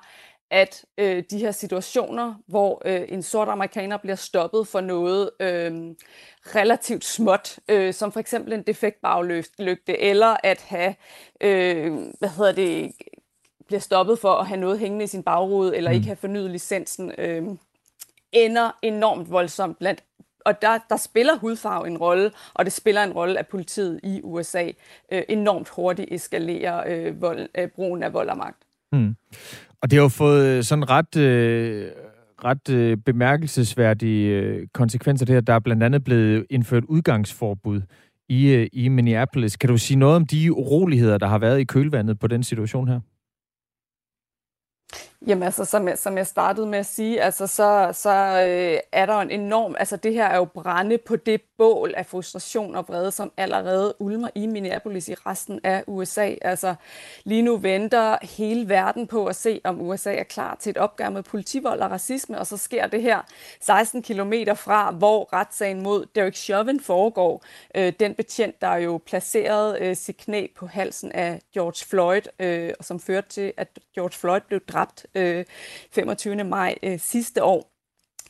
at 0.53 0.85
øh, 0.97 1.23
de 1.29 1.37
her 1.37 1.51
situationer, 1.51 2.35
hvor 2.47 2.81
øh, 2.85 3.01
en 3.07 3.23
sort 3.23 3.47
amerikaner 3.47 3.97
bliver 3.97 4.15
stoppet 4.15 4.67
for 4.67 4.81
noget 4.81 5.29
øh, 5.39 5.71
relativt 6.55 7.05
småt, 7.05 7.59
øh, 7.67 7.93
som 7.93 8.11
for 8.11 8.19
eksempel 8.19 8.53
en 8.53 8.63
defekt 8.63 9.01
baglygte, 9.01 9.99
eller 9.99 10.37
at 10.43 10.61
have, 10.61 10.95
øh, 11.41 11.93
hvad 12.19 12.29
hedder 12.29 12.51
det, 12.51 12.91
bliver 13.67 13.79
stoppet 13.79 14.19
for 14.19 14.33
at 14.33 14.47
have 14.47 14.59
noget 14.59 14.79
hængende 14.79 15.03
i 15.03 15.07
sin 15.07 15.23
bagrude, 15.23 15.77
eller 15.77 15.89
mm. 15.89 15.95
ikke 15.95 16.07
have 16.07 16.15
fornyet 16.15 16.51
licensen, 16.51 17.11
øh, 17.17 17.43
ender 18.31 18.71
enormt 18.81 19.31
voldsomt 19.31 19.79
blandt 19.79 20.03
og 20.45 20.61
der, 20.61 20.79
der 20.89 20.97
spiller 20.97 21.37
hudfarve 21.37 21.87
en 21.87 21.97
rolle, 21.97 22.31
og 22.53 22.65
det 22.65 22.73
spiller 22.73 23.03
en 23.03 23.13
rolle, 23.13 23.39
at 23.39 23.47
politiet 23.47 23.99
i 24.03 24.21
USA 24.23 24.71
øh, 25.11 25.23
enormt 25.29 25.69
hurtigt 25.69 26.11
eskalerer 26.11 26.83
øh, 26.87 27.21
vold, 27.21 27.49
øh, 27.55 27.67
brugen 27.67 28.03
af 28.03 28.13
vold 28.13 28.29
og 28.29 28.37
magt. 28.37 28.57
Mm. 28.91 29.15
Og 29.83 29.91
det 29.91 29.97
har 29.97 30.03
jo 30.03 30.09
fået 30.09 30.45
øh, 30.45 30.63
sådan 30.63 30.89
ret, 30.89 31.15
øh, 31.17 31.91
ret 32.43 32.69
øh, 32.69 32.97
bemærkelsesværdige 32.97 34.29
øh, 34.29 34.67
konsekvenser 34.73 35.25
det 35.25 35.33
her. 35.33 35.41
Der 35.41 35.53
er 35.53 35.59
blandt 35.59 35.83
andet 35.83 36.03
blevet 36.03 36.45
indført 36.49 36.83
udgangsforbud 36.83 37.81
i, 38.29 38.47
øh, 38.47 38.67
i 38.73 38.87
Minneapolis. 38.87 39.57
Kan 39.57 39.69
du 39.69 39.77
sige 39.77 39.97
noget 39.97 40.15
om 40.15 40.25
de 40.25 40.53
uroligheder, 40.53 41.17
der 41.17 41.27
har 41.27 41.37
været 41.39 41.59
i 41.59 41.63
kølvandet 41.63 42.19
på 42.19 42.27
den 42.27 42.43
situation 42.43 42.87
her? 42.87 42.99
Jamen 45.27 45.43
altså, 45.43 45.65
som 45.65 45.87
jeg, 45.87 45.97
som 45.97 46.17
jeg 46.17 46.27
startede 46.27 46.67
med 46.67 46.79
at 46.79 46.85
sige, 46.85 47.21
altså 47.21 47.47
så, 47.47 47.89
så 47.93 48.09
øh, 48.47 48.79
er 48.91 49.05
der 49.05 49.13
en 49.19 49.31
enorm, 49.31 49.75
altså 49.79 49.97
det 49.97 50.13
her 50.13 50.25
er 50.25 50.37
jo 50.37 50.45
brænde 50.45 50.97
på 50.97 51.15
det 51.15 51.41
bål 51.57 51.93
af 51.97 52.05
frustration 52.05 52.75
og 52.75 52.85
vrede, 52.87 53.11
som 53.11 53.31
allerede 53.37 53.93
ulmer 53.99 54.29
i 54.35 54.47
Minneapolis 54.47 55.09
i 55.09 55.13
resten 55.13 55.59
af 55.63 55.83
USA. 55.87 56.33
Altså 56.41 56.75
lige 57.23 57.41
nu 57.41 57.57
venter 57.57 58.17
hele 58.21 58.69
verden 58.69 59.07
på 59.07 59.25
at 59.25 59.35
se, 59.35 59.61
om 59.63 59.81
USA 59.81 60.15
er 60.15 60.23
klar 60.23 60.57
til 60.59 60.69
et 60.69 60.77
opgør 60.77 61.09
med 61.09 61.23
politivold 61.23 61.79
og 61.79 61.91
racisme, 61.91 62.39
og 62.39 62.47
så 62.47 62.57
sker 62.57 62.87
det 62.87 63.01
her 63.01 63.21
16 63.61 64.01
kilometer 64.01 64.53
fra, 64.53 64.91
hvor 64.91 65.33
retssagen 65.33 65.81
mod 65.81 66.05
Derek 66.15 66.35
Chauvin 66.35 66.79
foregår. 66.79 67.43
Øh, 67.75 67.93
den 67.99 68.15
betjent, 68.15 68.61
der 68.61 68.75
jo 68.75 68.99
placerede 69.05 69.77
øh, 69.81 69.95
sit 69.95 70.17
knæ 70.17 70.47
på 70.55 70.67
halsen 70.67 71.11
af 71.11 71.41
George 71.53 71.85
Floyd, 71.89 72.21
øh, 72.39 72.73
som 72.81 72.99
førte 72.99 73.29
til, 73.29 73.53
at 73.57 73.79
George 73.95 74.17
Floyd 74.17 74.41
blev 74.47 74.59
dræbt 74.59 75.05
øh, 75.15 75.45
25. 75.91 76.43
maj 76.43 76.75
øh, 76.83 76.99
sidste 76.99 77.43
år. 77.43 77.72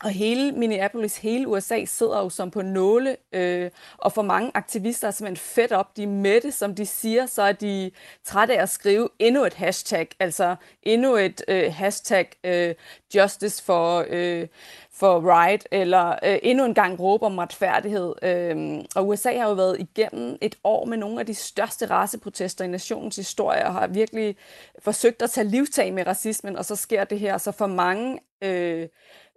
Og 0.04 0.10
hele 0.10 0.52
Minneapolis, 0.52 1.18
hele 1.18 1.48
USA 1.48 1.86
sidder 1.86 2.20
jo 2.20 2.30
som 2.30 2.52
på 2.52 2.62
nåle, 2.62 3.18
øh, 3.34 3.72
og 3.98 4.14
for 4.14 4.22
mange 4.22 4.52
aktivister 4.54 5.08
er 5.08 5.12
simpelthen 5.12 5.46
fedt 5.46 5.72
op. 5.72 5.98
De 5.98 6.04
er 6.04 6.08
mætte, 6.08 6.52
som 6.52 6.76
de 6.76 6.86
siger, 6.86 7.26
så 7.26 7.42
er 7.42 7.52
de 7.52 7.92
trætte 8.24 8.58
af 8.58 8.62
at 8.62 8.70
skrive 8.70 9.10
endnu 9.20 9.46
et 9.46 9.54
hashtag, 9.54 10.08
altså 10.20 10.56
endnu 10.84 11.16
et 11.16 11.44
øh, 11.48 11.74
hashtag 11.74 12.30
øh, 12.44 12.76
justice 13.16 13.64
for, 13.64 14.06
øh, 14.10 14.48
for 14.92 15.40
right, 15.40 15.68
eller 15.72 16.10
øh, 16.24 16.40
endnu 16.44 16.66
en 16.66 16.74
gang 16.74 17.00
råbe 17.00 17.26
om 17.26 17.38
retfærdighed. 17.38 18.14
Øh, 18.24 18.84
og 18.96 19.08
USA 19.08 19.38
har 19.38 19.48
jo 19.48 19.54
været 19.54 19.80
igennem 19.80 20.38
et 20.42 20.56
år 20.64 20.86
med 20.86 20.98
nogle 20.98 21.20
af 21.20 21.26
de 21.26 21.34
største 21.34 21.86
raceprotester 21.86 22.66
i 22.66 22.68
nationens 22.68 23.16
historie, 23.16 23.66
og 23.66 23.74
har 23.74 23.88
virkelig 23.88 24.36
forsøgt 24.80 25.22
at 25.22 25.32
tage 25.32 25.48
livtag 25.48 25.94
med 25.94 26.08
racismen, 26.08 26.56
og 26.56 26.66
så 26.66 26.76
sker 26.76 27.04
det 27.04 27.20
her. 27.20 27.38
Så 27.38 27.52
for 27.52 27.68
mange... 27.68 28.20
Øh, 28.42 28.88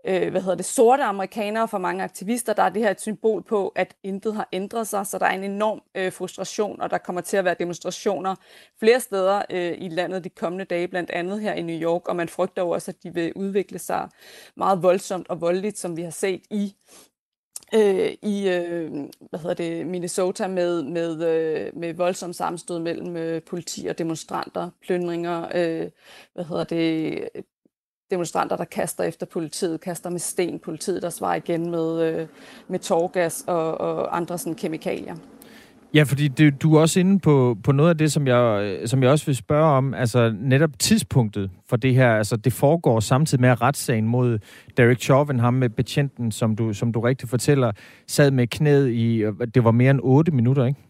øh, 0.07 0.31
hvad 0.31 0.41
hedder 0.41 0.55
det, 0.55 0.65
sorte 0.65 1.03
amerikanere, 1.03 1.69
for 1.69 1.79
mange 1.79 2.05
aktivister, 2.05 2.53
der 2.53 2.63
er 2.63 2.69
det 2.69 2.83
her 2.83 2.91
et 2.91 3.01
symbol 3.01 3.43
på, 3.43 3.69
at 3.69 3.97
intet 4.03 4.35
har 4.35 4.49
ændret 4.53 4.89
sig, 4.89 5.07
så 5.07 5.19
der 5.19 5.27
er 5.27 5.35
en 5.35 5.45
enorm 5.45 5.83
øh, 5.95 6.13
frustration, 6.13 6.81
og 6.81 6.91
der 6.91 6.99
kommer 6.99 7.21
til 7.21 7.37
at 7.37 7.45
være 7.45 7.57
demonstrationer 7.59 8.35
flere 8.79 9.01
steder 9.01 9.43
øh, 9.51 9.75
i 9.79 9.89
landet 9.89 10.25
de 10.25 10.29
kommende 10.29 10.65
dage, 10.65 10.89
blandt 10.89 11.11
andet 11.11 11.41
her 11.41 11.53
i 11.53 11.63
New 11.63 11.81
York, 11.81 12.09
og 12.09 12.17
man 12.17 12.29
frygter 12.29 12.63
jo 12.63 12.71
også, 12.71 12.91
at 12.91 13.03
de 13.03 13.15
vil 13.15 13.33
udvikle 13.37 13.79
sig 13.79 14.09
meget 14.57 14.83
voldsomt 14.83 15.29
og 15.29 15.41
voldeligt, 15.41 15.79
som 15.79 15.97
vi 15.97 16.03
har 16.03 16.11
set 16.11 16.43
i 16.51 16.75
øh, 17.75 18.13
i 18.23 18.49
øh, 18.49 18.91
hvad 19.31 19.41
hedder 19.41 19.55
det, 19.55 19.87
Minnesota 19.87 20.49
med, 20.49 20.83
med, 20.83 21.23
øh, 21.29 21.77
med 21.77 21.95
voldsom 21.95 22.33
sammenstød 22.33 22.79
mellem 22.79 23.17
øh, 23.17 23.43
politi 23.43 23.87
og 23.87 23.99
demonstranter, 23.99 24.71
plyndringer, 24.87 25.49
øh, 25.55 25.91
hvad 26.35 26.45
hedder 26.45 26.65
det, 26.65 27.29
demonstranter, 28.11 28.57
der 28.57 28.65
kaster 28.65 29.05
efter 29.05 29.27
politiet, 29.27 29.81
kaster 29.81 30.11
med 30.11 30.19
sten, 30.19 30.59
politiet, 30.59 31.03
der 31.03 31.11
svarer 31.11 31.35
igen 31.35 31.71
med, 31.71 32.03
øh, 32.03 32.27
med 32.69 32.79
tårgas 32.79 33.45
og, 33.47 33.81
og 33.81 34.17
andre 34.17 34.39
sådan 34.39 34.55
kemikalier. 34.55 35.17
Ja, 35.95 36.03
fordi 36.03 36.29
det, 36.29 36.63
du 36.63 36.77
er 36.77 36.81
også 36.81 37.01
inde 37.01 37.19
på, 37.19 37.57
på 37.65 37.73
noget 37.73 37.91
af 37.91 37.99
det, 37.99 38.13
som 38.13 38.27
jeg, 38.27 38.79
som 38.87 39.03
jeg 39.03 39.11
også 39.11 39.27
vil 39.27 39.37
spørge 39.37 39.71
om, 39.71 39.95
altså 39.95 40.35
netop 40.41 40.71
tidspunktet 40.79 41.51
for 41.69 41.77
det 41.77 41.95
her, 41.95 42.11
altså 42.11 42.37
det 42.37 42.53
foregår 42.53 43.01
samtidig 43.01 43.41
med 43.41 43.61
retssagen 43.61 44.09
mod 44.09 44.39
Derek 44.77 45.01
Chauvin, 45.01 45.41
ham 45.41 45.55
med 45.55 45.69
betjenten, 45.69 46.33
som 46.33 46.57
du, 46.57 46.73
som 46.73 46.93
du 46.93 47.01
rigtig 47.01 47.29
fortæller, 47.29 47.73
sad 48.07 48.31
med 48.31 48.47
knæet 48.47 48.91
i, 48.91 49.25
det 49.55 49.65
var 49.65 49.71
mere 49.71 49.91
end 49.91 50.01
8 50.03 50.33
minutter, 50.33 50.65
ikke? 50.67 50.81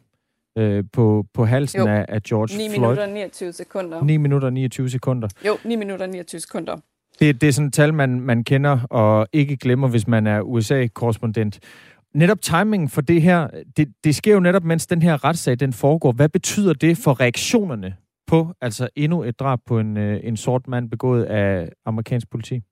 Øh, 0.58 0.84
på, 0.92 1.26
på 1.34 1.44
halsen 1.44 1.80
jo. 1.80 1.86
af, 1.86 2.06
af 2.08 2.22
George 2.22 2.58
9 2.58 2.68
Floyd. 2.68 2.68
9 2.68 2.78
minutter 2.78 3.02
og 3.02 3.08
29 3.08 3.52
sekunder. 3.52 4.02
9 4.02 4.16
minutter 4.16 4.46
og 4.46 4.52
29 4.52 4.90
sekunder. 4.90 5.28
Jo, 5.46 5.56
9 5.64 5.76
minutter 5.76 6.06
og 6.06 6.10
29 6.10 6.40
sekunder. 6.40 6.76
Det, 7.18 7.40
det 7.40 7.48
er 7.48 7.52
sådan 7.52 7.68
et 7.68 7.74
tal, 7.74 7.94
man, 7.94 8.20
man 8.20 8.44
kender 8.44 8.80
og 8.90 9.26
ikke 9.32 9.56
glemmer, 9.56 9.88
hvis 9.88 10.06
man 10.06 10.26
er 10.26 10.40
USA-korrespondent. 10.40 11.60
Netop 12.14 12.40
timingen 12.40 12.88
for 12.88 13.00
det 13.00 13.22
her, 13.22 13.48
det, 13.76 13.92
det 14.04 14.14
sker 14.14 14.34
jo 14.34 14.40
netop, 14.40 14.64
mens 14.64 14.86
den 14.86 15.02
her 15.02 15.24
retssag 15.24 15.60
den 15.60 15.72
foregår. 15.72 16.12
Hvad 16.12 16.28
betyder 16.28 16.72
det 16.72 16.98
for 16.98 17.20
reaktionerne 17.20 17.96
på 18.26 18.52
altså 18.60 18.88
endnu 18.96 19.22
et 19.22 19.40
drab 19.40 19.58
på 19.66 19.78
en, 19.78 19.96
øh, 19.96 20.20
en 20.22 20.36
sort 20.36 20.68
mand 20.68 20.90
begået 20.90 21.24
af 21.24 21.68
amerikansk 21.86 22.30
politi? 22.30 22.62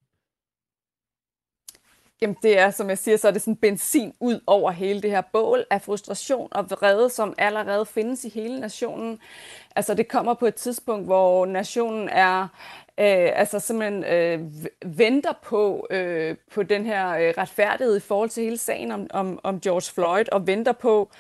Jamen 2.22 2.36
det 2.42 2.58
er, 2.58 2.70
som 2.70 2.88
jeg 2.88 2.98
siger, 2.98 3.16
så 3.16 3.28
er 3.28 3.32
det 3.32 3.42
sådan 3.42 3.56
benzin 3.56 4.12
ud 4.20 4.40
over 4.46 4.70
hele 4.70 5.02
det 5.02 5.10
her 5.10 5.22
bål 5.32 5.64
af 5.70 5.82
frustration 5.82 6.48
og 6.50 6.70
vrede, 6.70 7.10
som 7.10 7.34
allerede 7.38 7.86
findes 7.86 8.24
i 8.24 8.28
hele 8.28 8.60
nationen. 8.60 9.18
Altså 9.76 9.94
det 9.94 10.08
kommer 10.08 10.34
på 10.34 10.46
et 10.46 10.54
tidspunkt, 10.54 11.06
hvor 11.06 11.46
nationen 11.46 12.08
er 12.08 12.48
øh, 13.00 13.30
altså 13.34 13.60
simpelthen 13.60 14.04
øh, 14.04 14.40
venter 14.98 15.32
på, 15.42 15.86
øh, 15.90 16.36
på 16.54 16.62
den 16.62 16.86
her 16.86 17.08
øh, 17.08 17.34
retfærdighed 17.38 17.96
i 17.96 18.00
forhold 18.00 18.28
til 18.28 18.44
hele 18.44 18.58
sagen 18.58 18.92
om, 18.92 19.06
om, 19.10 19.40
om 19.42 19.60
George 19.60 19.92
Floyd, 19.94 20.24
og 20.32 20.46
venter 20.46 20.72
på 20.72 21.10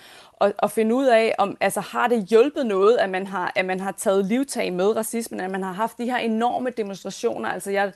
at, 0.40 0.52
at 0.62 0.70
finde 0.70 0.94
ud 0.94 1.06
af, 1.06 1.34
om 1.38 1.56
altså, 1.60 1.80
har 1.80 2.06
det 2.08 2.26
hjulpet 2.26 2.66
noget, 2.66 2.96
at 2.96 3.10
man, 3.10 3.26
har, 3.26 3.52
at 3.54 3.64
man 3.64 3.80
har 3.80 3.92
taget 3.92 4.24
livtag 4.24 4.72
med 4.72 4.96
racismen, 4.96 5.40
at 5.40 5.50
man 5.50 5.62
har 5.62 5.72
haft 5.72 5.98
de 5.98 6.04
her 6.04 6.16
enorme 6.16 6.70
demonstrationer. 6.70 7.48
Altså 7.48 7.70
jeg 7.70 7.92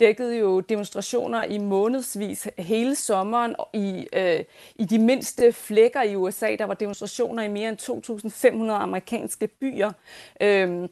dækkede 0.00 0.38
jo 0.38 0.60
demonstrationer 0.60 1.44
i 1.44 1.58
månedsvis 1.58 2.48
hele 2.58 2.94
sommeren 2.94 3.54
i, 3.74 4.06
øh, 4.12 4.40
i 4.74 4.84
de 4.84 4.98
mindste 4.98 5.52
flækker 5.52 6.02
i 6.02 6.16
USA. 6.16 6.56
Der 6.58 6.64
var 6.64 6.74
demonstrationer 6.74 7.42
i 7.42 7.48
mere 7.48 7.68
end 7.68 8.70
2.500 8.70 8.72
amerikanske 8.72 9.46
byer. 9.46 9.92
Øh, 10.40 10.88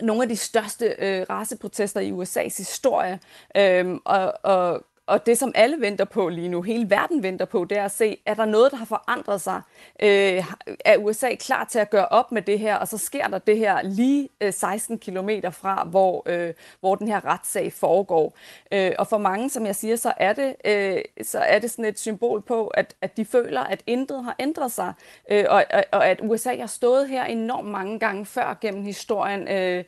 nogle 0.00 0.22
af 0.22 0.28
de 0.28 0.36
største 0.36 0.94
øh, 0.98 1.26
raceprotester 1.30 2.00
i 2.00 2.10
USA's 2.10 2.58
historie. 2.58 3.20
Øh, 3.56 3.94
og, 4.04 4.34
og 4.42 4.82
og 5.06 5.26
det, 5.26 5.38
som 5.38 5.52
alle 5.54 5.80
venter 5.80 6.04
på 6.04 6.28
lige 6.28 6.48
nu, 6.48 6.62
hele 6.62 6.90
verden 6.90 7.22
venter 7.22 7.44
på, 7.44 7.64
det 7.64 7.78
er 7.78 7.84
at 7.84 7.90
se, 7.90 8.18
er 8.26 8.34
der 8.34 8.44
noget, 8.44 8.72
der 8.72 8.76
har 8.76 8.84
forandret 8.84 9.40
sig? 9.40 9.60
Øh, 10.02 10.44
er 10.84 10.96
USA 10.96 11.34
klar 11.34 11.64
til 11.64 11.78
at 11.78 11.90
gøre 11.90 12.08
op 12.08 12.32
med 12.32 12.42
det 12.42 12.58
her? 12.58 12.76
Og 12.76 12.88
så 12.88 12.98
sker 12.98 13.26
der 13.26 13.38
det 13.38 13.58
her 13.58 13.82
lige 13.82 14.28
øh, 14.40 14.52
16 14.52 14.98
kilometer 14.98 15.50
fra, 15.50 15.84
hvor, 15.84 16.22
øh, 16.26 16.54
hvor 16.80 16.94
den 16.94 17.08
her 17.08 17.24
retssag 17.24 17.72
foregår. 17.72 18.36
Øh, 18.72 18.92
og 18.98 19.06
for 19.06 19.18
mange, 19.18 19.50
som 19.50 19.66
jeg 19.66 19.76
siger, 19.76 19.96
så 19.96 20.12
er 20.16 20.32
det, 20.32 20.54
øh, 20.64 20.98
så 21.22 21.38
er 21.38 21.58
det 21.58 21.70
sådan 21.70 21.84
et 21.84 21.98
symbol 21.98 22.42
på, 22.42 22.66
at, 22.66 22.94
at 23.00 23.16
de 23.16 23.24
føler, 23.24 23.60
at 23.60 23.82
intet 23.86 24.24
har 24.24 24.36
ændret 24.38 24.72
sig. 24.72 24.92
Øh, 25.30 25.44
og, 25.48 25.64
og, 25.72 25.84
og 25.92 26.06
at 26.06 26.20
USA 26.22 26.56
har 26.56 26.66
stået 26.66 27.08
her 27.08 27.24
enormt 27.24 27.68
mange 27.68 27.98
gange 27.98 28.26
før 28.26 28.58
gennem 28.60 28.82
historien. 28.82 29.48
Øh, 29.48 29.84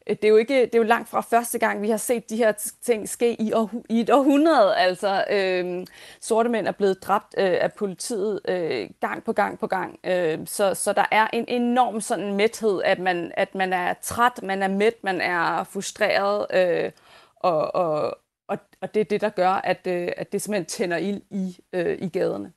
Øh, 0.11 0.15
det 0.15 0.25
er 0.25 0.29
jo 0.29 0.37
ikke 0.37 0.61
det 0.61 0.75
er 0.75 0.79
jo 0.79 0.83
langt 0.83 1.09
fra 1.09 1.21
første 1.21 1.59
gang 1.59 1.81
vi 1.81 1.89
har 1.89 1.97
set 1.97 2.29
de 2.29 2.37
her 2.37 2.51
ting 2.81 3.09
ske 3.09 3.41
i, 3.41 3.53
år, 3.53 3.71
i 3.89 3.99
et 3.99 4.09
århundrede. 4.09 4.75
Altså 4.77 5.25
øh, 5.31 5.85
sorte 6.21 6.49
mænd 6.49 6.67
er 6.67 6.71
blevet 6.71 7.03
dræbt 7.03 7.35
øh, 7.37 7.57
af 7.61 7.73
politiet 7.73 8.39
øh, 8.47 8.89
gang 9.01 9.23
på 9.23 9.33
gang 9.33 9.59
på 9.59 9.67
gang. 9.67 9.99
Øh, 10.03 10.39
så 10.45 10.73
så 10.73 10.93
der 10.93 11.05
er 11.11 11.27
en 11.33 11.45
enorm 11.47 12.01
sådan 12.01 12.33
mæthed 12.33 12.81
at 12.85 12.99
man 12.99 13.31
at 13.37 13.55
man 13.55 13.73
er 13.73 13.93
træt 14.01 14.43
man 14.43 14.63
er 14.63 14.67
mæt 14.67 15.03
man 15.03 15.21
er 15.21 15.63
frustreret 15.63 16.45
øh, 16.53 16.91
og, 17.35 17.75
og 17.75 18.17
og, 18.47 18.57
og 18.81 18.93
det 18.93 18.99
er 18.99 19.03
det 19.03 19.21
der 19.21 19.29
gør 19.29 19.49
at 19.49 19.87
øh, 19.87 20.07
at 20.17 20.31
det 20.31 20.41
simpelthen 20.41 20.65
tænder 20.65 20.97
ild 20.97 21.21
i 21.31 21.57
øh, 21.73 21.97
i 22.01 22.07
gaderne. 22.07 22.51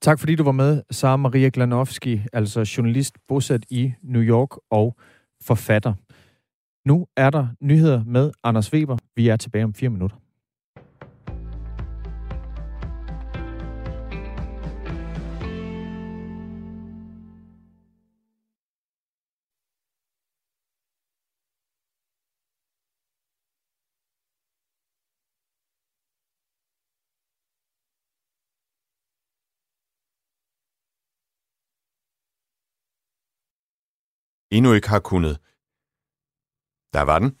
Tak 0.00 0.18
fordi 0.18 0.34
du 0.34 0.44
var 0.44 0.52
med, 0.52 0.82
Sara 0.90 1.16
Maria 1.16 1.50
Glanowski, 1.52 2.22
altså 2.32 2.74
journalist 2.76 3.14
bosat 3.28 3.64
i 3.70 3.92
New 4.02 4.22
York 4.22 4.48
og 4.70 4.96
forfatter. 5.42 5.94
Nu 6.86 7.06
er 7.16 7.30
der 7.30 7.48
nyheder 7.60 8.04
med 8.04 8.32
Anders 8.42 8.72
Weber. 8.72 8.96
Vi 9.16 9.28
er 9.28 9.36
tilbage 9.36 9.64
om 9.64 9.74
fire 9.74 9.90
minutter. 9.90 10.16
endnu 34.56 34.72
ikke 34.72 34.88
har 34.88 34.98
kunnet. 34.98 35.38
Der 36.94 37.02
var 37.02 37.18
den. 37.18 37.32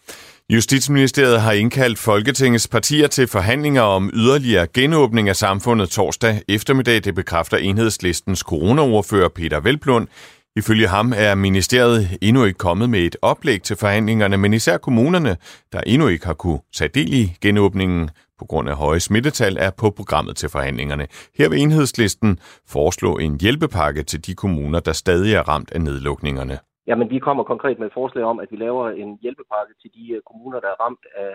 Justitsministeriet 0.50 1.40
har 1.40 1.52
indkaldt 1.52 1.98
Folketingets 1.98 2.68
partier 2.68 3.06
til 3.06 3.26
forhandlinger 3.26 3.82
om 3.82 4.10
yderligere 4.14 4.66
genåbning 4.66 5.28
af 5.28 5.36
samfundet 5.36 5.88
torsdag 5.88 6.42
eftermiddag. 6.48 7.04
Det 7.04 7.14
bekræfter 7.14 7.56
enhedslistens 7.56 8.38
coronaordfører 8.38 9.28
Peter 9.28 9.60
Velblund. 9.60 10.08
Ifølge 10.56 10.88
ham 10.88 11.12
er 11.16 11.34
ministeriet 11.34 12.18
endnu 12.22 12.44
ikke 12.44 12.58
kommet 12.58 12.90
med 12.90 13.00
et 13.00 13.16
oplæg 13.22 13.62
til 13.62 13.76
forhandlingerne, 13.76 14.36
men 14.36 14.54
især 14.54 14.76
kommunerne, 14.76 15.36
der 15.72 15.80
endnu 15.86 16.08
ikke 16.08 16.26
har 16.26 16.34
kunne 16.34 16.60
tage 16.74 16.90
del 16.94 17.14
i 17.14 17.36
genåbningen 17.40 18.10
på 18.38 18.44
grund 18.44 18.68
af 18.68 18.76
høje 18.76 19.00
smittetal, 19.00 19.56
er 19.60 19.70
på 19.70 19.90
programmet 19.90 20.36
til 20.36 20.48
forhandlingerne. 20.48 21.06
Her 21.38 21.48
vil 21.48 21.58
enhedslisten 21.58 22.38
foreslå 22.68 23.18
en 23.18 23.40
hjælpepakke 23.40 24.02
til 24.02 24.26
de 24.26 24.34
kommuner, 24.34 24.80
der 24.80 24.92
stadig 24.92 25.34
er 25.34 25.48
ramt 25.48 25.72
af 25.72 25.80
nedlukningerne. 25.80 26.58
Jamen, 26.86 27.10
vi 27.10 27.18
kommer 27.18 27.44
konkret 27.44 27.78
med 27.78 27.86
et 27.86 27.92
forslag 27.92 28.24
om, 28.24 28.38
at 28.40 28.48
vi 28.50 28.56
laver 28.56 28.90
en 28.90 29.18
hjælpepakke 29.22 29.74
til 29.82 29.90
de 29.96 30.12
øh, 30.12 30.20
kommuner, 30.28 30.60
der 30.60 30.68
er 30.68 30.80
ramt 30.84 31.04
af, 31.16 31.32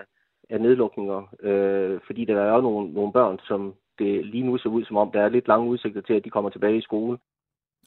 af 0.50 0.60
nedlukninger. 0.60 1.20
Øh, 1.42 2.00
fordi 2.06 2.24
der 2.24 2.40
er 2.40 2.60
nogle, 2.60 2.92
nogle 2.92 3.12
børn, 3.12 3.38
som 3.48 3.74
det 3.98 4.26
lige 4.26 4.46
nu 4.46 4.58
ser 4.58 4.68
ud 4.68 4.84
som 4.84 4.96
om, 4.96 5.10
der 5.12 5.20
er 5.22 5.28
lidt 5.28 5.48
lange 5.48 5.68
udsigter 5.68 6.00
til, 6.00 6.14
at 6.14 6.24
de 6.24 6.30
kommer 6.30 6.50
tilbage 6.50 6.78
i 6.78 6.88
skole. 6.88 7.18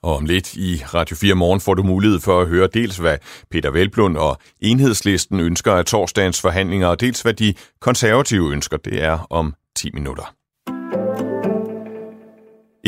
Og 0.03 0.15
om 0.15 0.25
lidt 0.25 0.55
i 0.55 0.71
Radio 0.97 1.15
4 1.15 1.35
morgen 1.35 1.59
får 1.65 1.73
du 1.73 1.83
mulighed 1.83 2.19
for 2.19 2.41
at 2.41 2.47
høre 2.47 2.67
dels, 2.67 2.97
hvad 2.97 3.17
Peter 3.51 3.71
Velblund 3.71 4.17
og 4.17 4.33
Enhedslisten 4.61 5.39
ønsker 5.39 5.71
af 5.71 5.85
torsdagens 5.85 6.41
forhandlinger, 6.41 6.87
og 6.87 7.01
dels 7.01 7.21
hvad 7.21 7.33
de 7.33 7.53
konservative 7.79 8.51
ønsker. 8.51 8.77
Det 8.77 9.03
er 9.03 9.27
om 9.29 9.53
10 9.75 9.91
minutter. 9.93 10.42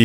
104.824 0.00 0.04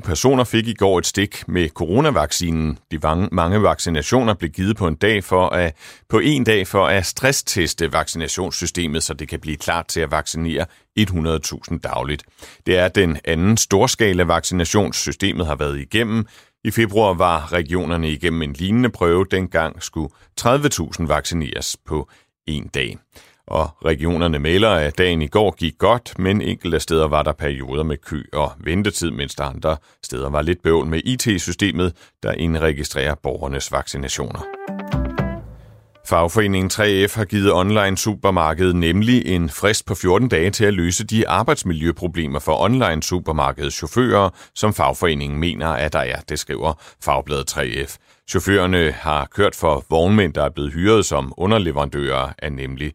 personer 0.00 0.44
fik 0.44 0.68
i 0.68 0.74
går 0.74 0.98
et 0.98 1.06
stik 1.06 1.48
med 1.48 1.68
coronavaccinen. 1.68 2.78
De 2.90 2.98
mange 3.32 3.62
vaccinationer 3.62 4.34
blev 4.34 4.50
givet 4.50 4.76
på 4.76 4.86
en 4.86 4.94
dag 4.94 5.24
for 5.24 5.48
at, 5.48 5.76
på 6.08 6.18
en 6.18 6.44
dag 6.44 6.66
for 6.66 6.86
at 6.86 7.06
stressteste 7.06 7.92
vaccinationssystemet, 7.92 9.02
så 9.02 9.14
det 9.14 9.28
kan 9.28 9.40
blive 9.40 9.56
klar 9.56 9.82
til 9.82 10.00
at 10.00 10.10
vaccinere 10.10 10.66
100.000 11.00 11.78
dagligt. 11.78 12.24
Det 12.66 12.78
er 12.78 12.88
den 12.88 13.18
anden 13.24 13.56
storskala 13.56 14.22
vaccinationssystemet 14.22 15.46
har 15.46 15.56
været 15.56 15.78
igennem. 15.78 16.26
I 16.64 16.70
februar 16.70 17.14
var 17.14 17.52
regionerne 17.52 18.10
igennem 18.10 18.42
en 18.42 18.52
lignende 18.52 18.90
prøve. 18.90 19.26
Dengang 19.30 19.82
skulle 19.82 20.08
30.000 20.40 21.06
vaccineres 21.06 21.76
på 21.86 22.08
en 22.46 22.66
dag 22.66 22.98
og 23.50 23.70
regionerne 23.84 24.38
melder, 24.38 24.70
at 24.70 24.98
dagen 24.98 25.22
i 25.22 25.26
går 25.26 25.54
gik 25.58 25.78
godt, 25.78 26.18
men 26.18 26.42
enkelte 26.42 26.80
steder 26.80 27.08
var 27.08 27.22
der 27.22 27.32
perioder 27.32 27.82
med 27.82 27.96
kø 27.96 28.22
og 28.32 28.52
ventetid, 28.58 29.10
mens 29.10 29.34
der 29.34 29.44
andre 29.44 29.76
steder 30.02 30.30
var 30.30 30.42
lidt 30.42 30.62
bøvl 30.62 30.86
med 30.86 31.00
IT-systemet, 31.04 31.92
der 32.22 32.32
indregistrerer 32.32 33.14
borgernes 33.14 33.72
vaccinationer. 33.72 34.40
Fagforeningen 36.10 36.70
3F 36.72 37.16
har 37.16 37.24
givet 37.24 37.52
online 37.52 37.98
supermarkedet 37.98 38.76
nemlig 38.76 39.26
en 39.26 39.50
frist 39.50 39.86
på 39.86 39.94
14 39.94 40.28
dage 40.28 40.50
til 40.50 40.64
at 40.64 40.74
løse 40.74 41.06
de 41.06 41.28
arbejdsmiljøproblemer 41.28 42.38
for 42.38 42.60
online 42.60 43.02
supermarkedets 43.02 43.76
chauffører, 43.76 44.30
som 44.54 44.74
fagforeningen 44.74 45.40
mener, 45.40 45.68
at 45.68 45.92
der 45.92 45.98
er, 45.98 46.20
det 46.28 46.38
skriver 46.38 46.72
Fagbladet 47.04 47.56
3F. 47.56 47.96
Chaufførerne 48.28 48.92
har 48.92 49.28
kørt 49.34 49.54
for 49.54 49.84
vognmænd, 49.90 50.34
der 50.34 50.44
er 50.44 50.50
blevet 50.50 50.72
hyret 50.72 51.06
som 51.06 51.32
underleverandører 51.36 52.32
af 52.38 52.52
nemlig 52.52 52.92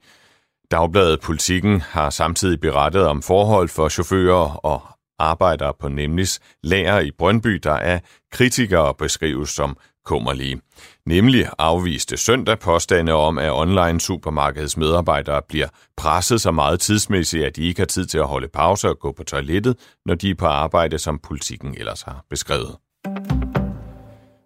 Dagbladet 0.76 1.22
Politikken 1.22 1.82
har 1.82 2.10
samtidig 2.10 2.60
berettet 2.60 3.08
om 3.08 3.22
forhold 3.22 3.70
for 3.70 3.90
chauffører 3.90 4.66
og 4.66 4.82
arbejdere 5.20 5.74
på 5.80 5.88
Nemlis 5.88 6.40
lager 6.64 7.00
i 7.00 7.12
Brøndby, 7.12 7.50
der 7.64 7.74
er 7.74 8.00
kritikere 8.32 8.94
beskrives 8.94 9.50
som 9.50 9.78
kummerlige. 10.06 10.62
Nemlig 11.06 11.50
afviste 11.58 12.18
søndag 12.18 12.60
påstande 12.60 13.14
om, 13.14 13.38
at 13.38 13.52
online 13.52 14.00
supermarkedets 14.00 14.78
medarbejdere 14.78 15.42
bliver 15.50 15.68
presset 15.98 16.42
så 16.42 16.52
meget 16.52 16.80
tidsmæssigt, 16.80 17.46
at 17.46 17.56
de 17.56 17.64
ikke 17.64 17.82
har 17.82 17.86
tid 17.86 18.06
til 18.06 18.18
at 18.18 18.28
holde 18.28 18.48
pause 18.48 18.90
og 18.90 19.00
gå 19.00 19.12
på 19.12 19.24
toilettet, 19.24 19.76
når 20.06 20.16
de 20.16 20.30
er 20.30 20.36
på 20.36 20.46
arbejde, 20.46 21.00
som 21.00 21.20
politikken 21.20 21.76
ellers 21.78 22.02
har 22.02 22.26
beskrevet. 22.30 22.76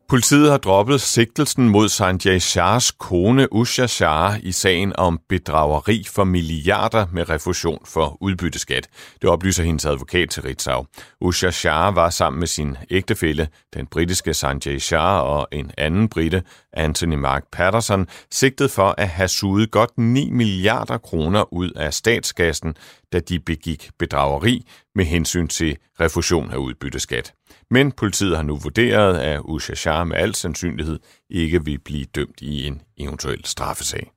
Politiet 0.09 0.51
har 0.51 0.57
droppet 0.57 1.01
sigtelsen 1.01 1.69
mod 1.69 1.89
Sanjay 1.89 2.39
Shahs 2.39 2.91
kone 2.91 3.53
Usha 3.53 3.87
Shah 3.87 4.39
i 4.43 4.51
sagen 4.51 4.93
om 4.97 5.19
bedrageri 5.29 6.05
for 6.07 6.23
milliarder 6.23 7.05
med 7.11 7.29
refusion 7.29 7.79
for 7.85 8.17
udbytteskat. 8.21 8.87
Det 9.21 9.29
oplyser 9.29 9.63
hendes 9.63 9.85
advokat 9.85 10.29
til 10.29 10.43
Ritzau. 10.43 10.85
Usha 11.21 11.51
Shah 11.51 11.95
var 11.95 12.09
sammen 12.09 12.39
med 12.39 12.47
sin 12.47 12.77
ægtefælle, 12.89 13.47
den 13.73 13.87
britiske 13.87 14.33
Sanjay 14.33 14.77
Shah 14.77 15.23
og 15.23 15.47
en 15.51 15.71
anden 15.77 16.09
brite, 16.09 16.43
Anthony 16.73 17.15
Mark 17.15 17.43
Patterson, 17.51 18.07
sigtet 18.31 18.71
for 18.71 18.95
at 18.97 19.07
have 19.07 19.27
suget 19.27 19.71
godt 19.71 19.97
9 19.97 20.29
milliarder 20.29 20.97
kroner 20.97 21.53
ud 21.53 21.71
af 21.71 21.93
statskassen, 21.93 22.75
da 23.13 23.19
de 23.19 23.39
begik 23.39 23.89
bedrageri 23.99 24.65
med 24.95 25.05
hensyn 25.05 25.47
til 25.47 25.77
refusion 25.99 26.51
af 26.51 26.57
udbytteskat. 26.57 27.33
Men 27.71 27.91
politiet 27.91 28.35
har 28.35 28.43
nu 28.43 28.57
vurderet, 28.57 29.17
at 29.19 29.41
Usha 29.43 29.75
Shah 29.75 30.07
med 30.07 30.17
al 30.17 30.35
sandsynlighed 30.35 30.99
ikke 31.29 31.65
vil 31.65 31.79
blive 31.79 32.05
dømt 32.05 32.41
i 32.41 32.67
en 32.67 32.81
eventuel 32.97 33.45
straffesag. 33.45 34.11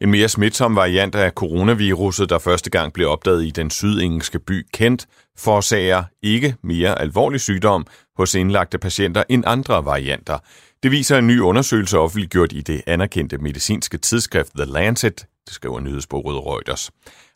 En 0.00 0.10
mere 0.10 0.28
smitsom 0.28 0.76
variant 0.76 1.14
af 1.14 1.30
coronaviruset, 1.30 2.30
der 2.30 2.38
første 2.38 2.70
gang 2.70 2.92
blev 2.92 3.08
opdaget 3.08 3.44
i 3.44 3.50
den 3.50 3.70
sydengelske 3.70 4.38
by 4.38 4.66
Kent, 4.72 5.06
forårsager 5.38 6.04
ikke 6.22 6.56
mere 6.62 7.00
alvorlig 7.00 7.40
sygdom 7.40 7.86
hos 8.16 8.34
indlagte 8.34 8.78
patienter 8.78 9.24
end 9.28 9.44
andre 9.46 9.84
varianter. 9.84 10.38
Det 10.82 10.90
viser 10.90 11.18
en 11.18 11.26
ny 11.26 11.40
undersøgelse 11.40 11.98
offentliggjort 11.98 12.52
i 12.52 12.60
det 12.60 12.82
anerkendte 12.86 13.38
medicinske 13.38 13.98
tidsskrift 13.98 14.52
The 14.56 14.64
Lancet, 14.64 15.26
det 15.46 15.54
skriver 15.54 15.80
nyhedsbureauet 15.80 16.46
Reuters. 16.46 16.90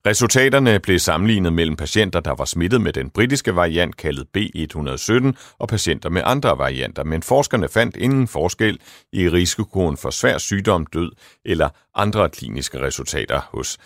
Resultaterne 0.07 0.81
blev 0.81 0.99
sammenlignet 0.99 1.53
mellem 1.53 1.77
patienter, 1.77 2.21
der 2.21 2.35
var 2.35 2.45
smittet 2.45 2.81
med 2.81 2.93
den 2.93 3.11
britiske 3.11 3.57
variant 3.57 3.97
kaldet 3.97 4.27
B117 4.39 5.33
og 5.59 5.69
patienter 5.69 6.09
med 6.09 6.23
andre 6.25 6.59
varianter, 6.59 7.05
men 7.05 7.23
forskerne 7.23 7.69
fandt 7.69 7.97
ingen 7.97 8.29
forskel 8.29 8.79
i 9.13 9.29
risikoen 9.29 9.97
for 9.97 10.11
svær 10.11 10.39
sygdom, 10.39 10.87
død 10.87 11.13
eller 11.45 11.69
andre 11.95 12.31
kliniske 12.31 12.81
resultater 12.81 13.41
hos 13.53 13.79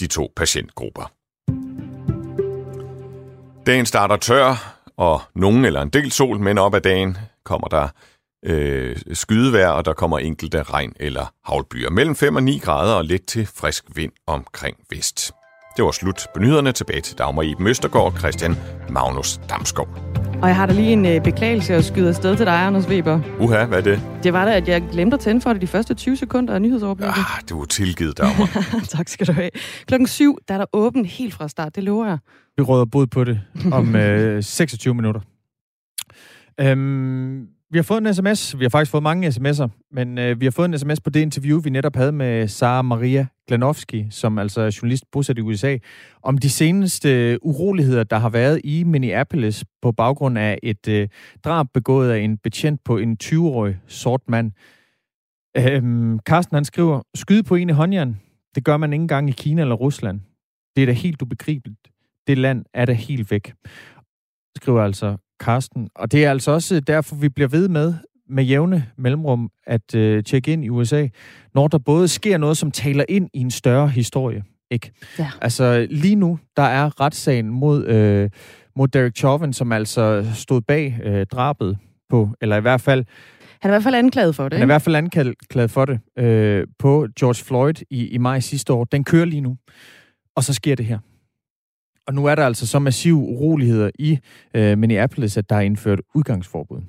de 0.00 0.06
to 0.06 0.32
patientgrupper. 0.36 1.10
Dagen 3.66 3.86
starter 3.86 4.16
tør, 4.16 4.80
og 4.96 5.22
nogen 5.34 5.64
eller 5.64 5.82
en 5.82 5.88
del 5.88 6.12
sol, 6.12 6.40
men 6.40 6.58
op 6.58 6.74
ad 6.74 6.80
dagen 6.80 7.16
kommer 7.44 7.68
der 7.68 7.88
øh, 8.44 8.96
skydevær, 9.12 9.68
og 9.68 9.84
der 9.84 9.92
kommer 9.92 10.18
enkelte 10.18 10.62
regn 10.62 10.92
eller 11.00 11.32
havlbyer. 11.44 11.90
Mellem 11.90 12.16
5 12.16 12.36
og 12.36 12.42
9 12.42 12.58
grader 12.58 12.94
og 12.94 13.04
lidt 13.04 13.26
til 13.26 13.46
frisk 13.46 13.84
vind 13.94 14.12
omkring 14.26 14.76
vest. 14.90 15.32
Det 15.76 15.84
var 15.84 15.90
slut 15.90 16.26
på 16.34 16.40
nyhederne. 16.40 16.72
Tilbage 16.72 17.00
til 17.00 17.18
Dagmar 17.18 17.42
Iben 17.42 17.66
Østergaard 17.66 18.12
og 18.12 18.18
Christian 18.18 18.56
Magnus 18.90 19.40
Damskov. 19.50 19.88
Og 20.42 20.48
jeg 20.48 20.56
har 20.56 20.66
da 20.66 20.72
lige 20.72 20.92
en 20.92 21.06
øh, 21.06 21.22
beklagelse 21.22 21.74
at 21.74 21.84
skyde 21.84 22.08
afsted 22.08 22.36
til 22.36 22.46
dig, 22.46 22.66
Anders 22.66 22.88
Weber. 22.88 23.20
Uha, 23.40 23.64
hvad 23.64 23.78
er 23.78 23.82
det? 23.82 24.02
Det 24.22 24.32
var 24.32 24.44
da, 24.44 24.56
at 24.56 24.68
jeg 24.68 24.82
glemte 24.92 25.14
at 25.14 25.20
tænde 25.20 25.40
for 25.40 25.52
det 25.52 25.62
de 25.62 25.66
første 25.66 25.94
20 25.94 26.16
sekunder 26.16 26.54
af 26.54 26.62
nyhedsoverblikket. 26.62 27.14
Ah, 27.18 27.42
det 27.48 27.56
var 27.56 27.64
tilgivet, 27.64 28.18
Dagmar. 28.18 28.48
tak 28.96 29.08
skal 29.08 29.26
du 29.26 29.32
have. 29.32 29.50
Klokken 29.86 30.06
syv, 30.06 30.38
der 30.48 30.54
er 30.54 30.58
der 30.58 30.66
åbent 30.72 31.06
helt 31.06 31.34
fra 31.34 31.48
start, 31.48 31.76
det 31.76 31.84
lover 31.84 32.06
jeg. 32.06 32.18
Vi 32.56 32.62
råder 32.62 32.84
bod 32.84 33.06
på 33.06 33.24
det 33.24 33.40
om 33.72 33.96
øh, 34.04 34.42
26 34.42 34.94
minutter. 34.94 35.20
Øhm, 36.60 37.46
vi 37.74 37.78
har 37.78 37.82
fået 37.82 38.06
en 38.06 38.14
sms. 38.14 38.58
Vi 38.58 38.64
har 38.64 38.68
faktisk 38.68 38.90
fået 38.90 39.02
mange 39.02 39.28
sms'er, 39.28 39.68
men 39.92 40.18
øh, 40.18 40.40
vi 40.40 40.46
har 40.46 40.50
fået 40.50 40.68
en 40.68 40.78
sms 40.78 41.00
på 41.00 41.10
det 41.10 41.20
interview, 41.20 41.60
vi 41.60 41.70
netop 41.70 41.96
havde 41.96 42.12
med 42.12 42.48
Sara 42.48 42.82
Maria 42.82 43.26
Glanowski, 43.48 44.06
som 44.10 44.38
altså 44.38 44.60
er 44.60 44.78
journalist 44.82 45.04
bosat 45.12 45.38
i 45.38 45.40
USA, 45.40 45.76
om 46.22 46.38
de 46.38 46.50
seneste 46.50 47.32
øh, 47.32 47.38
uroligheder, 47.42 48.04
der 48.04 48.18
har 48.18 48.28
været 48.28 48.60
i 48.64 48.84
Minneapolis 48.84 49.64
på 49.82 49.92
baggrund 49.92 50.38
af 50.38 50.58
et 50.62 50.88
øh, 50.88 51.08
drab 51.44 51.66
begået 51.74 52.10
af 52.10 52.18
en 52.18 52.38
betjent 52.38 52.80
på 52.84 52.98
en 52.98 53.16
20-årig 53.24 53.78
sort 53.86 54.20
mand. 54.28 54.52
Øhm, 55.56 56.18
Carsten 56.18 56.54
han 56.54 56.64
skriver, 56.64 57.02
skyde 57.14 57.42
på 57.42 57.54
en 57.54 57.70
i 57.70 57.72
håndjern, 57.72 58.20
det 58.54 58.64
gør 58.64 58.76
man 58.76 58.92
ikke 58.92 59.02
engang 59.02 59.28
i 59.28 59.32
Kina 59.32 59.62
eller 59.62 59.74
Rusland. 59.74 60.20
Det 60.76 60.82
er 60.82 60.86
da 60.86 60.92
helt 60.92 61.22
ubegribeligt. 61.22 61.88
Det 62.26 62.38
land 62.38 62.64
er 62.74 62.84
da 62.84 62.92
helt 62.92 63.30
væk. 63.30 63.54
Skriver 64.56 64.82
altså 64.82 65.16
Karsten. 65.40 65.88
Og 65.94 66.12
det 66.12 66.24
er 66.24 66.30
altså 66.30 66.50
også 66.50 66.80
derfor, 66.80 67.16
vi 67.16 67.28
bliver 67.28 67.48
ved 67.48 67.68
med 67.68 67.94
med 68.28 68.44
jævne 68.44 68.86
mellemrum 68.98 69.50
at 69.66 69.94
øh, 69.94 70.24
tjekke 70.24 70.52
ind 70.52 70.64
i 70.64 70.68
USA, 70.68 71.08
når 71.54 71.68
der 71.68 71.78
både 71.78 72.08
sker 72.08 72.38
noget, 72.38 72.56
som 72.56 72.70
taler 72.70 73.04
ind 73.08 73.28
i 73.34 73.38
en 73.38 73.50
større 73.50 73.88
historie. 73.88 74.42
Ikke? 74.70 74.92
Ja. 75.18 75.30
Altså 75.42 75.86
lige 75.90 76.14
nu, 76.14 76.38
der 76.56 76.62
er 76.62 77.00
retssagen 77.00 77.48
mod, 77.48 77.86
øh, 77.86 78.30
mod 78.76 78.88
Derek 78.88 79.16
Chauvin, 79.16 79.52
som 79.52 79.72
altså 79.72 80.26
stod 80.34 80.60
bag 80.60 81.00
øh, 81.04 81.26
drabet 81.26 81.78
på, 82.10 82.30
eller 82.40 82.56
i 82.56 82.60
hvert 82.60 82.80
fald 82.80 83.04
han 83.64 83.70
er 83.70 83.74
i 83.74 83.76
hvert 83.76 83.82
fald 83.82 83.94
anklaget 83.94 84.34
for 84.34 84.48
det. 84.48 84.52
Han 84.52 84.62
er 84.62 84.64
i 84.64 84.74
hvert 84.74 84.82
fald 84.82 84.96
anklaget 84.96 85.70
for 85.70 85.84
det 85.84 86.00
øh, 86.18 86.66
på 86.78 87.06
George 87.20 87.44
Floyd 87.44 87.74
i, 87.90 88.08
i 88.08 88.18
maj 88.18 88.40
sidste 88.40 88.72
år. 88.72 88.84
Den 88.84 89.04
kører 89.04 89.24
lige 89.24 89.40
nu. 89.40 89.56
Og 90.36 90.44
så 90.44 90.54
sker 90.54 90.74
det 90.74 90.86
her. 90.86 90.98
Og 92.06 92.14
nu 92.14 92.26
er 92.26 92.34
der 92.34 92.46
altså 92.46 92.66
så 92.66 92.78
massive 92.78 93.16
uroligheder 93.16 93.90
i 93.98 94.18
øh, 94.54 94.78
Minneapolis, 94.78 95.36
at 95.36 95.50
der 95.50 95.56
er 95.56 95.60
indført 95.60 96.00
udgangsforbud. 96.14 96.80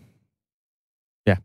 Ja. 1.27 1.35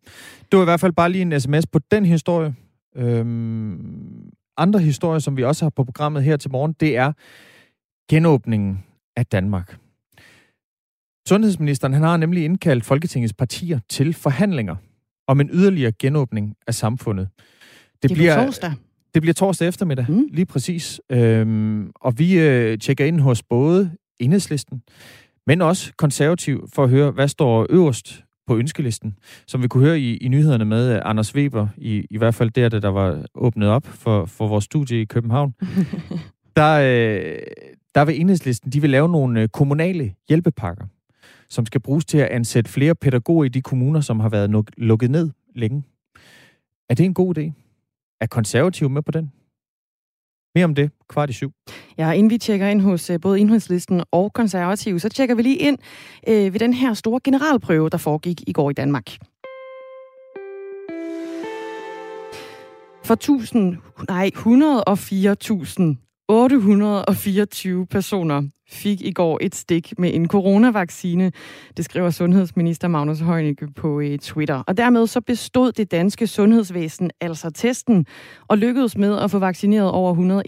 Det 0.51 0.57
var 0.59 0.63
i 0.63 0.65
hvert 0.65 0.81
fald 0.81 0.93
bare 0.93 1.11
lige 1.11 1.23
en 1.23 1.41
sms 1.41 1.67
på 1.67 1.79
den 1.91 2.07
historie. 2.07 2.55
Øhm, 2.97 4.31
andre 4.57 4.79
historier, 4.79 5.19
som 5.19 5.37
vi 5.37 5.45
også 5.45 5.65
har 5.65 5.71
på 5.71 5.85
programmet 5.85 6.25
her 6.25 6.37
til 6.37 6.51
morgen, 6.51 6.75
det 6.81 6.97
er 6.97 7.13
genåbningen 8.11 8.85
af 9.17 9.27
Danmark. 9.27 9.79
Sundhedsministeren 11.29 11.93
han 11.93 12.03
har 12.03 12.17
nemlig 12.17 12.45
indkaldt 12.45 12.85
Folketingets 12.85 13.33
partier 13.33 13.79
til 13.89 14.15
forhandlinger 14.15 14.77
om 15.27 15.41
en 15.41 15.51
yderligere 15.53 15.93
genåbning 15.93 16.57
af 16.67 16.75
samfundet. 16.75 17.29
Det, 18.03 18.11
det 18.11 18.17
bliver 18.17 18.45
torsdag. 18.45 18.73
Det 19.15 19.23
bliver 19.23 19.35
torsdag 19.35 19.69
eftermiddag, 19.69 20.07
mm. 20.09 20.29
lige 20.33 20.47
præcis. 20.47 21.01
Øhm, 21.11 21.91
og 21.95 22.19
vi 22.19 22.39
øh, 22.39 22.79
tjekker 22.79 23.05
ind 23.05 23.21
hos 23.21 23.43
både 23.43 23.91
enhedslisten, 24.19 24.83
men 25.47 25.63
også 25.63 25.93
konservativ, 25.97 26.69
for 26.75 26.85
at 26.85 26.91
høre, 26.91 27.11
hvad 27.11 27.29
står 27.29 27.67
øverst 27.71 28.25
på 28.47 28.57
ønskelisten. 28.57 29.15
Som 29.47 29.63
vi 29.63 29.69
kunne 29.69 29.85
høre 29.85 30.01
i, 30.01 30.17
i 30.17 30.29
nyhederne 30.29 30.65
med 30.65 30.97
uh, 30.97 31.01
Anders 31.05 31.35
Weber, 31.35 31.69
i, 31.77 32.07
i 32.11 32.19
hvert 32.19 32.35
fald 32.35 32.51
der, 32.51 32.69
der 32.69 32.89
var 32.89 33.25
åbnet 33.35 33.69
op 33.69 33.87
for, 33.87 34.25
for 34.25 34.49
vores 34.49 34.65
studie 34.65 35.01
i 35.01 35.05
København. 35.05 35.55
der, 36.57 36.73
øh, 36.75 37.39
der 37.95 38.05
vil 38.05 38.21
enhedslisten, 38.21 38.73
de 38.73 38.81
vil 38.81 38.91
lave 38.91 39.09
nogle 39.09 39.43
øh, 39.43 39.49
kommunale 39.49 40.15
hjælpepakker 40.29 40.87
som 41.51 41.67
skal 41.67 41.81
bruges 41.81 42.05
til 42.05 42.19
at 42.19 42.29
ansætte 42.29 42.71
flere 42.71 42.95
pædagoger 42.95 43.45
i 43.45 43.49
de 43.49 43.63
kommuner, 43.63 44.01
som 44.01 44.21
har 44.21 44.29
været 44.29 44.67
lukket 44.77 45.11
ned 45.11 45.31
længe. 45.55 45.83
Er 46.89 46.95
det 46.95 47.07
en 47.07 47.15
god 47.15 47.39
idé? 47.39 47.70
Er 48.21 48.27
konservative 48.27 48.91
med 48.91 49.03
på 49.03 49.11
den? 49.11 49.33
Mere 50.55 50.65
om 50.65 50.75
det, 50.75 50.91
kvart 51.09 51.31
i 51.31 51.33
syv. 51.33 51.53
Ja, 51.99 52.11
inden 52.11 52.31
vi 52.31 52.39
tjekker 52.39 52.67
ind 52.69 52.81
hos 52.81 53.11
øh, 53.11 53.21
både 53.21 53.41
enhedslisten 53.41 54.03
og 54.11 54.33
konservative, 54.33 55.01
så 55.01 55.09
tjekker 55.09 55.35
vi 55.35 55.43
lige 55.43 55.57
ind 55.57 55.79
øh, 56.29 56.53
ved 56.53 56.61
den 56.61 56.73
her 56.73 56.95
store 56.95 57.21
generalprøve, 57.25 57.89
der 57.91 57.99
foregik 57.99 58.49
i 58.49 58.53
går 58.53 58.71
i 58.71 58.73
Danmark. 58.73 59.07
For 63.05 63.15
1000, 63.15 63.77
nej, 64.09 64.31
104.000 64.35 66.10
824 66.31 67.87
personer 67.87 68.43
fik 68.69 69.01
i 69.01 69.13
går 69.13 69.39
et 69.41 69.55
stik 69.55 69.99
med 69.99 70.15
en 70.15 70.29
coronavaccine, 70.29 71.33
det 71.77 71.85
skriver 71.85 72.11
sundhedsminister 72.11 72.89
Magnus 72.89 73.19
Heunicke 73.19 73.69
på 73.77 74.01
øh, 74.01 74.19
Twitter. 74.19 74.63
Og 74.67 74.77
dermed 74.77 75.07
så 75.07 75.21
bestod 75.21 75.73
det 75.73 75.91
danske 75.91 76.27
sundhedsvæsen 76.27 77.11
altså 77.21 77.51
testen 77.51 78.07
og 78.49 78.59
lykkedes 78.59 78.97
med 78.97 79.19
at 79.19 79.31
få 79.31 79.39
vaccineret 79.39 79.91
over 79.91 80.43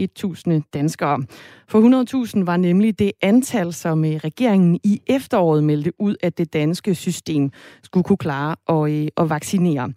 101.000 0.56 0.70
danskere. 0.74 1.22
For 1.68 2.26
100.000 2.38 2.44
var 2.44 2.56
nemlig 2.56 2.98
det 2.98 3.12
antal, 3.22 3.72
som 3.72 4.04
øh, 4.04 4.10
regeringen 4.10 4.80
i 4.84 5.02
efteråret 5.06 5.64
meldte 5.64 5.92
ud, 6.00 6.16
at 6.22 6.38
det 6.38 6.52
danske 6.52 6.94
system 6.94 7.50
skulle 7.82 8.04
kunne 8.04 8.16
klare 8.16 8.56
at, 8.68 8.92
øh, 8.92 9.08
at 9.16 9.30
vaccinere. 9.30 9.92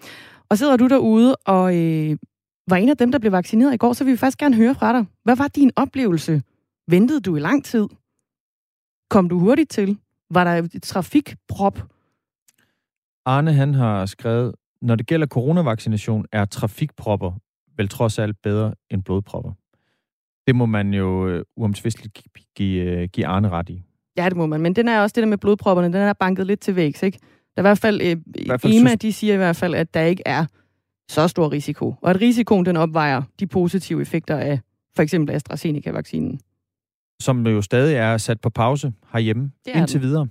Og 0.50 0.58
sidder 0.58 0.78
du 0.78 0.88
derude 0.88 1.36
og 1.36 1.76
var 2.68 2.76
en 2.76 2.90
af 2.90 2.98
dem, 2.98 3.12
der 3.12 3.20
blev 3.20 3.32
vaccineret 3.32 3.74
i 3.74 3.78
går, 3.78 3.94
så 3.94 4.04
vil 4.04 4.14
vi 4.14 4.18
faktisk 4.18 4.38
gerne 4.38 4.56
høre 4.56 4.76
fra 4.76 4.94
dig. 4.94 5.06
Hvad 5.24 5.36
var 5.36 5.48
din 5.48 5.72
oplevelse? 5.76 6.42
Ventede 6.88 7.22
du 7.22 7.36
i 7.36 7.40
lang 7.40 7.66
tid? 7.66 7.88
Kom 9.10 9.30
du 9.30 9.40
hurtigt 9.40 9.72
til? 9.72 9.98
Var 10.30 10.44
der 10.44 10.52
et 10.52 10.84
trafikprop? 10.84 11.80
Arne 13.26 13.54
han 13.54 13.74
har 13.74 14.06
skrevet, 14.06 14.56
når 14.82 14.96
det 14.96 15.08
gælder 15.08 15.28
coronavaccination, 15.28 16.26
er 16.32 16.46
trafikpropper 16.46 17.32
vel 17.78 17.90
trods 17.90 18.20
alt 18.20 18.42
bedre 18.44 18.74
end 18.90 19.04
blodpropper. 19.04 19.52
Det 20.48 20.56
må 20.56 20.66
man 20.66 20.94
jo 20.94 21.36
uh, 21.36 21.42
uomtvisteligt 21.56 22.22
give, 22.56 23.02
uh, 23.02 23.10
give 23.10 23.28
Arne 23.28 23.50
ret 23.50 23.70
i. 23.70 23.84
Ja, 24.18 24.30
det 24.30 24.38
må 24.38 24.46
man. 24.46 24.62
Men 24.62 24.76
den 24.76 24.88
er 24.88 25.02
også 25.02 25.14
det 25.14 25.22
der 25.22 25.28
med 25.28 25.38
blodpropperne, 25.38 25.88
den 25.88 26.02
er 26.02 26.14
banket 26.14 26.48
lidt 26.48 26.60
til 26.60 26.76
vægs, 26.76 27.04
ikke? 27.04 27.20
Der 27.56 27.62
er 27.62 27.62
i 27.62 27.68
hvert 27.68 27.80
fald, 27.80 28.02
uh, 28.02 28.08
I 28.08 28.46
hvert 28.46 28.62
fald 28.62 28.74
EMA, 28.74 28.90
synes... 28.90 29.00
de 29.00 29.14
siger 29.14 29.34
i 29.34 29.38
hvert 29.38 29.56
fald, 29.56 29.76
at 29.76 29.94
der 29.94 30.02
ikke 30.02 30.24
er 30.26 30.46
så 31.10 31.28
stor 31.28 31.52
risiko, 31.52 31.96
og 32.02 32.10
at 32.10 32.22
risikoen 32.22 32.66
den 32.66 32.78
opvejer 32.78 33.22
de 33.40 33.48
positive 33.48 34.02
effekter 34.02 34.38
af 34.38 34.60
for 34.96 35.04
eksempel 35.04 35.36
AstraZeneca-vaccinen. 35.36 36.40
Som 37.22 37.48
jo 37.48 37.62
stadig 37.62 37.96
er 37.96 38.18
sat 38.18 38.42
på 38.42 38.50
pause 38.50 38.94
herhjemme 39.14 39.52
indtil 39.76 40.02
den. 40.02 40.08
videre. 40.08 40.28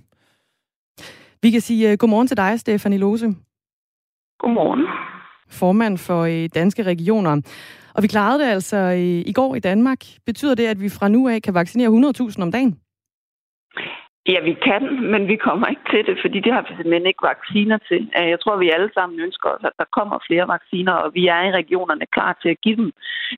Vi 1.41 1.51
kan 1.51 1.61
sige 1.61 1.91
uh, 1.91 1.97
godmorgen 1.97 2.27
til 2.27 2.37
dig, 2.37 2.59
Stefanie 2.59 2.99
Lose. 2.99 3.35
Godmorgen. 4.39 4.87
Formand 5.49 5.97
for 5.97 6.23
uh, 6.23 6.45
Danske 6.55 6.83
Regioner. 6.83 7.41
Og 7.93 8.03
vi 8.03 8.07
klarede 8.07 8.43
det 8.43 8.49
altså 8.49 8.77
uh, 8.91 9.29
i 9.29 9.31
går 9.33 9.55
i 9.55 9.59
Danmark. 9.59 10.05
Betyder 10.25 10.55
det, 10.55 10.65
at 10.65 10.81
vi 10.81 10.89
fra 10.89 11.07
nu 11.07 11.29
af 11.29 11.41
kan 11.41 11.53
vaccinere 11.53 12.11
100.000 12.29 12.41
om 12.41 12.51
dagen? 12.51 12.79
Ja, 14.33 14.39
vi 14.49 14.53
kan, 14.67 14.83
men 15.11 15.27
vi 15.31 15.35
kommer 15.47 15.67
ikke 15.67 15.87
til 15.91 16.01
det, 16.09 16.17
fordi 16.23 16.37
det 16.45 16.51
har 16.53 16.61
vi 16.61 16.67
simpelthen 16.67 17.11
ikke 17.11 17.27
vacciner 17.33 17.77
til. 17.89 18.01
Øh, 18.17 18.27
jeg 18.33 18.39
tror, 18.39 18.57
vi 18.57 18.75
alle 18.75 18.91
sammen 18.93 19.19
ønsker 19.25 19.49
os, 19.55 19.63
at 19.69 19.75
der 19.81 19.87
kommer 19.97 20.17
flere 20.27 20.47
vacciner, 20.55 20.93
og 21.03 21.07
vi 21.17 21.23
er 21.35 21.41
i 21.47 21.55
regionerne 21.59 22.05
klar 22.15 22.31
til 22.41 22.49
at 22.49 22.61
give 22.65 22.77
dem, 22.81 22.89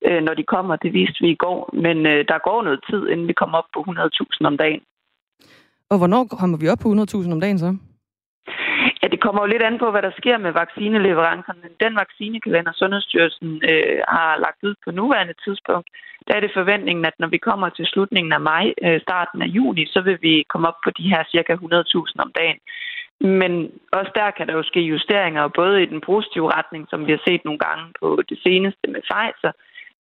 øh, 0.08 0.22
når 0.28 0.34
de 0.34 0.44
kommer. 0.54 0.76
Det 0.76 0.94
viste 0.94 1.20
vi 1.24 1.30
i 1.32 1.42
går. 1.46 1.60
Men 1.86 1.98
øh, 2.12 2.20
der 2.32 2.46
går 2.48 2.60
noget 2.68 2.80
tid, 2.90 3.02
inden 3.12 3.28
vi 3.28 3.40
kommer 3.42 3.58
op 3.58 3.70
på 3.74 3.80
100.000 3.88 4.48
om 4.52 4.58
dagen. 4.58 4.82
Og 5.92 5.98
hvornår 5.98 6.24
kommer 6.40 6.58
vi 6.58 6.68
op 6.74 6.80
på 6.84 6.90
100.000 6.90 7.32
om 7.36 7.42
dagen 7.42 7.60
så? 7.60 7.70
Ja, 9.08 9.12
det 9.12 9.24
kommer 9.26 9.42
jo 9.42 9.52
lidt 9.52 9.68
an 9.70 9.78
på, 9.80 9.88
hvad 9.92 10.02
der 10.02 10.18
sker 10.20 10.38
med 10.38 10.52
vaccineleverancerne. 10.52 11.68
Den 11.84 11.94
vaccinekalender, 12.02 12.72
Sundhedsstyrelsen 12.76 13.50
øh, 13.72 14.00
har 14.16 14.32
lagt 14.46 14.62
ud 14.68 14.76
på 14.84 14.92
nuværende 14.92 15.36
tidspunkt, 15.46 15.88
der 16.28 16.34
er 16.36 16.40
det 16.40 16.58
forventningen, 16.60 17.06
at 17.06 17.20
når 17.20 17.28
vi 17.28 17.38
kommer 17.38 17.70
til 17.70 17.86
slutningen 17.86 18.34
af 18.34 18.42
maj, 18.42 18.66
øh, 18.86 19.02
starten 19.02 19.42
af 19.42 19.50
juni, 19.58 19.86
så 19.86 20.02
vil 20.02 20.18
vi 20.22 20.46
komme 20.52 20.68
op 20.68 20.80
på 20.84 20.90
de 20.98 21.10
her 21.12 21.24
cirka 21.32 21.54
100.000 21.54 22.24
om 22.26 22.32
dagen. 22.40 22.60
Men 23.42 23.52
også 23.92 24.12
der 24.16 24.32
kan 24.32 24.48
der 24.48 24.54
jo 24.54 24.64
ske 24.64 24.82
justeringer, 24.94 25.48
både 25.48 25.84
i 25.84 25.92
den 25.94 26.02
positive 26.02 26.52
retning, 26.58 26.88
som 26.90 27.06
vi 27.08 27.12
har 27.12 27.22
set 27.28 27.42
nogle 27.46 27.60
gange 27.60 27.86
på 28.02 28.08
det 28.30 28.40
seneste 28.46 28.86
med 28.94 29.02
Pfizer, 29.10 29.52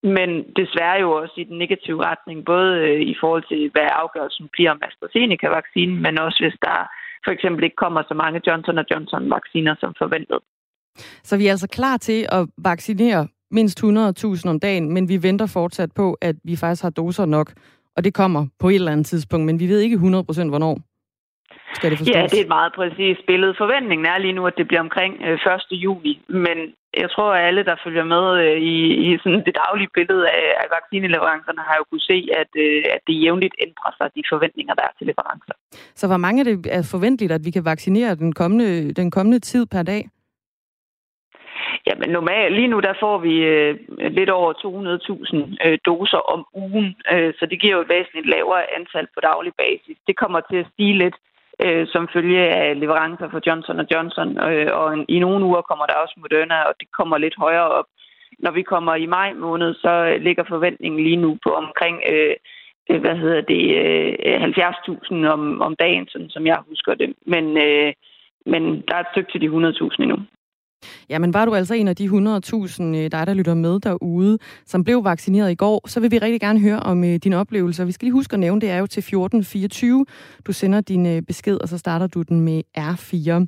men 0.04 0.30
desværre 0.60 1.00
jo 1.06 1.12
også 1.12 1.34
i 1.38 1.44
den 1.44 1.58
negative 1.58 2.04
retning, 2.10 2.46
både 2.46 2.72
øh, 2.88 3.02
i 3.02 3.16
forhold 3.20 3.44
til, 3.52 3.70
hvad 3.74 3.88
afgørelsen 4.04 4.48
bliver 4.54 4.72
om 4.72 4.82
AstraZeneca-vaccinen, 4.88 6.02
men 6.06 6.20
også 6.20 6.40
hvis 6.44 6.60
der 6.62 6.80
for 7.28 7.32
eksempel 7.32 7.64
ikke 7.64 7.76
kommer 7.86 8.02
så 8.08 8.14
mange 8.24 8.42
Johnson 8.48 8.80
Johnson-vacciner 8.92 9.76
som 9.80 9.94
forventet. 9.98 10.40
Så 11.24 11.38
vi 11.38 11.48
er 11.48 11.52
altså 11.52 11.70
klar 11.80 11.98
til 11.98 12.20
at 12.38 12.48
vaccinere 12.58 13.28
mindst 13.52 13.84
100.000 13.84 14.50
om 14.50 14.60
dagen, 14.60 14.94
men 14.94 15.10
vi 15.10 15.24
venter 15.24 15.48
fortsat 15.54 15.90
på, 15.96 16.18
at 16.22 16.36
vi 16.44 16.56
faktisk 16.56 16.84
har 16.84 16.90
doser 16.90 17.26
nok, 17.26 17.48
og 17.96 18.04
det 18.04 18.14
kommer 18.14 18.48
på 18.60 18.70
et 18.70 18.76
eller 18.76 18.92
andet 18.92 19.06
tidspunkt, 19.06 19.46
men 19.46 19.60
vi 19.60 19.68
ved 19.68 19.80
ikke 19.80 19.96
100% 19.96 20.02
hvornår. 20.54 20.76
Skal 21.74 21.92
det 21.92 21.98
forstås? 21.98 22.16
Ja, 22.16 22.24
det 22.24 22.40
er 22.40 22.48
et 22.50 22.56
meget 22.58 22.74
præcist 22.76 23.22
billede. 23.28 23.54
Forventningen 23.58 24.06
er 24.06 24.18
lige 24.18 24.34
nu, 24.34 24.48
at 24.48 24.54
det 24.58 24.68
bliver 24.68 24.82
omkring 24.82 25.14
1. 25.14 25.40
Øh, 25.72 25.84
juli, 25.84 26.14
men 26.28 26.58
jeg 27.04 27.10
tror, 27.12 27.30
at 27.34 27.48
alle, 27.48 27.64
der 27.70 27.76
følger 27.86 28.06
med 28.16 28.26
øh, 28.44 28.58
i, 28.74 28.76
i 29.06 29.18
sådan 29.24 29.44
det 29.48 29.56
daglige 29.64 29.94
billede 29.98 30.26
af, 30.30 30.48
af 30.62 30.68
vaccineleverancerne, 30.78 31.62
har 31.68 31.76
jo 31.80 31.86
kunne 31.90 32.08
se, 32.12 32.18
at, 32.42 32.52
øh, 32.66 32.84
at 32.96 33.02
det 33.08 33.22
jævnligt 33.24 33.56
ændrer 33.66 33.92
sig, 33.98 34.08
de 34.16 34.24
forventninger, 34.32 34.74
der 34.74 34.84
er 34.90 34.94
til 34.98 35.08
leverancer. 35.08 35.56
Så 36.00 36.08
hvor 36.08 36.18
mange 36.18 36.40
er 36.42 36.44
det 36.44 36.56
er 36.78 36.90
forventeligt, 36.92 37.32
at 37.32 37.46
vi 37.46 37.52
kan 37.52 37.66
vaccinere 37.66 38.16
den 38.16 38.34
kommende, 38.34 38.94
den 38.94 39.12
kommende 39.12 39.40
tid 39.40 39.66
per 39.66 39.84
dag? 39.84 40.04
Jamen 41.88 42.10
normalt, 42.10 42.54
lige 42.56 42.68
nu 42.74 42.80
der 42.80 42.94
får 43.00 43.18
vi 43.18 43.34
øh, 43.54 43.72
lidt 44.18 44.30
over 44.30 44.52
200.000 44.54 45.68
øh, 45.68 45.78
doser 45.86 46.22
om 46.34 46.42
ugen, 46.64 46.96
øh, 47.14 47.34
så 47.40 47.46
det 47.46 47.62
giver 47.62 47.76
jo 47.76 47.82
et 47.82 47.90
væsentligt 47.90 48.30
lavere 48.36 48.64
antal 48.78 49.08
på 49.14 49.20
daglig 49.30 49.54
basis. 49.64 49.98
Det 50.08 50.16
kommer 50.18 50.40
til 50.50 50.58
at 50.64 50.70
stige 50.74 50.98
lidt 51.04 51.18
øh, 51.64 51.88
som 51.88 52.10
følge 52.14 52.42
af 52.50 52.80
leverancer 52.80 53.30
fra 53.30 53.42
Johnson 53.48 53.88
Johnson, 53.94 54.30
øh, 54.50 54.70
og 54.74 55.06
i 55.08 55.20
nogle 55.20 55.46
uger 55.46 55.62
kommer 55.62 55.86
der 55.86 55.94
også 55.94 56.16
Moderna, 56.18 56.62
og 56.62 56.74
det 56.80 56.88
kommer 56.92 57.18
lidt 57.18 57.36
højere 57.38 57.70
op. 57.80 57.86
Når 58.40 58.52
vi 58.52 58.62
kommer 58.62 58.96
i 58.96 59.06
maj 59.06 59.34
måned, 59.34 59.74
så 59.74 60.18
ligger 60.22 60.44
forventningen 60.44 61.04
lige 61.04 61.22
nu 61.26 61.38
på 61.46 61.50
omkring 61.50 61.98
øh, 62.12 62.36
øh 62.90 63.00
hvad 63.02 63.16
hedder 63.16 63.42
det, 63.42 63.64
øh, 63.82 64.44
70.000 64.44 65.28
om, 65.36 65.62
om 65.62 65.76
dagen, 65.76 66.08
sådan 66.08 66.30
som 66.30 66.46
jeg 66.46 66.58
husker 66.70 66.94
det. 66.94 67.14
Men, 67.26 67.58
øh, 67.58 67.94
men 68.46 68.64
der 68.88 68.96
er 68.96 69.00
et 69.00 69.12
stykke 69.12 69.32
til 69.32 69.42
de 69.42 69.48
100.000 69.48 70.04
endnu. 70.04 70.18
Jamen 71.10 71.34
var 71.34 71.46
du 71.46 71.56
altså 71.56 71.74
en 71.74 71.88
af 71.88 71.96
de 71.96 72.06
100.000, 72.06 72.12
dig 72.84 72.96
øh, 72.96 73.12
der 73.12 73.26
der 73.26 73.34
lytter 73.34 73.54
med 73.54 73.80
derude, 73.80 74.38
som 74.66 74.84
blev 74.84 75.04
vaccineret 75.04 75.52
i 75.52 75.56
går, 75.56 75.88
så 75.88 76.00
vil 76.00 76.12
vi 76.12 76.18
rigtig 76.18 76.42
gerne 76.42 76.60
høre 76.60 76.80
om 76.80 77.00
uh, 77.04 77.16
dine 77.16 77.38
oplevelser. 77.38 77.86
Vi 77.86 77.92
skal 77.92 78.06
lige 78.06 78.14
huske 78.14 78.34
at 78.34 78.40
nævne, 78.40 78.62
det 78.62 78.70
er 78.70 78.78
jo 78.78 78.88
til 78.88 79.00
1424. 79.00 80.06
Du 80.48 80.54
sender 80.54 80.82
din 80.82 81.18
uh, 81.18 81.24
besked, 81.28 81.58
og 81.58 81.70
så 81.70 81.78
starter 81.78 82.08
du 82.08 82.22
den 82.22 82.42
med 82.42 82.62
R4. 82.78 83.46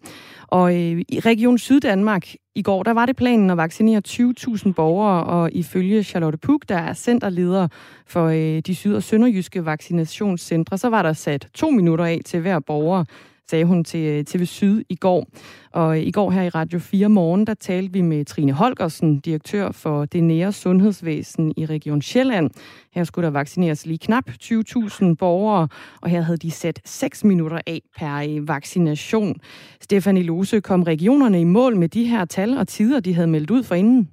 Og 0.47 0.63
uh, 0.63 0.99
i 1.09 1.19
Region 1.25 1.57
Syddanmark 1.57 2.27
i 2.55 2.61
går, 2.61 2.83
der 2.83 2.91
var 2.91 3.05
det 3.05 3.15
planen 3.15 3.49
at 3.49 3.57
vaccinere 3.57 4.01
20.000 4.07 4.71
borgere, 4.71 5.23
og 5.23 5.51
ifølge 5.51 6.03
Charlotte 6.03 6.37
Puk, 6.37 6.69
der 6.69 6.77
er 6.77 6.93
centerleder 6.93 7.67
for 8.07 8.27
uh, 8.27 8.59
de 8.59 8.75
syd- 8.75 8.95
og 8.95 9.03
sønderjyske 9.03 9.65
vaccinationscentre, 9.65 10.77
så 10.77 10.89
var 10.89 11.01
der 11.01 11.13
sat 11.13 11.47
to 11.53 11.69
minutter 11.69 12.05
af 12.05 12.19
til 12.25 12.39
hver 12.39 12.59
borger 12.59 13.03
sagde 13.49 13.65
hun 13.65 13.83
til 13.83 13.99
øh, 13.99 14.23
TV 14.25 14.45
Syd 14.45 14.83
i 14.89 14.95
går. 14.95 15.27
Og 15.71 15.97
øh, 15.97 16.03
i 16.03 16.11
går 16.11 16.31
her 16.31 16.43
i 16.43 16.49
Radio 16.49 16.79
4 16.79 17.09
morgen, 17.09 17.47
der 17.47 17.53
talte 17.53 17.93
vi 17.93 18.01
med 18.01 18.25
Trine 18.25 18.51
Holgersen, 18.51 19.19
direktør 19.19 19.71
for 19.71 20.05
det 20.05 20.23
nære 20.23 20.51
sundhedsvæsen 20.51 21.53
i 21.57 21.65
Region 21.65 22.01
Sjælland. 22.01 22.49
Her 22.93 23.03
skulle 23.03 23.25
der 23.25 23.31
vaccineres 23.31 23.85
lige 23.85 23.97
knap 23.97 24.29
20.000 24.29 25.15
borgere, 25.15 25.67
og 26.01 26.09
her 26.09 26.21
havde 26.21 26.37
de 26.37 26.51
sat 26.51 26.81
6 26.85 27.23
minutter 27.23 27.59
af 27.67 27.81
per 27.97 28.15
øh, 28.15 28.47
vaccination. 28.47 29.35
Stefanie 29.81 30.23
Lose, 30.23 30.61
kom 30.61 30.83
regionerne 30.83 31.41
i 31.41 31.43
mål 31.43 31.77
med 31.77 31.89
de 31.89 32.05
her 32.05 32.25
tal 32.25 32.57
og 32.57 32.67
tider, 32.67 32.99
de 32.99 33.13
havde 33.13 33.27
meldt 33.27 33.51
ud 33.51 33.63
for 33.63 33.75
inden? 33.75 34.09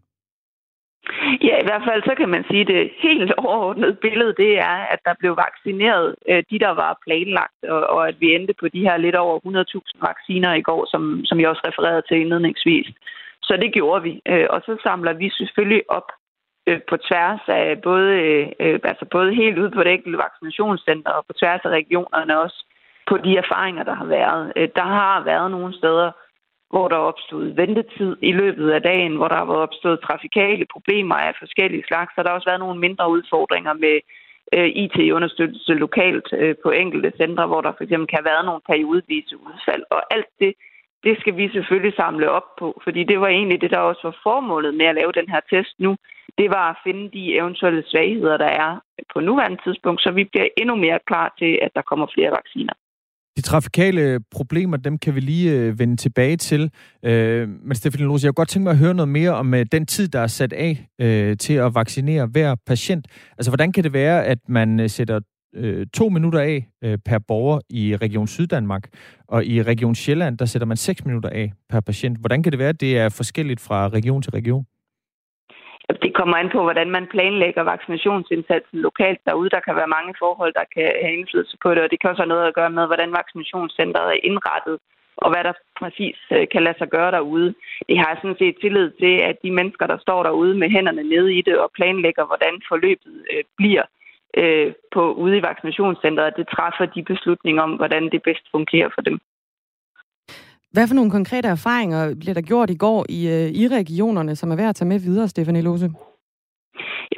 Ja, 1.48 1.54
i 1.62 1.66
hvert 1.68 1.84
fald 1.88 2.02
så 2.02 2.14
kan 2.16 2.28
man 2.28 2.44
sige, 2.50 2.60
at 2.60 2.66
det 2.66 2.90
helt 2.98 3.32
overordnede 3.44 3.94
billede, 3.94 4.34
det 4.42 4.58
er, 4.58 4.78
at 4.94 5.00
der 5.04 5.14
blev 5.18 5.36
vaccineret 5.36 6.14
øh, 6.30 6.42
de, 6.50 6.58
der 6.58 6.72
var 6.82 6.98
planlagt, 7.06 7.60
og, 7.68 7.80
og 7.94 8.08
at 8.08 8.16
vi 8.20 8.34
endte 8.34 8.54
på 8.60 8.68
de 8.68 8.80
her 8.80 8.96
lidt 8.96 9.16
over 9.16 9.36
100.000 9.38 10.08
vacciner 10.08 10.54
i 10.54 10.62
går, 10.62 10.86
som, 10.90 11.02
som 11.24 11.40
jeg 11.40 11.48
også 11.48 11.62
refererede 11.66 12.02
til 12.08 12.20
indledningsvis. 12.20 12.86
Så 13.42 13.56
det 13.62 13.72
gjorde 13.72 14.02
vi, 14.02 14.20
øh, 14.28 14.46
og 14.50 14.62
så 14.66 14.76
samler 14.82 15.12
vi 15.12 15.30
selvfølgelig 15.30 15.82
op 15.88 16.08
øh, 16.66 16.80
på 16.90 16.96
tværs 16.96 17.40
af 17.48 17.82
både, 17.82 18.10
altså 18.90 19.06
både 19.10 19.34
helt 19.34 19.58
ude 19.58 19.70
på 19.70 19.82
det 19.82 19.92
enkelte 19.92 20.18
vaccinationscenter 20.18 21.10
og 21.10 21.24
på 21.26 21.32
tværs 21.32 21.60
af 21.64 21.70
regionerne 21.70 22.40
også 22.40 22.64
på 23.10 23.16
de 23.16 23.36
erfaringer, 23.36 23.82
der 23.84 23.94
har 23.94 24.04
været. 24.04 24.52
Der 24.76 24.88
har 24.98 25.24
været 25.24 25.50
nogle 25.50 25.74
steder, 25.74 26.10
hvor 26.70 26.88
der 26.88 26.96
er 26.96 27.10
opstået 27.12 27.56
ventetid 27.56 28.16
i 28.22 28.32
løbet 28.32 28.70
af 28.70 28.82
dagen, 28.82 29.16
hvor 29.16 29.28
der 29.28 29.36
har 29.36 29.44
været 29.44 29.66
opstået 29.68 30.00
trafikale 30.00 30.66
problemer 30.72 31.14
af 31.14 31.32
forskellige 31.38 31.84
slags, 31.88 32.10
så 32.14 32.22
der 32.22 32.28
har 32.28 32.36
også 32.36 32.50
været 32.50 32.64
nogle 32.64 32.80
mindre 32.80 33.10
udfordringer 33.10 33.72
med 33.72 33.96
øh, 34.52 34.68
IT-understøttelse 34.82 35.74
lokalt 35.74 36.28
øh, 36.32 36.54
på 36.62 36.70
enkelte 36.70 37.12
centre, 37.16 37.46
hvor 37.46 37.60
der 37.60 37.72
for 37.76 37.84
eksempel 37.84 38.08
kan 38.08 38.18
have 38.18 38.30
været 38.32 38.44
nogle 38.44 38.68
periodevise 38.70 39.36
udfald. 39.36 39.82
Og 39.90 40.00
alt 40.14 40.30
det, 40.40 40.52
det 41.04 41.14
skal 41.20 41.36
vi 41.36 41.48
selvfølgelig 41.48 41.94
samle 41.96 42.30
op 42.30 42.48
på, 42.58 42.80
fordi 42.84 43.04
det 43.04 43.20
var 43.20 43.28
egentlig 43.28 43.60
det, 43.60 43.70
der 43.70 43.78
også 43.78 44.00
var 44.04 44.16
formålet 44.22 44.74
med 44.74 44.86
at 44.86 44.94
lave 44.94 45.12
den 45.12 45.28
her 45.28 45.40
test 45.50 45.74
nu. 45.78 45.96
Det 46.38 46.48
var 46.50 46.70
at 46.70 46.80
finde 46.84 47.10
de 47.16 47.34
eventuelle 47.34 47.82
svagheder, 47.86 48.36
der 48.36 48.52
er 48.64 48.80
på 49.12 49.20
nuværende 49.20 49.60
tidspunkt, 49.64 50.00
så 50.02 50.10
vi 50.10 50.24
bliver 50.24 50.48
endnu 50.56 50.74
mere 50.74 50.98
klar 51.06 51.34
til, 51.38 51.58
at 51.62 51.70
der 51.74 51.82
kommer 51.82 52.06
flere 52.14 52.30
vacciner. 52.30 52.74
De 53.36 53.42
trafikale 53.42 54.20
problemer, 54.30 54.76
dem 54.76 54.98
kan 54.98 55.14
vi 55.14 55.20
lige 55.20 55.52
øh, 55.52 55.78
vende 55.78 55.96
tilbage 55.96 56.36
til. 56.36 56.70
Øh, 57.04 57.48
men 57.48 57.74
Stefan 57.74 58.00
Lose, 58.00 58.24
jeg 58.24 58.30
kunne 58.30 58.40
godt 58.40 58.48
tænke 58.48 58.64
mig 58.64 58.70
at 58.70 58.78
høre 58.78 58.94
noget 58.94 59.08
mere 59.08 59.30
om 59.30 59.54
øh, 59.54 59.66
den 59.72 59.86
tid, 59.86 60.08
der 60.08 60.20
er 60.20 60.26
sat 60.26 60.52
af 60.52 60.88
øh, 61.00 61.36
til 61.36 61.52
at 61.54 61.74
vaccinere 61.74 62.26
hver 62.26 62.54
patient. 62.66 63.06
Altså, 63.38 63.50
hvordan 63.50 63.72
kan 63.72 63.84
det 63.84 63.92
være, 63.92 64.24
at 64.24 64.38
man 64.48 64.80
øh, 64.80 64.90
sætter 64.90 65.20
øh, 65.54 65.86
to 65.94 66.08
minutter 66.08 66.40
af 66.40 66.68
øh, 66.84 66.98
per 67.04 67.18
borger 67.18 67.60
i 67.70 67.96
Region 67.96 68.26
Syddanmark, 68.26 68.88
og 69.28 69.44
i 69.44 69.62
Region 69.62 69.94
Sjælland, 69.94 70.38
der 70.38 70.44
sætter 70.44 70.66
man 70.66 70.76
seks 70.76 71.04
minutter 71.04 71.30
af 71.30 71.52
per 71.70 71.80
patient. 71.80 72.18
Hvordan 72.18 72.42
kan 72.42 72.52
det 72.52 72.58
være, 72.58 72.68
at 72.68 72.80
det 72.80 72.98
er 72.98 73.08
forskelligt 73.08 73.60
fra 73.60 73.88
region 73.88 74.22
til 74.22 74.30
region? 74.30 74.64
Det 75.88 76.14
kommer 76.14 76.36
an 76.36 76.50
på, 76.50 76.62
hvordan 76.62 76.90
man 76.90 77.06
planlægger 77.06 77.62
vaccinationsindsatsen 77.62 78.78
lokalt 78.88 79.20
derude. 79.26 79.50
Der 79.50 79.60
kan 79.60 79.76
være 79.76 79.94
mange 79.96 80.14
forhold, 80.18 80.52
der 80.54 80.66
kan 80.74 80.86
have 81.02 81.16
indflydelse 81.18 81.56
på 81.62 81.74
det, 81.74 81.82
og 81.82 81.90
det 81.90 82.00
kan 82.00 82.10
også 82.10 82.22
have 82.22 82.34
noget 82.34 82.46
at 82.46 82.54
gøre 82.54 82.70
med, 82.70 82.86
hvordan 82.86 83.12
vaccinationscenteret 83.12 84.08
er 84.12 84.24
indrettet, 84.30 84.76
og 85.16 85.28
hvad 85.30 85.44
der 85.44 85.52
præcis 85.80 86.18
øh, 86.32 86.46
kan 86.52 86.62
lade 86.62 86.78
sig 86.78 86.88
gøre 86.88 87.10
derude. 87.10 87.54
Det 87.88 87.98
har 87.98 88.08
jeg 88.08 88.18
sådan 88.22 88.38
set 88.38 88.56
tillid 88.60 88.90
til, 89.02 89.14
at 89.28 89.36
de 89.42 89.50
mennesker, 89.50 89.86
der 89.86 89.98
står 89.98 90.22
derude 90.22 90.54
med 90.54 90.68
hænderne 90.70 91.02
nede 91.02 91.34
i 91.38 91.42
det 91.42 91.58
og 91.58 91.70
planlægger, 91.76 92.24
hvordan 92.26 92.54
forløbet 92.68 93.14
øh, 93.32 93.44
bliver 93.56 93.84
øh, 94.40 94.72
på 94.94 95.12
ude 95.12 95.36
i 95.38 95.46
vaccinationscenteret, 95.50 96.36
det 96.36 96.48
træffer 96.48 96.86
de 96.86 97.02
beslutninger 97.02 97.62
om, 97.62 97.72
hvordan 97.80 98.04
det 98.12 98.22
bedst 98.22 98.46
fungerer 98.50 98.90
for 98.94 99.02
dem. 99.02 99.18
Hvad 100.76 100.88
for 100.88 100.98
nogle 100.98 101.16
konkrete 101.18 101.48
erfaringer 101.48 102.02
blev 102.22 102.34
der 102.34 102.48
gjort 102.50 102.70
i 102.70 102.80
går 102.84 103.00
i, 103.18 103.20
øh, 103.36 103.48
i 103.62 103.64
regionerne, 103.78 104.36
som 104.36 104.50
er 104.50 104.56
værd 104.56 104.72
at 104.72 104.76
tage 104.78 104.92
med 104.92 104.98
videre, 105.08 105.28
Stefanie 105.28 105.66
Lose? 105.68 105.88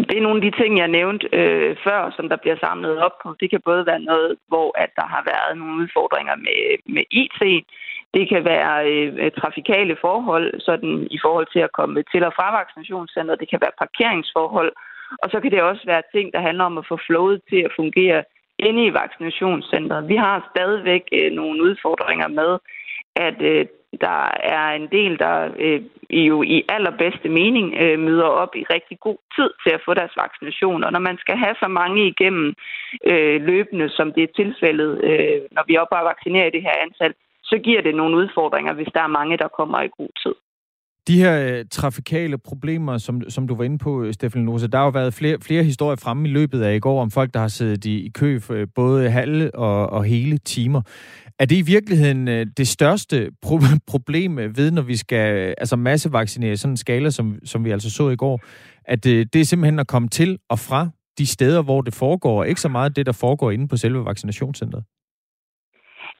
Det 0.09 0.17
er 0.17 0.27
nogle 0.27 0.41
af 0.41 0.45
de 0.47 0.59
ting, 0.61 0.73
jeg 0.83 0.89
nævnte 0.99 1.25
øh, 1.41 1.77
før, 1.87 2.01
som 2.17 2.29
der 2.29 2.39
bliver 2.43 2.59
samlet 2.67 2.95
op 3.07 3.17
på. 3.23 3.29
Det 3.41 3.49
kan 3.51 3.61
både 3.69 3.83
være 3.91 4.03
noget, 4.11 4.31
hvor 4.51 4.69
at 4.85 4.91
der 4.99 5.07
har 5.15 5.23
været 5.33 5.59
nogle 5.59 5.75
udfordringer 5.83 6.37
med, 6.47 6.61
med 6.95 7.05
IT. 7.23 7.41
Det 8.17 8.25
kan 8.33 8.43
være 8.53 8.75
øh, 8.91 9.09
øh, 9.23 9.31
trafikale 9.41 9.97
forhold, 10.07 10.47
sådan 10.69 10.93
i 11.17 11.19
forhold 11.25 11.47
til 11.55 11.63
at 11.67 11.75
komme 11.79 12.03
til 12.13 12.23
og 12.29 12.33
fra 12.39 12.49
vaccinationscenteret. 12.61 13.41
Det 13.43 13.51
kan 13.51 13.63
være 13.65 13.81
parkeringsforhold. 13.85 14.73
Og 15.23 15.27
så 15.33 15.37
kan 15.41 15.51
det 15.51 15.63
også 15.71 15.85
være 15.93 16.11
ting, 16.15 16.27
der 16.35 16.41
handler 16.49 16.65
om 16.65 16.79
at 16.79 16.89
få 16.91 16.97
flowet 17.07 17.39
til 17.51 17.61
at 17.67 17.77
fungere 17.81 18.21
inde 18.59 18.83
i 18.87 18.97
vaccinationscenteret. 19.03 20.09
Vi 20.13 20.17
har 20.17 20.49
stadigvæk 20.53 21.05
øh, 21.19 21.31
nogle 21.41 21.57
udfordringer 21.67 22.29
med, 22.41 22.53
at 23.27 23.39
øh, 23.53 23.67
der 24.01 24.21
er 24.57 24.67
en 24.81 24.89
del, 24.97 25.19
der 25.19 25.37
øh, 25.65 25.81
jo 26.11 26.43
i 26.43 26.57
allerbedste 26.69 27.29
mening 27.29 27.67
øh, 27.83 27.99
møder 27.99 28.31
op 28.43 28.53
i 28.57 28.65
rigtig 28.75 28.97
god 29.07 29.19
tid 29.37 29.51
til 29.63 29.73
at 29.75 29.85
få 29.85 29.95
deres 29.95 30.15
vaccination. 30.25 30.85
Og 30.85 30.93
når 30.93 31.03
man 31.09 31.19
skal 31.19 31.37
have 31.45 31.57
så 31.63 31.69
mange 31.69 32.01
igennem 32.13 32.55
øh, 33.11 33.37
løbende, 33.51 33.89
som 33.89 34.13
det 34.13 34.23
er 34.23 34.37
tilfældet, 34.41 34.91
øh, 35.09 35.41
når 35.57 35.65
vi 35.69 35.77
op 35.77 35.93
og 35.93 36.09
vaccinerer 36.13 36.51
det 36.51 36.63
her 36.63 36.77
antal, 36.87 37.15
så 37.51 37.57
giver 37.65 37.83
det 37.83 37.95
nogle 37.95 38.17
udfordringer, 38.17 38.73
hvis 38.75 38.93
der 38.95 39.03
er 39.03 39.17
mange, 39.19 39.37
der 39.37 39.49
kommer 39.49 39.79
i 39.83 39.95
god 39.99 40.13
tid. 40.23 40.35
De 41.09 41.23
her 41.23 41.59
øh, 41.59 41.65
trafikale 41.71 42.39
problemer, 42.39 42.99
som, 42.99 43.31
som 43.31 43.49
du 43.49 43.55
var 43.55 43.65
inde 43.65 43.79
på, 43.79 44.03
øh, 44.03 44.13
Stefan 44.13 44.45
Lose, 44.45 44.69
der 44.69 44.79
har 44.79 44.85
jo 44.85 44.91
været 44.91 45.15
flere, 45.15 45.37
flere 45.43 45.63
historier 45.63 45.97
fremme 46.05 46.29
i 46.29 46.33
løbet 46.33 46.63
af 46.63 46.75
i 46.75 46.79
går 46.79 47.01
om 47.03 47.11
folk, 47.11 47.35
der 47.35 47.41
har 47.41 47.49
siddet 47.49 47.85
i, 47.85 48.07
i 48.07 48.09
kø 48.09 48.41
for 48.41 48.65
både 48.75 49.11
halve 49.11 49.55
og, 49.55 49.91
og 49.91 50.05
hele 50.05 50.39
timer. 50.39 50.83
Er 51.41 51.47
det 51.47 51.57
i 51.57 51.71
virkeligheden 51.75 52.29
øh, 52.29 52.47
det 52.57 52.69
største 52.69 53.31
pro- 53.47 53.79
problem 53.93 54.37
ved, 54.37 54.71
når 54.71 54.83
vi 54.83 54.97
skal 54.97 55.37
øh, 55.37 55.55
altså 55.59 55.77
massevaccinere 55.77 56.57
sådan 56.57 56.73
en 56.73 56.77
skala, 56.77 57.11
som, 57.11 57.39
som 57.45 57.65
vi 57.65 57.71
altså 57.71 57.91
så 57.91 58.09
i 58.09 58.17
går, 58.17 58.41
at 58.85 59.07
øh, 59.07 59.27
det 59.33 59.41
er 59.41 59.45
simpelthen 59.45 59.79
at 59.79 59.87
komme 59.87 60.09
til 60.09 60.39
og 60.51 60.59
fra 60.59 60.89
de 61.19 61.27
steder, 61.27 61.63
hvor 61.63 61.81
det 61.83 61.95
foregår, 61.95 62.39
og 62.41 62.49
ikke 62.49 62.61
så 62.61 62.69
meget 62.69 62.97
det, 62.97 63.07
der 63.07 63.19
foregår 63.21 63.51
inde 63.51 63.69
på 63.69 63.77
selve 63.77 64.05
vaccinationscenteret? 64.05 64.85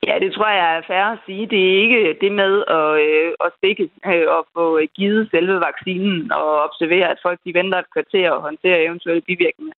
Ja, 0.07 0.15
det 0.25 0.33
tror 0.33 0.49
jeg 0.49 0.77
er 0.77 0.83
færre 0.93 1.13
at 1.13 1.19
sige. 1.27 1.47
Det 1.53 1.61
er 1.69 1.83
ikke 1.85 2.17
det 2.21 2.33
med 2.33 2.53
at, 2.79 2.91
øh, 3.07 3.33
at 3.45 3.51
stikke 3.59 3.85
øh, 4.13 4.27
og 4.37 4.43
få 4.55 4.65
givet 4.99 5.29
selve 5.31 5.57
vaccinen 5.69 6.33
og 6.33 6.49
observere, 6.67 7.09
at 7.11 7.19
folk 7.23 7.39
de 7.45 7.55
venter 7.55 7.79
et 7.79 7.93
kvarter 7.95 8.31
og 8.31 8.43
håndterer 8.43 8.87
eventuelle 8.89 9.23
bivirkninger. 9.29 9.75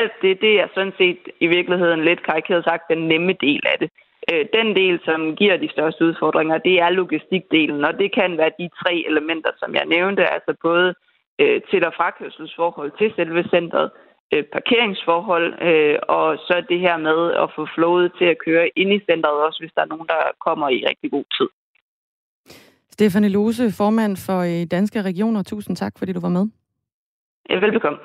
Alt 0.00 0.12
det, 0.22 0.40
det 0.40 0.60
er 0.60 0.68
sådan 0.74 0.92
set 0.98 1.22
i 1.40 1.46
virkeligheden 1.46 2.04
lidt 2.04 2.22
karikeret 2.22 2.64
sagt 2.64 2.84
den 2.92 3.08
nemme 3.08 3.32
del 3.32 3.62
af 3.72 3.76
det. 3.82 3.90
Øh, 4.30 4.44
den 4.58 4.68
del, 4.76 5.00
som 5.04 5.36
giver 5.36 5.56
de 5.56 5.70
største 5.70 6.04
udfordringer, 6.04 6.58
det 6.58 6.80
er 6.80 6.90
logistikdelen, 6.90 7.84
og 7.84 7.92
det 7.98 8.14
kan 8.14 8.38
være 8.38 8.58
de 8.58 8.68
tre 8.80 9.04
elementer, 9.10 9.50
som 9.58 9.74
jeg 9.74 9.86
nævnte, 9.86 10.32
altså 10.34 10.52
både 10.62 10.94
øh, 11.40 11.60
til- 11.70 11.86
og 11.86 11.94
frakørselsforhold 11.96 12.92
til 12.98 13.12
selve 13.16 13.42
centret, 13.54 13.90
øh, 14.32 14.44
parkeringsforhold, 14.52 15.48
og 16.08 16.26
så 16.46 16.64
det 16.68 16.80
her 16.80 16.96
med 16.96 17.20
at 17.42 17.48
få 17.56 17.66
flowet 17.74 18.12
til 18.18 18.24
at 18.24 18.38
køre 18.46 18.68
ind 18.76 18.92
i 18.92 19.00
centret, 19.10 19.36
også 19.46 19.58
hvis 19.60 19.72
der 19.76 19.82
er 19.82 19.92
nogen, 19.94 20.06
der 20.06 20.20
kommer 20.46 20.68
i 20.68 20.84
rigtig 20.90 21.10
god 21.10 21.24
tid. 21.38 21.48
Stefanie 22.90 23.30
Lose, 23.30 23.72
formand 23.76 24.16
for 24.26 24.40
Danske 24.70 25.02
Regioner. 25.02 25.42
Tusind 25.42 25.76
tak, 25.76 25.92
fordi 25.98 26.12
du 26.12 26.20
var 26.20 26.28
med. 26.28 26.46
Velbekomme. 27.50 27.98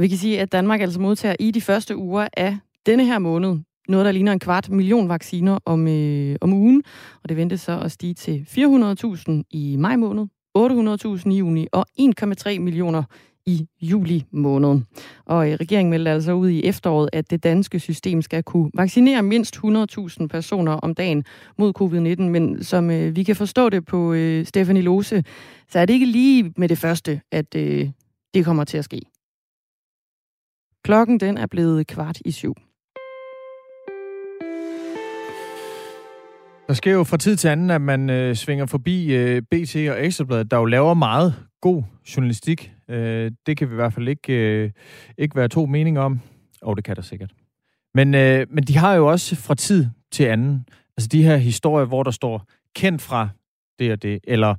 Og 0.00 0.02
vi 0.02 0.08
kan 0.08 0.18
sige, 0.18 0.40
at 0.40 0.52
Danmark 0.52 0.80
altså 0.80 1.00
modtager 1.00 1.36
i 1.40 1.50
de 1.50 1.60
første 1.60 1.96
uger 1.96 2.28
af 2.36 2.58
denne 2.86 3.04
her 3.04 3.18
måned 3.18 3.58
noget, 3.88 4.06
der 4.06 4.12
ligner 4.12 4.32
en 4.32 4.38
kvart 4.38 4.70
million 4.70 5.08
vacciner 5.08 5.58
om, 5.64 5.88
øh, 5.88 6.36
om 6.40 6.52
ugen, 6.52 6.82
og 7.22 7.28
det 7.28 7.36
ventes 7.36 7.60
så 7.60 7.80
at 7.80 7.92
stige 7.92 8.14
til 8.14 8.46
400.000 8.48 9.42
i 9.50 9.76
maj 9.78 9.96
måned, 9.96 10.26
800.000 10.58 11.30
i 11.30 11.36
juni 11.36 11.66
og 11.72 11.86
1,3 12.00 12.58
millioner 12.58 13.02
i 13.46 13.66
juli 13.82 14.24
måned. 14.30 14.80
Og 15.26 15.50
øh, 15.50 15.56
regeringen 15.60 15.90
meldte 15.90 16.10
altså 16.10 16.32
ud 16.32 16.48
i 16.48 16.64
efteråret, 16.64 17.10
at 17.12 17.30
det 17.30 17.44
danske 17.44 17.80
system 17.80 18.22
skal 18.22 18.42
kunne 18.42 18.70
vaccinere 18.74 19.22
mindst 19.22 19.56
100.000 19.56 20.26
personer 20.26 20.72
om 20.72 20.94
dagen 20.94 21.24
mod 21.58 21.72
covid-19. 21.80 22.22
Men 22.22 22.64
som 22.64 22.90
øh, 22.90 23.16
vi 23.16 23.22
kan 23.22 23.36
forstå 23.36 23.68
det 23.68 23.86
på 23.86 24.12
øh, 24.12 24.46
Stefanie 24.46 24.82
Lose, 24.82 25.24
så 25.68 25.78
er 25.78 25.86
det 25.86 25.94
ikke 25.94 26.06
lige 26.06 26.52
med 26.56 26.68
det 26.68 26.78
første, 26.78 27.20
at 27.32 27.54
øh, 27.56 27.90
det 28.34 28.44
kommer 28.44 28.64
til 28.64 28.78
at 28.78 28.84
ske. 28.84 29.09
Klokken 30.84 31.20
den 31.20 31.38
er 31.38 31.46
blevet 31.46 31.86
kvart 31.86 32.18
i 32.24 32.30
syv. 32.30 32.54
Der 36.68 36.74
sker 36.74 36.92
jo 36.92 37.04
fra 37.04 37.16
tid 37.16 37.36
til 37.36 37.48
anden, 37.48 37.70
at 37.70 37.80
man 37.80 38.10
øh, 38.10 38.36
svinger 38.36 38.66
forbi 38.66 39.14
øh, 39.14 39.42
BT 39.42 39.76
og 39.76 40.04
Ekstrabladet, 40.04 40.50
der 40.50 40.56
jo 40.56 40.64
laver 40.64 40.94
meget 40.94 41.34
god 41.60 41.82
journalistik. 42.16 42.72
Øh, 42.88 43.30
det 43.46 43.56
kan 43.56 43.68
vi 43.68 43.74
i 43.74 43.76
hvert 43.76 43.92
fald 43.92 44.08
ikke, 44.08 44.32
øh, 44.32 44.70
ikke 45.18 45.36
være 45.36 45.48
to 45.48 45.66
meninger 45.66 46.02
om. 46.02 46.20
Og 46.62 46.68
oh, 46.68 46.76
det 46.76 46.84
kan 46.84 46.96
der 46.96 47.02
sikkert. 47.02 47.32
Men, 47.94 48.14
øh, 48.14 48.46
men 48.50 48.64
de 48.64 48.76
har 48.76 48.94
jo 48.94 49.06
også 49.06 49.36
fra 49.36 49.54
tid 49.54 49.86
til 50.12 50.24
anden, 50.24 50.64
altså 50.96 51.08
de 51.08 51.22
her 51.22 51.36
historier, 51.36 51.86
hvor 51.86 52.02
der 52.02 52.10
står 52.10 52.44
kendt 52.76 53.02
fra 53.02 53.28
det 53.78 53.92
og 53.92 54.02
det, 54.02 54.20
eller, 54.24 54.54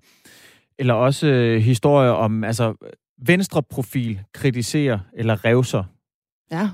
eller 0.80 0.93
også 0.93 1.28
øh, 1.28 1.61
historier 1.61 2.11
om, 2.11 2.43
altså 2.43 2.74
venstre 3.28 3.63
profil 3.63 4.19
kritiserer 4.34 4.99
eller 5.13 5.45
revser. 5.45 5.84
Ja. 6.52 6.70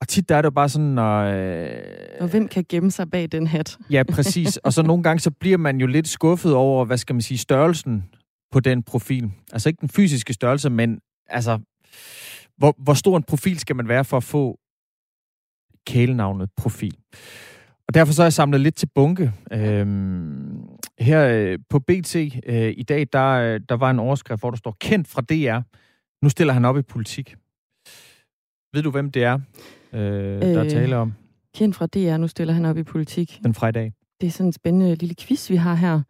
Og 0.00 0.08
tit 0.08 0.28
der 0.28 0.36
er 0.36 0.42
det 0.42 0.46
jo 0.46 0.50
bare 0.50 0.68
sådan, 0.68 0.86
når... 0.86 1.20
Øh, 1.20 1.70
og 2.20 2.28
hvem 2.28 2.48
kan 2.48 2.64
gemme 2.68 2.90
sig 2.90 3.10
bag 3.10 3.32
den 3.32 3.46
hat? 3.46 3.78
ja, 3.90 4.02
præcis. 4.02 4.56
Og 4.56 4.72
så 4.72 4.82
nogle 4.82 5.02
gange, 5.02 5.20
så 5.20 5.30
bliver 5.30 5.58
man 5.58 5.80
jo 5.80 5.86
lidt 5.86 6.08
skuffet 6.08 6.54
over, 6.54 6.84
hvad 6.84 6.98
skal 6.98 7.14
man 7.14 7.22
sige, 7.22 7.38
størrelsen 7.38 8.04
på 8.52 8.60
den 8.60 8.82
profil. 8.82 9.30
Altså 9.52 9.68
ikke 9.68 9.80
den 9.80 9.88
fysiske 9.88 10.32
størrelse, 10.32 10.70
men 10.70 11.00
altså, 11.26 11.58
hvor, 12.56 12.74
hvor 12.78 12.94
stor 12.94 13.16
en 13.16 13.22
profil 13.22 13.58
skal 13.58 13.76
man 13.76 13.88
være 13.88 14.04
for 14.04 14.16
at 14.16 14.24
få 14.24 14.58
kælenavnet 15.86 16.50
profil. 16.56 16.96
Og 17.88 17.94
derfor 17.94 18.12
så 18.12 18.22
har 18.22 18.26
jeg 18.26 18.32
samlet 18.32 18.60
lidt 18.60 18.76
til 18.76 18.88
bunke. 18.94 19.32
Øhm, 19.52 20.66
her 20.98 21.28
øh, 21.28 21.58
på 21.70 21.78
BT 21.78 22.16
øh, 22.16 22.74
i 22.76 22.82
dag, 22.82 23.06
der, 23.12 23.30
øh, 23.30 23.60
der 23.68 23.74
var 23.74 23.90
en 23.90 23.98
overskrift, 23.98 24.40
hvor 24.40 24.50
der 24.50 24.56
står, 24.56 24.76
kendt 24.80 25.08
fra 25.08 25.22
DR. 25.22 25.60
Nu 26.22 26.28
stiller 26.28 26.52
han 26.52 26.64
op 26.64 26.78
i 26.78 26.82
politik. 26.82 27.36
Ved 28.74 28.82
du, 28.82 28.90
hvem 28.90 29.10
det 29.10 29.22
er, 29.22 29.38
øh, 29.92 30.00
der 30.40 30.64
øh, 30.64 30.70
taler 30.70 30.96
om? 30.96 31.12
Kendt 31.54 31.76
fra 31.76 31.86
DR, 31.86 32.16
nu 32.16 32.28
stiller 32.28 32.54
han 32.54 32.64
op 32.64 32.78
i 32.78 32.82
politik. 32.82 33.40
Den 33.44 33.54
fredag. 33.54 33.92
Det 34.20 34.26
er 34.26 34.30
sådan 34.30 34.46
en 34.48 34.52
spændende 34.52 34.94
lille 34.94 35.14
quiz, 35.20 35.50
vi 35.50 35.56
har 35.56 35.74
her. 35.74 36.02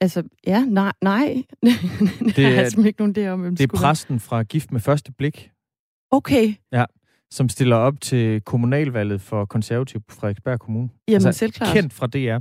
Altså, 0.00 0.22
ja, 0.46 0.64
nej, 0.64 0.92
nej. 1.02 1.42
det 2.36 2.38
er, 2.38 2.50
jeg 2.50 2.86
ikke 2.86 3.00
nogen 3.00 3.14
der 3.14 3.32
om, 3.32 3.40
hvem 3.40 3.56
det 3.56 3.72
er 3.72 3.76
præsten 3.76 4.20
fra 4.20 4.42
Gift 4.42 4.72
med 4.72 4.80
første 4.80 5.12
blik. 5.12 5.50
Okay. 6.10 6.54
Ja, 6.72 6.84
som 7.30 7.48
stiller 7.48 7.76
op 7.76 8.00
til 8.00 8.40
kommunalvalget 8.40 9.20
for 9.20 9.44
konservativ 9.44 10.00
på 10.00 10.14
Frederiksberg 10.14 10.60
Kommune. 10.60 10.88
Jamen, 11.08 11.26
altså, 11.26 11.38
selvklart. 11.38 11.76
Kendt 11.76 11.92
fra 11.92 12.06
DR. 12.06 12.38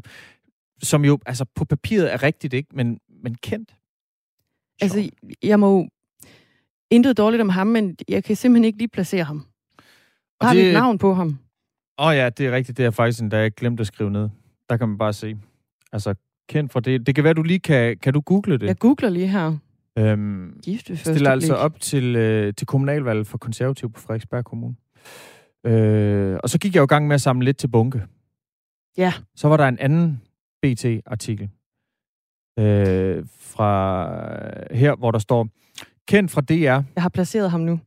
Som 0.84 1.06
jo, 1.06 1.20
altså 1.26 1.46
på 1.56 1.66
papiret 1.66 2.14
er 2.14 2.24
rigtigt, 2.24 2.54
ikke? 2.54 2.70
Men, 2.74 3.00
men 3.24 3.36
kendt. 3.36 3.76
Altså, 4.82 5.10
jeg 5.44 5.60
må 5.60 5.88
intet 6.92 7.18
dårligt 7.18 7.42
om 7.42 7.50
ham, 7.50 7.68
men 7.68 7.96
jeg 8.10 8.24
kan 8.24 8.36
simpelthen 8.36 8.66
ikke 8.66 8.78
lige 8.78 8.88
placere 8.88 9.24
ham. 9.24 9.46
Og 10.40 10.48
har 10.48 10.54
det... 10.54 10.64
vi 10.64 10.68
et 10.68 10.74
navn 10.74 10.98
på 10.98 11.14
ham? 11.14 11.38
Åh 12.00 12.08
oh 12.08 12.16
ja, 12.16 12.30
det 12.30 12.46
er 12.48 12.52
rigtigt. 12.52 12.78
Det 12.78 12.86
er 12.86 12.92
faktisk 12.92 13.22
en, 13.22 13.32
der 13.32 13.38
jeg 13.38 13.52
glemte 13.52 13.82
at 13.82 13.88
skrive 13.88 14.12
ned. 14.12 14.30
Der 14.70 14.78
kan 14.78 14.90
man 14.90 14.98
bare 14.98 15.14
se. 15.14 15.38
Altså, 15.92 16.16
kendt 16.50 16.72
fra 16.72 16.80
det. 16.80 17.08
Det 17.08 17.16
kan 17.16 17.24
være, 17.24 17.34
du 17.34 17.44
lige 17.44 17.60
kan... 17.60 17.98
Kan 17.98 18.14
du 18.14 18.22
google 18.22 18.58
det? 18.58 18.68
Jeg 18.68 18.80
googler 18.80 19.10
lige 19.10 19.28
her. 19.28 19.58
Øhm, 19.98 20.60
Gift 20.64 20.90
ved 20.90 20.98
stiller 20.98 21.32
altså 21.32 21.56
op 21.56 21.80
til, 21.80 22.16
øh, 22.16 22.54
til 22.54 22.68
kommunalvalget 22.68 23.28
for 23.28 23.38
konservativ 23.38 23.92
på 23.92 24.02
Frederiksberg 24.02 24.46
Kommune. 24.46 24.76
Øh, 25.66 26.40
og 26.44 26.50
så 26.50 26.60
gik 26.60 26.76
jeg 26.76 26.80
jo 26.80 26.84
i 26.84 26.88
gang 26.88 27.08
med 27.08 27.14
at 27.16 27.22
samle 27.22 27.46
lidt 27.46 27.58
til 27.58 27.68
bunke. 27.68 28.04
Ja. 28.98 29.14
Så 29.36 29.48
var 29.48 29.58
der 29.58 29.68
en 29.68 29.80
anden 29.80 30.22
BT-artikel 30.62 31.50
øh, 32.60 33.26
fra 33.40 34.76
her, 34.76 34.96
hvor 34.96 35.12
der 35.12 35.20
står, 35.20 35.48
kendt 36.08 36.32
fra 36.32 36.42
DR. 36.42 36.54
Jeg 36.54 36.84
har 36.98 37.10
placeret 37.10 37.52
ham 37.52 37.62
nu. 37.62 37.80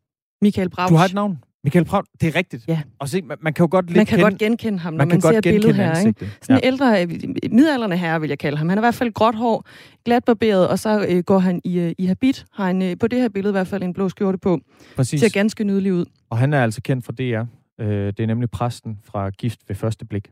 Michael 0.43 0.71
Brauch. 0.71 0.91
Du 0.93 0.97
har 0.97 1.05
et 1.05 1.15
navn? 1.15 1.39
Michael 1.67 1.85
Braun, 1.85 2.05
det 2.21 2.29
er 2.29 2.35
rigtigt. 2.35 2.69
Ja. 2.69 2.83
Og 2.99 3.09
se, 3.09 3.23
man, 3.23 3.37
man 3.41 3.53
kan 3.53 3.63
jo 3.63 3.69
godt 3.71 3.87
lidt 3.87 3.97
Man 3.97 4.07
kan 4.07 4.19
kende, 4.19 4.31
godt 4.31 4.39
genkende 4.39 4.79
ham, 4.79 4.93
når 4.93 4.99
man, 4.99 5.09
man 5.09 5.21
ser 5.21 5.41
billedet 5.41 5.77
her. 5.77 6.07
Ikke? 6.07 6.31
Sådan 6.43 6.57
en 6.57 6.61
ja. 6.63 6.67
ældre, 6.67 7.03
øh, 7.03 7.09
midalderne 7.51 7.97
herre, 7.97 8.21
vil 8.21 8.29
jeg 8.29 8.39
kalde 8.39 8.59
ham. 8.59 8.69
Han 8.69 8.79
er 8.79 8.83
i 8.83 8.85
hvert 8.85 8.95
fald 8.95 9.13
gråt 9.13 9.35
hår, 9.35 9.65
glat 10.05 10.25
barberet, 10.25 10.69
og 10.69 10.79
så 10.79 11.07
øh, 11.09 11.23
går 11.23 11.39
han 11.39 11.61
i, 11.65 11.79
øh, 11.79 11.93
i 11.99 12.07
habit. 12.07 12.47
Har 12.53 12.67
han 12.67 12.83
øh, 12.83 12.99
på 12.99 13.09
det 13.09 13.21
her 13.21 13.29
billede 13.29 13.51
i 13.51 13.53
hvert 13.53 13.67
fald 13.67 13.83
en 13.83 13.93
blå 13.93 14.09
skjorte 14.09 14.39
på. 14.39 14.61
Præcis. 14.97 15.21
Ser 15.21 15.29
ganske 15.29 15.65
nydelig 15.65 15.93
ud. 15.93 16.05
Og 16.31 16.39
han 16.39 16.53
er 16.53 16.63
altså 16.63 16.83
kendt 16.83 17.05
fra 17.05 17.13
DR. 17.13 17.45
Øh, 17.85 18.07
det 18.07 18.21
er 18.21 18.27
nemlig 18.27 18.51
præsten 18.51 18.99
fra 19.05 19.31
Gift 19.31 19.61
ved 19.69 19.77
første 19.77 20.05
blik. 20.05 20.31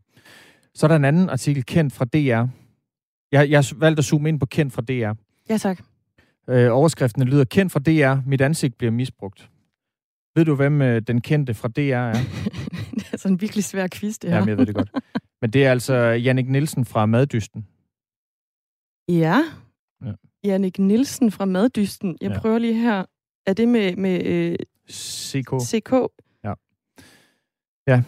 Så 0.75 0.87
er 0.87 0.89
der 0.89 0.97
en 0.97 1.05
anden 1.05 1.31
artikel, 1.31 1.65
kendt 1.65 1.93
fra 1.93 2.05
DR. 2.05 2.47
Jeg, 3.33 3.51
jeg 3.51 3.65
valgte 3.77 4.01
at 4.01 4.05
zoome 4.05 4.29
ind 4.29 4.41
på 4.41 4.47
kendt 4.47 4.73
fra 4.73 4.83
DR. 4.83 5.13
Ja, 5.51 5.59
tak. 5.59 5.83
Øh, 6.49 6.73
overskriften 6.73 7.23
lyder, 7.23 7.45
kendt 7.45 7.73
fra 7.73 7.81
DR, 7.81 8.29
mit 8.29 8.41
ansigt 8.41 8.79
bliver 8.79 8.91
misbrugt. 8.91 9.51
Ved 10.37 10.45
du, 10.45 10.55
hvem 10.55 10.83
øh, 10.83 11.03
den 11.03 11.21
kendte 11.21 11.55
fra 11.55 11.69
DR 11.69 11.81
er? 11.81 12.13
det 12.99 13.13
er 13.13 13.17
sådan 13.17 13.33
en 13.33 13.41
virkelig 13.41 13.65
svær 13.65 13.89
quiz, 13.95 14.19
det 14.19 14.31
her. 14.31 14.37
Jamen, 14.37 14.49
jeg 14.49 14.59
ved 14.59 14.67
det 14.67 14.75
godt. 14.75 14.91
Men 15.41 15.51
det 15.51 15.67
er 15.67 15.71
altså 15.71 15.95
Jannik 15.95 16.49
Nielsen 16.49 16.85
fra 16.85 17.07
Maddysten. 17.07 17.67
Ja. 19.09 19.43
ja. 20.05 20.13
Jannik 20.45 20.79
Nielsen 20.79 21.31
fra 21.31 21.45
Maddysten. 21.45 22.19
Jeg 22.21 22.31
ja. 22.31 22.39
prøver 22.39 22.59
lige 22.59 22.75
her. 22.75 23.05
Er 23.47 23.53
det 23.53 23.69
med, 23.69 23.97
med 23.97 24.25
øh, 24.25 24.57
CK? 24.91 25.51
CK? 25.61 25.93
Ja. 26.45 26.55
Ja, 27.89 28.03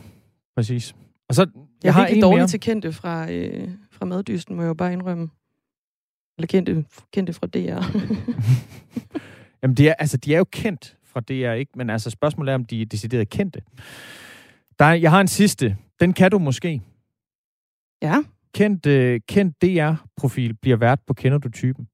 præcis. 0.57 0.95
Og 1.28 1.34
så, 1.34 1.43
jeg, 1.43 1.66
jeg 1.84 1.95
har 1.95 2.03
virkelig 2.03 2.22
dårligt 2.22 2.51
til 2.51 2.61
kendte 2.61 2.93
fra, 2.93 3.32
øh, 3.32 3.70
fra 3.91 4.05
Maddysten, 4.05 4.57
må 4.57 4.62
jeg 4.62 4.68
jo 4.68 4.74
bare 4.74 4.93
indrømme. 4.93 5.28
Eller 6.39 6.47
kendte, 6.47 6.84
kendte 7.12 7.32
fra 7.32 7.47
DR. 7.47 7.82
Jamen, 9.62 9.76
det 9.76 9.89
er, 9.89 9.95
altså, 9.95 10.16
de 10.16 10.34
er 10.34 10.39
jo 10.39 10.45
kendt 10.45 10.97
fra 11.05 11.20
DR, 11.20 11.53
ikke? 11.53 11.72
Men 11.74 11.91
altså, 11.91 12.11
spørgsmålet 12.11 12.51
er, 12.51 12.55
om 12.55 12.64
de 12.64 12.82
er 12.82 12.87
decideret 12.87 13.28
kendte. 13.28 13.62
Der 14.78 14.84
er, 14.84 14.95
jeg 14.95 15.11
har 15.11 15.20
en 15.20 15.28
sidste. 15.28 15.76
Den 16.01 16.12
kan 16.12 16.30
du 16.30 16.39
måske. 16.39 16.82
Ja. 18.03 18.22
Kendt, 18.55 18.87
uh, 18.87 19.20
kendt 19.28 19.62
DR-profil 19.62 20.55
bliver 20.55 20.76
vært 20.76 21.01
på 21.07 21.14
Kender 21.14 21.39
du 21.39 21.51
typen? 21.51 21.89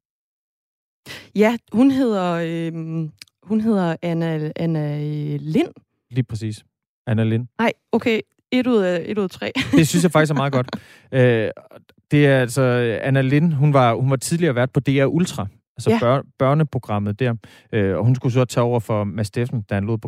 Ja, 1.35 1.57
hun 1.73 1.91
hedder, 1.91 2.33
øh, 2.33 3.09
hun 3.43 3.61
hedder 3.61 3.97
Anna, 4.03 4.53
Anna 4.57 4.99
Lind. 5.37 5.73
Lige 6.11 6.25
præcis. 6.25 6.65
Anna 7.07 7.25
Lind. 7.25 7.47
Nej, 7.59 7.73
okay. 7.93 8.21
Et 8.51 8.67
ud 8.67 8.83
af, 8.83 9.03
et 9.07 9.19
ud 9.19 9.25
af 9.25 9.31
tre. 9.31 9.53
det 9.73 9.89
synes 9.89 10.03
jeg 10.03 10.13
faktisk 10.13 10.31
er 10.31 10.37
meget 10.37 10.53
godt. 10.53 10.77
Uh, 11.13 11.63
det 12.13 12.27
er 12.27 12.41
altså 12.41 12.63
Anna 13.03 13.21
Lind, 13.21 13.53
hun 13.53 13.73
var, 13.73 13.95
hun 13.95 14.11
var 14.11 14.17
tidligere 14.17 14.55
vært 14.55 14.71
på 14.71 14.81
DR 14.81 15.07
Ultra, 15.07 15.47
altså 15.77 15.91
ja. 15.91 15.99
bør, 16.01 16.23
børneprogrammet 16.39 17.21
der. 17.21 17.35
Øh, 17.73 17.97
og 17.97 18.05
hun 18.05 18.15
skulle 18.15 18.33
så 18.33 18.45
tage 18.45 18.65
over 18.65 18.81
for 18.81 19.05
Mads 19.05 19.27
Steffen, 19.27 19.63
da 19.63 19.75
han 19.75 19.85
lod 19.85 19.99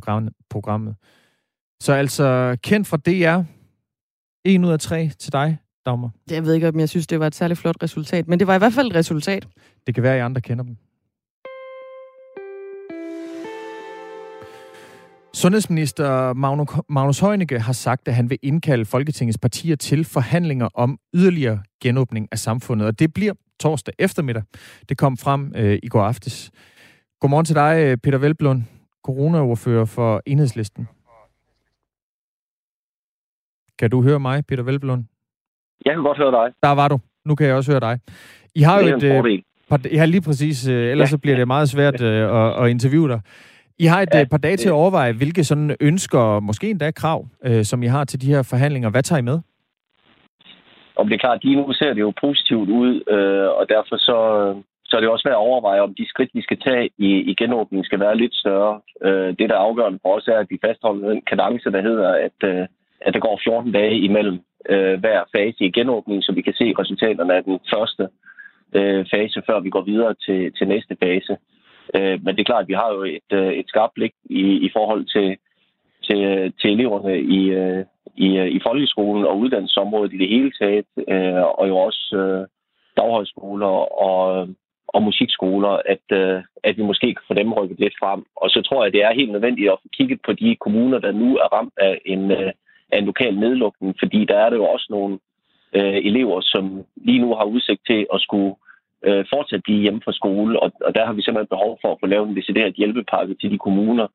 programmet. 0.50 0.94
Så 1.80 1.92
altså, 1.92 2.56
kendt 2.62 2.86
fra 2.86 2.96
DR, 2.96 3.42
en 4.44 4.64
ud 4.64 4.70
af 4.70 4.78
tre 4.78 5.10
til 5.18 5.32
dig, 5.32 5.58
Dagmar. 5.86 6.10
Jeg 6.30 6.44
ved 6.44 6.54
ikke, 6.54 6.68
om 6.68 6.80
jeg 6.80 6.88
synes, 6.88 7.06
det 7.06 7.20
var 7.20 7.26
et 7.26 7.34
særligt 7.34 7.60
flot 7.60 7.82
resultat, 7.82 8.28
men 8.28 8.38
det 8.38 8.46
var 8.46 8.54
i 8.54 8.58
hvert 8.58 8.72
fald 8.72 8.90
et 8.90 8.94
resultat. 8.94 9.48
Det 9.86 9.94
kan 9.94 10.02
være, 10.02 10.12
at 10.14 10.18
I 10.18 10.20
andre 10.20 10.40
kender 10.40 10.64
dem. 10.64 10.76
Sundhedsminister 15.34 16.32
Magnus 16.88 17.20
Heunicke 17.20 17.58
har 17.58 17.72
sagt, 17.72 18.08
at 18.08 18.14
han 18.14 18.30
vil 18.30 18.38
indkalde 18.42 18.84
Folketingets 18.84 19.38
partier 19.38 19.76
til 19.76 20.04
forhandlinger 20.04 20.68
om 20.74 20.98
yderligere 21.14 21.62
genåbning 21.82 22.28
af 22.32 22.38
samfundet, 22.38 22.86
og 22.86 22.98
det 22.98 23.14
bliver 23.14 23.32
torsdag 23.60 23.94
eftermiddag. 23.98 24.42
Det 24.88 24.98
kom 24.98 25.16
frem 25.16 25.52
øh, 25.56 25.78
i 25.82 25.88
går 25.88 26.02
aftes. 26.02 26.50
Godmorgen 27.20 27.44
til 27.44 27.54
dig, 27.54 27.84
øh, 27.84 27.96
Peter 27.96 28.18
Velblund, 28.18 28.62
coronaordfører 29.04 29.84
for 29.84 30.22
Enhedslisten. 30.26 30.88
Kan 33.78 33.90
du 33.90 34.02
høre 34.02 34.20
mig, 34.20 34.46
Peter 34.46 34.62
Velblund? 34.62 35.04
Jeg 35.84 35.94
kan 35.94 36.02
godt 36.02 36.18
høre 36.18 36.30
dig. 36.30 36.54
Der 36.62 36.70
var 36.70 36.88
du. 36.88 36.98
Nu 37.24 37.34
kan 37.34 37.46
jeg 37.46 37.54
også 37.54 37.72
høre 37.72 37.80
dig. 37.80 38.00
I 38.54 38.62
har 38.62 38.80
jo 38.80 38.96
et... 38.96 39.02
Øh, 39.02 39.38
par, 39.68 39.80
ja, 39.92 40.04
lige 40.04 40.20
præcis. 40.20 40.68
Øh, 40.68 40.90
ellers 40.90 41.06
ja. 41.06 41.10
så 41.10 41.18
bliver 41.18 41.36
det 41.36 41.46
meget 41.46 41.68
svært 41.68 42.00
øh, 42.00 42.46
at, 42.46 42.64
at 42.64 42.70
interviewe 42.70 43.08
dig. 43.08 43.20
I 43.78 43.84
har 43.84 44.02
et 44.02 44.08
ja, 44.14 44.24
par 44.30 44.38
dage 44.38 44.56
til 44.56 44.68
at 44.68 44.72
overveje, 44.72 45.12
hvilke 45.12 45.44
sådan 45.44 45.76
ønsker, 45.80 46.40
måske 46.40 46.70
endda 46.70 46.90
krav, 46.90 47.26
øh, 47.44 47.64
som 47.64 47.82
I 47.82 47.86
har 47.86 48.04
til 48.04 48.20
de 48.20 48.26
her 48.26 48.42
forhandlinger. 48.42 48.90
Hvad 48.90 49.02
tager 49.02 49.18
I 49.18 49.22
med? 49.22 49.38
Og 50.96 51.04
det 51.04 51.14
er 51.14 51.18
klart, 51.18 51.44
lige 51.44 51.56
nu 51.56 51.72
ser 51.72 51.92
det 51.94 52.00
jo 52.00 52.12
positivt 52.20 52.70
ud, 52.70 52.92
øh, 53.14 53.48
og 53.58 53.64
derfor 53.68 53.96
så, 53.96 54.18
så 54.84 54.96
er 54.96 55.00
det 55.00 55.08
også 55.08 55.28
værd 55.28 55.38
at 55.40 55.46
overveje, 55.50 55.80
om 55.80 55.94
de 55.94 56.08
skridt, 56.08 56.30
vi 56.34 56.42
skal 56.42 56.60
tage 56.60 56.90
i, 56.98 57.10
i 57.30 57.34
genåbningen, 57.34 57.84
skal 57.84 58.00
være 58.00 58.16
lidt 58.16 58.34
større. 58.34 58.80
Øh, 59.04 59.28
det, 59.38 59.48
der 59.48 59.56
er 59.56 59.66
afgørende 59.68 59.98
for 60.02 60.16
os, 60.16 60.28
er, 60.28 60.38
at 60.38 60.50
vi 60.50 60.58
fastholder 60.64 61.08
den 61.08 61.22
kadence, 61.30 61.70
der 61.70 61.82
hedder, 61.82 62.08
at, 62.26 62.38
øh, 62.50 62.66
at 63.00 63.14
der 63.14 63.20
går 63.20 63.40
14 63.44 63.72
dage 63.72 63.98
imellem 63.98 64.38
øh, 64.68 65.00
hver 65.00 65.20
fase 65.36 65.64
i 65.64 65.70
genåbningen, 65.78 66.22
så 66.22 66.32
vi 66.32 66.42
kan 66.42 66.54
se 66.54 66.74
resultaterne 66.78 67.34
af 67.34 67.44
den 67.44 67.58
første 67.74 68.08
øh, 68.78 69.06
fase, 69.14 69.42
før 69.48 69.60
vi 69.60 69.70
går 69.70 69.84
videre 69.92 70.14
til, 70.26 70.52
til 70.52 70.68
næste 70.68 70.96
fase. 71.02 71.36
Øh, 71.94 72.24
men 72.24 72.34
det 72.34 72.40
er 72.40 72.50
klart, 72.52 72.62
at 72.62 72.68
vi 72.68 72.74
har 72.82 72.92
jo 72.92 73.02
et, 73.02 73.30
øh, 73.32 73.52
et 73.52 73.68
skarpt 73.68 73.94
blik 73.94 74.14
i, 74.24 74.42
i 74.66 74.70
forhold 74.72 75.04
til, 75.14 75.36
til, 76.06 76.24
øh, 76.24 76.50
til 76.60 76.70
eleverne 76.72 77.20
i, 77.20 77.40
øh, 77.50 77.84
i, 78.16 78.28
øh, 78.38 78.48
i 78.48 78.60
folkeskolen 78.66 79.24
og 79.24 79.38
uddannelsesområdet 79.38 80.12
i 80.12 80.18
det 80.18 80.28
hele 80.28 80.52
taget, 80.60 80.86
øh, 81.08 81.42
og 81.58 81.68
jo 81.68 81.76
også 81.76 82.16
øh, 82.16 82.46
daghøjskoler 82.96 83.74
og, 84.06 84.48
og 84.88 85.02
musikskoler, 85.02 85.74
at, 85.94 86.06
øh, 86.12 86.42
at 86.64 86.76
vi 86.76 86.82
måske 86.82 87.06
kan 87.14 87.24
få 87.28 87.34
dem 87.34 87.52
rykket 87.52 87.80
lidt 87.80 87.94
frem. 88.00 88.24
Og 88.36 88.50
så 88.50 88.62
tror 88.62 88.84
jeg, 88.84 88.92
det 88.92 89.02
er 89.02 89.14
helt 89.14 89.32
nødvendigt 89.32 89.70
at 89.70 89.78
få 89.82 89.88
kigget 89.92 90.20
på 90.26 90.32
de 90.32 90.56
kommuner, 90.56 90.98
der 90.98 91.12
nu 91.12 91.36
er 91.36 91.48
ramt 91.56 91.74
af 91.76 92.00
en, 92.06 92.30
øh, 92.30 92.52
af 92.92 92.98
en 92.98 93.04
lokal 93.04 93.34
nedlukning, 93.38 93.94
fordi 93.98 94.24
der 94.24 94.36
er 94.36 94.50
det 94.50 94.56
jo 94.56 94.64
også 94.64 94.86
nogle 94.90 95.18
øh, 95.72 95.96
elever, 95.96 96.40
som 96.40 96.84
lige 96.96 97.18
nu 97.18 97.34
har 97.34 97.44
udsigt 97.44 97.80
til 97.86 98.06
at 98.14 98.20
skulle 98.20 98.54
øh, 99.06 99.24
fortsat 99.32 99.62
blive 99.64 99.82
hjemme 99.84 100.00
fra 100.04 100.12
skole. 100.12 100.60
Og, 100.62 100.72
og 100.86 100.94
der 100.94 101.06
har 101.06 101.12
vi 101.12 101.22
simpelthen 101.22 101.54
behov 101.56 101.78
for 101.82 101.92
at 101.92 102.00
få 102.00 102.06
lavet 102.06 102.28
en 102.28 102.36
decideret 102.36 102.74
hjælpepakke 102.74 103.34
til 103.34 103.50
de 103.50 103.58
kommuner, 103.58 104.06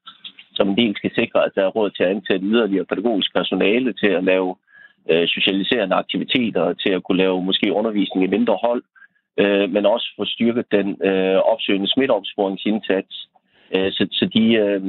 som 0.53 0.69
en 0.69 0.77
del 0.77 0.93
skal 0.95 1.11
sikre, 1.15 1.45
at 1.45 1.51
der 1.55 1.63
er 1.65 1.75
råd 1.77 1.89
til 1.89 2.03
at 2.03 2.09
ansætte 2.15 2.45
yderligere 2.45 2.85
pædagogisk 2.85 3.33
personale 3.35 3.93
til 3.93 4.11
at 4.19 4.23
lave 4.23 4.55
øh, 5.11 5.27
socialiserende 5.27 5.95
aktiviteter, 5.95 6.73
til 6.73 6.91
at 6.93 7.03
kunne 7.03 7.17
lave 7.17 7.43
måske 7.43 7.73
undervisning 7.73 8.23
i 8.23 8.35
mindre 8.35 8.57
hold, 8.65 8.83
øh, 9.37 9.69
men 9.73 9.85
også 9.85 10.07
få 10.17 10.25
styrket 10.25 10.65
den 10.71 10.87
øh, 11.09 11.37
opsøgende 11.51 11.91
smitteopsporingsindsats. 11.93 13.29
Øh, 13.75 13.91
så, 13.91 14.07
så 14.11 14.25
de, 14.35 14.53
øh, 14.53 14.81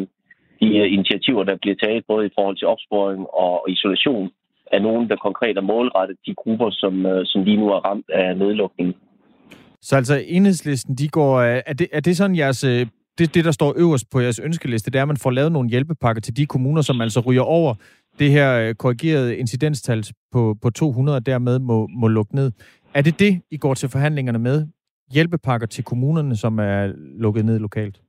de 0.61 0.68
øh, 0.78 0.92
initiativer, 0.92 1.44
der 1.44 1.57
bliver 1.57 1.76
taget 1.82 2.05
både 2.09 2.26
i 2.26 2.34
forhold 2.34 2.57
til 2.57 2.66
opsporing 2.66 3.26
og 3.32 3.64
isolation, 3.68 4.30
er 4.72 4.78
nogen, 4.78 5.09
der 5.09 5.16
konkret 5.16 5.57
er 5.57 5.70
målrettet 5.72 6.16
de 6.26 6.34
grupper, 6.34 6.70
som, 6.70 7.07
øh, 7.07 7.26
som 7.26 7.44
lige 7.44 7.57
nu 7.57 7.68
er 7.68 7.86
ramt 7.88 8.11
af 8.11 8.36
nedlukningen. 8.36 8.94
Så 9.83 9.97
altså 9.97 10.22
enhedslisten, 10.26 10.95
de 10.95 11.09
går... 11.09 11.37
Øh, 11.37 11.61
er 11.66 11.72
det, 11.72 11.89
er 11.93 12.01
det 12.01 12.16
sådan 12.16 12.37
jeres... 12.37 12.64
Øh, 12.64 12.87
det, 13.18 13.35
det, 13.35 13.45
der 13.45 13.51
står 13.51 13.74
øverst 13.76 14.11
på 14.12 14.20
jeres 14.20 14.39
ønskeliste, 14.39 14.91
det 14.91 14.99
er, 14.99 15.03
at 15.03 15.09
man 15.09 15.16
får 15.16 15.31
lavet 15.31 15.53
nogle 15.53 15.70
hjælpepakker 15.70 16.20
til 16.20 16.37
de 16.37 16.47
kommuner, 16.47 16.83
som 16.83 17.01
altså 17.01 17.20
ryger 17.20 17.43
over 17.43 17.74
det 18.18 18.31
her 18.31 18.61
øh, 18.61 18.74
korrigerede 18.74 19.37
incidenstal 19.37 20.05
på, 20.33 20.57
på 20.62 20.70
200, 20.70 21.16
og 21.16 21.26
dermed 21.26 21.59
må, 21.59 21.87
må 21.87 22.09
lukke 22.09 22.35
ned. 22.35 22.53
Er 22.95 23.03
det 23.03 23.20
det, 23.20 23.43
I 23.51 23.57
går 23.57 23.74
til 23.74 23.89
forhandlingerne 23.89 24.39
med? 24.39 24.66
Hjælpepakker 25.14 25.66
til 25.66 25.85
kommunerne, 25.85 26.37
som 26.37 26.59
er 26.59 26.93
lukket 27.18 27.45
ned 27.45 27.59
lokalt? 27.59 28.01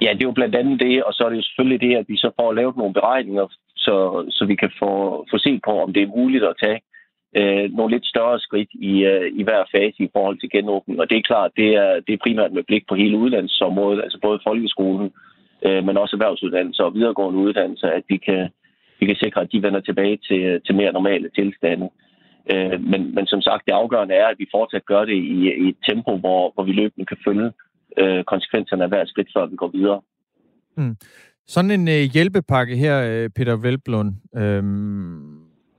Ja, 0.00 0.10
det 0.12 0.22
er 0.22 0.28
jo 0.30 0.38
blandt 0.40 0.54
andet 0.54 0.80
det, 0.80 1.04
og 1.04 1.12
så 1.12 1.24
er 1.24 1.28
det 1.28 1.36
jo 1.36 1.42
selvfølgelig 1.42 1.80
det, 1.80 1.96
at 1.96 2.04
vi 2.08 2.16
så 2.16 2.30
får 2.40 2.52
lavet 2.52 2.76
nogle 2.76 2.94
beregninger, 2.94 3.46
så, 3.76 3.96
så 4.30 4.44
vi 4.44 4.54
kan 4.54 4.70
få, 4.78 4.90
få 5.30 5.38
set 5.38 5.60
på, 5.64 5.72
om 5.84 5.92
det 5.92 6.02
er 6.02 6.16
muligt 6.18 6.44
at 6.44 6.54
tage 6.62 6.80
øh, 7.38 7.64
nogle 7.76 7.94
lidt 7.94 8.06
større 8.06 8.38
skridt 8.40 8.70
i, 8.72 9.04
øh, 9.04 9.32
i 9.40 9.42
hver 9.42 9.62
fase 9.74 9.98
i 10.02 10.12
forhold 10.12 10.38
til 10.38 10.50
genåbning. 10.50 11.00
Og 11.00 11.10
det 11.10 11.16
er 11.18 11.30
klart, 11.30 11.50
det 11.56 11.68
er, 11.74 12.00
det 12.06 12.12
er 12.12 12.24
primært 12.24 12.52
med 12.52 12.62
blik 12.62 12.84
på 12.88 12.94
hele 12.94 13.16
uddannelsesområdet, 13.18 14.02
altså 14.02 14.18
både 14.22 14.40
folkeskolen, 14.48 15.10
øh, 15.66 15.84
men 15.86 15.96
også 15.96 16.16
erhvervsuddannelser 16.16 16.84
og 16.84 16.94
videregående 16.94 17.40
uddannelser, 17.40 17.88
at 17.88 18.04
vi 18.08 18.16
kan, 18.16 18.48
vi 19.00 19.06
kan 19.06 19.16
sikre, 19.16 19.40
at 19.40 19.52
de 19.52 19.62
vender 19.62 19.80
tilbage 19.80 20.18
til, 20.28 20.60
til 20.66 20.74
mere 20.74 20.92
normale 20.92 21.30
tilstande. 21.34 21.88
Øh, 22.52 22.80
men, 22.90 23.14
men 23.14 23.26
som 23.26 23.40
sagt, 23.42 23.66
det 23.66 23.72
afgørende 23.72 24.14
er, 24.14 24.26
at 24.26 24.38
vi 24.38 24.46
fortsat 24.54 24.86
gør 24.86 25.04
det 25.04 25.14
i, 25.14 25.36
i 25.64 25.68
et 25.68 25.76
tempo, 25.88 26.16
hvor, 26.16 26.52
hvor 26.54 26.64
vi 26.64 26.72
løbende 26.72 27.06
kan 27.06 27.16
følge 27.26 27.52
øh, 27.98 28.24
konsekvenserne 28.24 28.82
af 28.82 28.88
hver 28.88 29.04
skridt, 29.04 29.28
før 29.36 29.46
vi 29.46 29.56
går 29.56 29.68
videre. 29.68 30.00
Mm. 30.76 30.96
Sådan 31.46 31.70
en 31.70 31.88
øh, 31.88 32.04
hjælpepakke 32.14 32.76
her, 32.76 32.96
øh, 33.10 33.30
Peter 33.36 33.56
Velblund, 33.56 34.12
øh, 34.36 34.62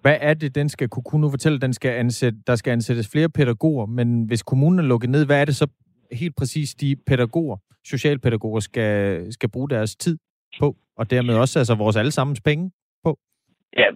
hvad 0.05 0.17
er 0.21 0.33
det, 0.33 0.55
den 0.55 0.69
skal 0.69 0.87
kunne, 0.89 1.03
kunne 1.03 1.21
nu 1.21 1.29
fortælle? 1.29 1.59
Den 1.59 1.73
skal 1.73 1.91
ansætte, 1.91 2.39
der 2.47 2.55
skal 2.55 2.71
ansættes 2.71 3.11
flere 3.13 3.29
pædagoger, 3.29 3.85
men 3.85 4.25
hvis 4.27 4.43
kommunen 4.43 4.79
er 4.79 4.83
lukket 4.83 5.09
ned, 5.09 5.25
hvad 5.25 5.41
er 5.41 5.45
det 5.45 5.55
så 5.55 5.67
helt 6.11 6.35
præcis, 6.35 6.75
de 6.75 6.95
pædagoger, 7.07 7.57
socialpædagoger, 7.85 8.59
skal, 8.59 8.93
skal 9.33 9.49
bruge 9.49 9.69
deres 9.69 9.95
tid 9.95 10.17
på, 10.59 10.75
og 10.97 11.11
dermed 11.11 11.35
også 11.35 11.59
altså 11.59 11.75
vores 11.75 11.95
allesammens 11.95 12.41
penge 12.41 12.71
på? 13.03 13.17
Ja, 13.77 13.89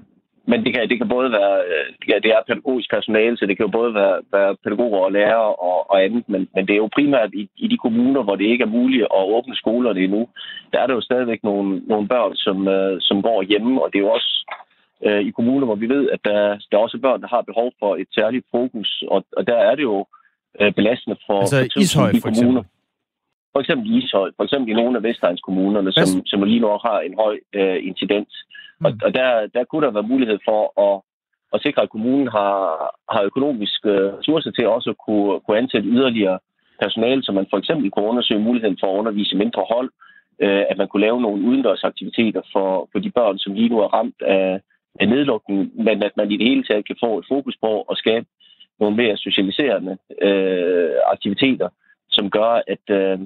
men 0.48 0.64
det 0.64 0.74
kan, 0.74 0.90
det 0.90 0.98
kan 0.98 1.10
både 1.10 1.32
være, 1.32 1.56
øh, 1.72 1.86
ja, 2.10 2.16
det 2.24 2.32
er 2.32 2.42
pædagogisk 2.48 2.90
personale, 2.90 3.38
så 3.38 3.46
det 3.46 3.58
kan 3.58 3.66
jo 3.66 3.72
både 3.72 3.94
være, 3.94 4.18
være 4.32 4.56
pædagoger 4.64 5.00
og 5.00 5.12
lærere 5.12 5.56
og, 5.70 5.92
og 5.92 6.04
andet, 6.04 6.24
men, 6.30 6.42
men 6.56 6.68
det 6.68 6.74
er 6.74 6.84
jo 6.84 6.90
primært 6.98 7.30
i, 7.34 7.50
i 7.58 7.68
de 7.68 7.78
kommuner, 7.78 8.24
hvor 8.24 8.36
det 8.36 8.46
ikke 8.46 8.64
er 8.64 8.76
muligt 8.80 9.04
at 9.04 9.30
åbne 9.36 9.56
skolerne 9.56 10.00
endnu. 10.00 10.28
Der 10.72 10.80
er 10.80 10.88
der 10.88 10.94
jo 10.94 11.02
stadigvæk 11.02 11.44
nogle, 11.44 11.80
nogle 11.80 12.08
børn, 12.08 12.36
som, 12.36 12.68
øh, 12.68 12.98
som 13.02 13.22
går 13.22 13.42
hjemme, 13.42 13.84
og 13.84 13.88
det 13.92 13.98
er 13.98 14.06
jo 14.08 14.12
også 14.18 14.32
uh, 15.08 15.22
i 15.30 15.32
kommuner, 15.32 15.66
hvor 15.66 15.76
vi 15.76 15.90
ved, 15.90 16.10
at 16.10 16.20
der, 16.26 16.40
der 16.72 16.78
er 16.78 16.82
også 16.82 17.00
børn, 17.02 17.22
der 17.22 17.28
har 17.28 17.42
behov 17.42 17.72
for 17.80 17.96
et 17.96 18.08
særligt 18.18 18.46
fokus, 18.52 19.04
og, 19.08 19.26
og 19.38 19.48
der 19.48 19.58
er 19.58 19.76
det 19.76 19.84
jo 19.84 20.06
uh, 20.62 20.74
belastende 20.76 21.18
for, 21.26 21.40
altså 21.40 21.70
for, 21.74 21.80
Ishøj, 21.80 22.12
de 22.12 22.22
kommuner. 22.22 22.64
For 23.54 23.60
eksempel 23.60 23.86
i 23.92 23.98
Ishøj, 23.98 24.32
for 24.38 24.44
eksempel 24.44 24.70
i 24.72 24.80
nogle 24.82 24.98
af 24.98 25.04
Vestegnskommunerne, 25.04 25.92
som, 25.92 26.26
som 26.26 26.44
lige 26.44 26.60
nu 26.60 26.68
har 26.68 27.00
en 27.00 27.16
høj 27.24 27.36
uh, 27.60 27.88
incidens. 27.90 28.34
Mm. 28.80 28.86
Og, 28.86 28.92
og 29.06 29.14
der, 29.14 29.48
der 29.54 29.64
kunne 29.64 29.86
der 29.86 29.92
være 29.92 30.12
mulighed 30.14 30.40
for 30.50 30.62
at, 30.88 31.02
at 31.54 31.62
sikre, 31.66 31.82
at 31.82 31.90
kommunen 31.90 32.28
har, 32.28 32.58
har 33.14 33.22
økonomiske 33.24 33.92
ressourcer 34.18 34.52
til 34.52 34.68
også 34.68 34.90
at 34.90 35.00
kunne, 35.06 35.40
kunne 35.40 35.58
ansætte 35.58 35.90
yderligere 35.90 36.40
personale, 36.82 37.24
så 37.24 37.32
man 37.32 37.48
for 37.50 37.58
eksempel 37.58 37.92
kunne 37.92 38.12
undersøge 38.12 38.48
muligheden 38.48 38.78
for 38.80 38.88
at 38.88 39.00
undervise 39.00 39.36
mindre 39.36 39.64
hold, 39.74 39.90
øh, 40.44 40.64
at 40.70 40.78
man 40.78 40.88
kunne 40.88 41.06
lave 41.08 41.22
nogle 41.22 41.46
udendørsaktiviteter 41.48 42.42
for, 42.54 42.90
for 42.92 43.00
de 43.00 43.12
børn, 43.12 43.38
som 43.38 43.54
lige 43.54 43.70
nu 43.70 43.78
er 43.80 43.94
ramt 43.98 44.22
af, 44.22 44.62
af 45.00 45.08
nedlukningen, 45.08 45.72
men 45.86 46.04
at 46.04 46.12
man 46.18 46.32
i 46.32 46.38
det 46.38 46.48
hele 46.48 46.64
taget 46.64 46.88
kan 46.88 46.98
få 47.04 47.20
et 47.20 47.26
fokus 47.30 47.56
på 47.62 47.82
at 47.82 47.98
skabe 47.98 48.26
nogle 48.80 48.96
mere 48.96 49.18
socialiserende 49.18 49.98
øh, 50.22 50.96
aktiviteter, 51.14 51.70
som 52.10 52.30
gør, 52.30 52.52
at, 52.74 52.86
øh, 53.00 53.20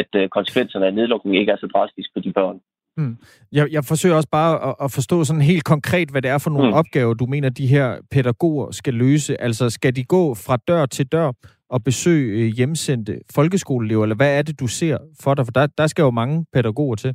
at 0.00 0.30
konsekvenserne 0.30 0.86
af 0.86 0.94
nedlukningen 0.94 1.40
ikke 1.40 1.52
er 1.52 1.56
så 1.60 1.66
drastiske 1.66 2.12
for 2.14 2.20
de 2.20 2.32
børn. 2.32 2.60
Mm. 2.98 3.16
Jeg, 3.52 3.72
jeg 3.72 3.84
forsøger 3.84 4.16
også 4.16 4.28
bare 4.32 4.68
at, 4.68 4.74
at 4.84 4.92
forstå 4.92 5.24
sådan 5.24 5.42
helt 5.42 5.64
konkret, 5.64 6.08
hvad 6.10 6.22
det 6.22 6.30
er 6.30 6.38
for 6.38 6.50
nogle 6.50 6.68
mm. 6.68 6.74
opgaver, 6.74 7.14
du 7.14 7.26
mener, 7.26 7.48
de 7.48 7.66
her 7.66 7.96
pædagoger 8.10 8.70
skal 8.70 8.94
løse. 8.94 9.40
Altså, 9.40 9.70
skal 9.70 9.96
de 9.96 10.04
gå 10.04 10.34
fra 10.34 10.56
dør 10.68 10.86
til 10.86 11.06
dør 11.06 11.32
og 11.70 11.84
besøge 11.84 12.26
øh, 12.38 12.52
hjemsendte 12.56 13.20
folkeskoleelever, 13.34 14.02
eller 14.02 14.16
hvad 14.16 14.38
er 14.38 14.42
det, 14.42 14.60
du 14.60 14.66
ser 14.66 14.98
for 15.22 15.34
dig? 15.34 15.44
For 15.44 15.52
der, 15.52 15.66
der 15.66 15.86
skal 15.86 16.02
jo 16.02 16.10
mange 16.10 16.46
pædagoger 16.52 16.96
til. 16.96 17.14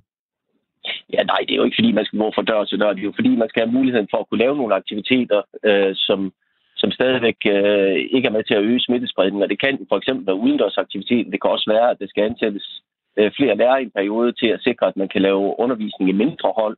Ja, 1.13 1.23
nej, 1.23 1.39
det 1.45 1.51
er 1.51 1.55
jo 1.55 1.63
ikke, 1.63 1.79
fordi 1.79 1.91
man 1.91 2.05
skal 2.05 2.19
gå 2.19 2.31
fra 2.35 2.47
dør 2.49 2.63
til 2.63 2.79
dør. 2.79 2.93
Det 2.93 3.01
er 3.01 3.09
jo, 3.11 3.19
fordi 3.19 3.35
man 3.35 3.49
skal 3.49 3.61
have 3.63 3.77
muligheden 3.77 4.07
for 4.11 4.17
at 4.17 4.27
kunne 4.27 4.43
lave 4.45 4.57
nogle 4.57 4.75
aktiviteter, 4.75 5.41
øh, 5.63 5.91
som, 5.95 6.33
som 6.75 6.91
stadigvæk 6.91 7.37
øh, 7.55 7.95
ikke 8.15 8.27
er 8.27 8.35
med 8.37 8.43
til 8.43 8.53
at 8.53 8.63
øge 8.63 8.79
smittespredningen. 8.79 9.43
Og 9.43 9.49
det 9.49 9.59
kan 9.59 9.85
for 9.89 9.97
eksempel 9.97 10.25
være 10.25 10.43
udendørsaktiviteter. 10.43 11.31
Det 11.31 11.41
kan 11.41 11.51
også 11.51 11.67
være, 11.75 11.89
at 11.91 11.99
det 11.99 12.09
skal 12.09 12.23
ansættes 12.23 12.81
øh, 13.17 13.31
flere 13.37 13.57
lærere 13.57 13.81
i 13.81 13.85
en 13.85 13.97
periode 13.97 14.31
til 14.31 14.47
at 14.47 14.63
sikre, 14.63 14.87
at 14.87 14.97
man 14.97 15.09
kan 15.13 15.21
lave 15.21 15.59
undervisning 15.59 16.09
i 16.09 16.21
mindre 16.23 16.53
hold, 16.59 16.77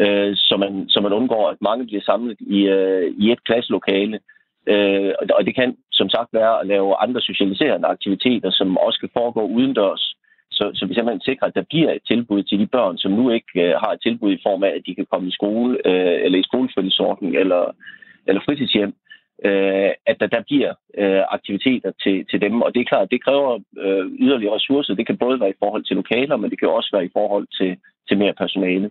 øh, 0.00 0.32
så, 0.36 0.56
man, 0.56 0.88
så 0.88 1.00
man 1.00 1.12
undgår, 1.12 1.48
at 1.50 1.56
mange 1.60 1.86
bliver 1.86 2.02
samlet 2.02 2.36
i, 2.40 2.58
øh, 2.76 3.14
i 3.18 3.32
et 3.32 3.44
klasselokale. 3.44 4.20
Øh, 4.66 5.12
og 5.36 5.46
det 5.46 5.54
kan 5.54 5.76
som 5.92 6.08
sagt 6.08 6.30
være 6.32 6.60
at 6.60 6.66
lave 6.66 7.02
andre 7.04 7.20
socialiserende 7.20 7.88
aktiviteter, 7.88 8.50
som 8.50 8.78
også 8.78 9.00
kan 9.00 9.10
foregå 9.18 9.42
udendørs, 9.46 10.14
så, 10.58 10.64
så 10.74 10.82
vi 10.86 10.94
simpelthen 10.94 11.28
sikrer, 11.28 11.48
at 11.48 11.58
der 11.58 11.70
bliver 11.72 11.90
et 11.92 12.04
tilbud 12.10 12.42
til 12.42 12.58
de 12.58 12.66
børn, 12.66 12.98
som 12.98 13.12
nu 13.12 13.24
ikke 13.30 13.52
øh, 13.64 13.74
har 13.82 13.92
et 13.92 14.02
tilbud 14.02 14.32
i 14.32 14.44
form 14.46 14.62
af, 14.62 14.72
at 14.74 14.82
de 14.86 14.94
kan 14.94 15.06
komme 15.12 15.28
i 15.28 15.36
skole, 15.38 15.72
øh, 15.90 16.18
eller 16.24 16.38
i 16.38 16.48
skolefritidsordning, 16.50 17.36
eller, 17.42 17.62
eller 18.28 18.40
fritidshjem 18.46 18.92
øh, 19.44 19.90
at 20.10 20.16
der, 20.20 20.26
der 20.26 20.42
bliver 20.48 20.72
øh, 21.02 21.22
aktiviteter 21.36 21.90
til, 22.02 22.16
til 22.30 22.40
dem. 22.40 22.62
Og 22.62 22.74
det 22.74 22.80
er 22.80 22.90
klart, 22.92 23.06
at 23.06 23.10
det 23.14 23.24
kræver 23.24 23.52
øh, 23.84 24.04
yderligere 24.24 24.54
ressourcer. 24.54 24.94
Det 24.94 25.06
kan 25.06 25.18
både 25.24 25.40
være 25.40 25.50
i 25.50 25.60
forhold 25.62 25.84
til 25.84 25.96
lokaler, 25.96 26.36
men 26.36 26.50
det 26.50 26.58
kan 26.58 26.68
også 26.68 26.90
være 26.92 27.04
i 27.04 27.14
forhold 27.18 27.46
til, 27.58 27.70
til 28.08 28.18
mere 28.18 28.34
personale. 28.42 28.90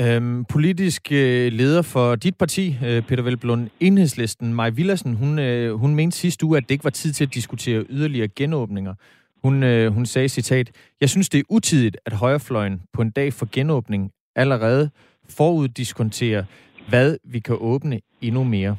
Øhm, 0.00 0.44
politisk 0.44 1.02
øh, 1.12 1.52
leder 1.60 1.82
for 1.82 2.14
dit 2.14 2.36
parti, 2.38 2.64
øh, 2.86 3.02
Peter 3.08 3.22
Velblund, 3.22 3.70
Enhedslisten, 3.80 4.54
Maj 4.54 4.70
Villassen, 4.70 5.14
hun, 5.14 5.38
øh, 5.38 5.72
hun 5.72 5.94
mente 5.94 6.16
sidste 6.16 6.46
uge, 6.46 6.56
at 6.56 6.62
det 6.62 6.70
ikke 6.70 6.84
var 6.84 6.90
tid 6.90 7.12
til 7.12 7.24
at 7.24 7.34
diskutere 7.34 7.84
yderligere 7.90 8.28
genåbninger. 8.28 8.94
Hun, 9.48 9.62
øh, 9.62 9.92
hun 9.92 10.06
sagde, 10.06 10.28
citat, 10.28 10.66
Jeg 11.00 11.08
synes, 11.08 11.28
det 11.28 11.38
er 11.38 11.44
utidigt, 11.50 11.96
at 12.06 12.12
højrefløjen 12.12 12.82
på 12.92 13.02
en 13.02 13.10
dag 13.10 13.32
for 13.32 13.46
genåbning 13.52 14.10
allerede 14.36 14.90
foruddiskonterer, 15.36 16.44
hvad 16.88 17.16
vi 17.24 17.38
kan 17.38 17.56
åbne 17.60 18.00
endnu 18.22 18.44
mere. 18.44 18.76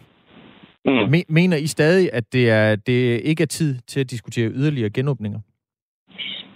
Mm. 0.85 1.23
mener 1.29 1.57
I 1.57 1.67
stadig, 1.67 2.13
at 2.13 2.33
det, 2.33 2.49
er, 2.49 2.75
det 2.75 3.21
ikke 3.23 3.43
er 3.43 3.51
tid 3.59 3.75
til 3.87 3.99
at 3.99 4.11
diskutere 4.11 4.49
yderligere 4.49 4.89
genåbninger? 4.89 5.39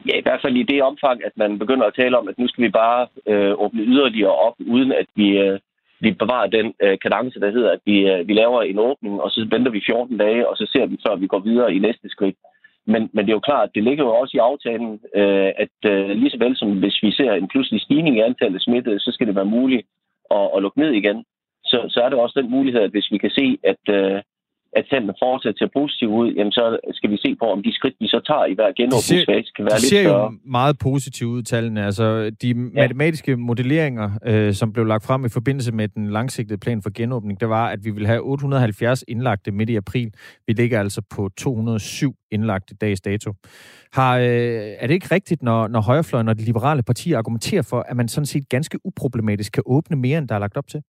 Ja, 0.07 0.15
i 0.17 0.23
hvert 0.25 0.41
fald 0.43 0.55
i 0.55 0.63
det 0.63 0.83
omfang, 0.83 1.17
at 1.25 1.31
man 1.35 1.59
begynder 1.59 1.85
at 1.87 1.95
tale 1.95 2.17
om, 2.17 2.27
at 2.27 2.39
nu 2.39 2.47
skal 2.47 2.63
vi 2.63 2.69
bare 2.69 3.07
øh, 3.27 3.53
åbne 3.63 3.83
yderligere 3.83 4.35
op, 4.47 4.55
uden 4.67 4.91
at 4.91 5.05
vi, 5.15 5.27
øh, 5.37 5.59
vi 5.99 6.11
bevarer 6.11 6.47
den 6.47 6.73
øh, 6.83 6.97
kadence, 7.03 7.39
der 7.39 7.51
hedder, 7.51 7.71
at 7.71 7.79
vi, 7.85 7.97
øh, 8.11 8.27
vi 8.27 8.33
laver 8.33 8.61
en 8.61 8.79
åbning, 8.79 9.21
og 9.21 9.29
så 9.31 9.47
venter 9.51 9.71
vi 9.71 9.81
14 9.85 10.17
dage, 10.17 10.49
og 10.49 10.57
så 10.57 10.65
ser 10.73 10.85
vi, 10.85 10.97
før 11.07 11.15
vi 11.15 11.27
går 11.27 11.39
videre 11.39 11.73
i 11.73 11.79
næste 11.79 12.09
skridt. 12.09 12.35
Men, 12.85 13.09
men 13.13 13.25
det 13.25 13.31
er 13.31 13.39
jo 13.39 13.49
klart, 13.49 13.75
det 13.75 13.83
ligger 13.83 14.03
jo 14.03 14.15
også 14.15 14.37
i 14.37 14.45
aftalen, 14.49 14.99
øh, 15.15 15.51
at 15.63 15.77
øh, 15.85 16.09
lige 16.09 16.29
så 16.29 16.37
vel 16.37 16.57
som 16.57 16.79
hvis 16.79 17.03
vi 17.03 17.11
ser 17.11 17.31
en 17.33 17.47
pludselig 17.47 17.81
stigning 17.81 18.17
i 18.17 18.19
antallet 18.19 18.55
af 18.55 18.61
smittede, 18.61 18.99
så 18.99 19.11
skal 19.11 19.27
det 19.27 19.35
være 19.35 19.53
muligt 19.57 19.87
at, 20.31 20.49
at 20.55 20.61
lukke 20.61 20.79
ned 20.79 20.91
igen. 20.91 21.25
Så, 21.63 21.85
så 21.89 22.01
er 22.01 22.09
det 22.09 22.19
også 22.19 22.39
den 22.41 22.51
mulighed, 22.51 22.81
at 22.81 22.91
hvis 22.91 23.11
vi 23.11 23.17
kan 23.17 23.29
se, 23.29 23.57
at, 23.63 23.83
øh, 23.89 24.21
at 24.75 24.85
tallene 24.89 25.13
fortsat 25.23 25.55
ser 25.57 25.69
positivt 25.79 26.11
ud, 26.11 26.27
jamen 26.37 26.51
så 26.51 26.77
skal 26.91 27.09
vi 27.11 27.17
se 27.17 27.35
på, 27.41 27.45
om 27.45 27.63
de 27.63 27.71
skridt, 27.73 27.95
vi 27.99 28.07
så 28.07 28.19
tager 28.27 28.45
i 28.45 28.53
hver 28.53 28.71
genåbningsfase, 28.79 29.49
kan 29.55 29.65
være 29.65 29.77
de 29.77 29.81
lidt 29.81 29.93
større. 29.93 30.03
ser 30.03 30.33
jo 30.33 30.39
meget 30.59 30.75
positivt 30.79 31.29
ud, 31.29 31.41
tallene. 31.43 31.85
Altså, 31.85 32.05
de 32.41 32.47
ja. 32.47 32.53
matematiske 32.53 33.35
modelleringer, 33.35 34.09
øh, 34.25 34.53
som 34.53 34.73
blev 34.73 34.85
lagt 34.85 35.05
frem 35.05 35.25
i 35.25 35.29
forbindelse 35.29 35.71
med 35.71 35.87
den 35.87 36.09
langsigtede 36.09 36.59
plan 36.59 36.81
for 36.81 36.91
genåbning, 36.95 37.39
det 37.39 37.49
var, 37.49 37.69
at 37.69 37.79
vi 37.85 37.91
vil 37.91 38.07
have 38.07 38.21
870 38.21 39.03
indlagte 39.07 39.51
midt 39.51 39.69
i 39.69 39.75
april. 39.75 40.13
Vi 40.47 40.53
ligger 40.53 40.79
altså 40.79 41.01
på 41.15 41.29
207 41.37 42.15
indlagte 42.31 42.75
dags 42.75 43.01
dato. 43.01 43.33
Har, 43.93 44.17
øh, 44.17 44.25
er 44.79 44.87
det 44.87 44.93
ikke 44.93 45.15
rigtigt, 45.15 45.43
når, 45.43 45.67
når 45.67 45.81
højrefløjen 45.81 46.27
og 46.27 46.37
de 46.39 46.43
liberale 46.43 46.83
partier 46.83 47.17
argumenterer 47.17 47.61
for, 47.61 47.79
at 47.89 47.95
man 47.97 48.07
sådan 48.07 48.25
set 48.25 48.49
ganske 48.49 48.79
uproblematisk 48.85 49.51
kan 49.53 49.63
åbne 49.65 49.95
mere, 49.95 50.17
end 50.17 50.27
der 50.27 50.35
er 50.35 50.39
lagt 50.39 50.57
op 50.57 50.67
til? 50.67 50.81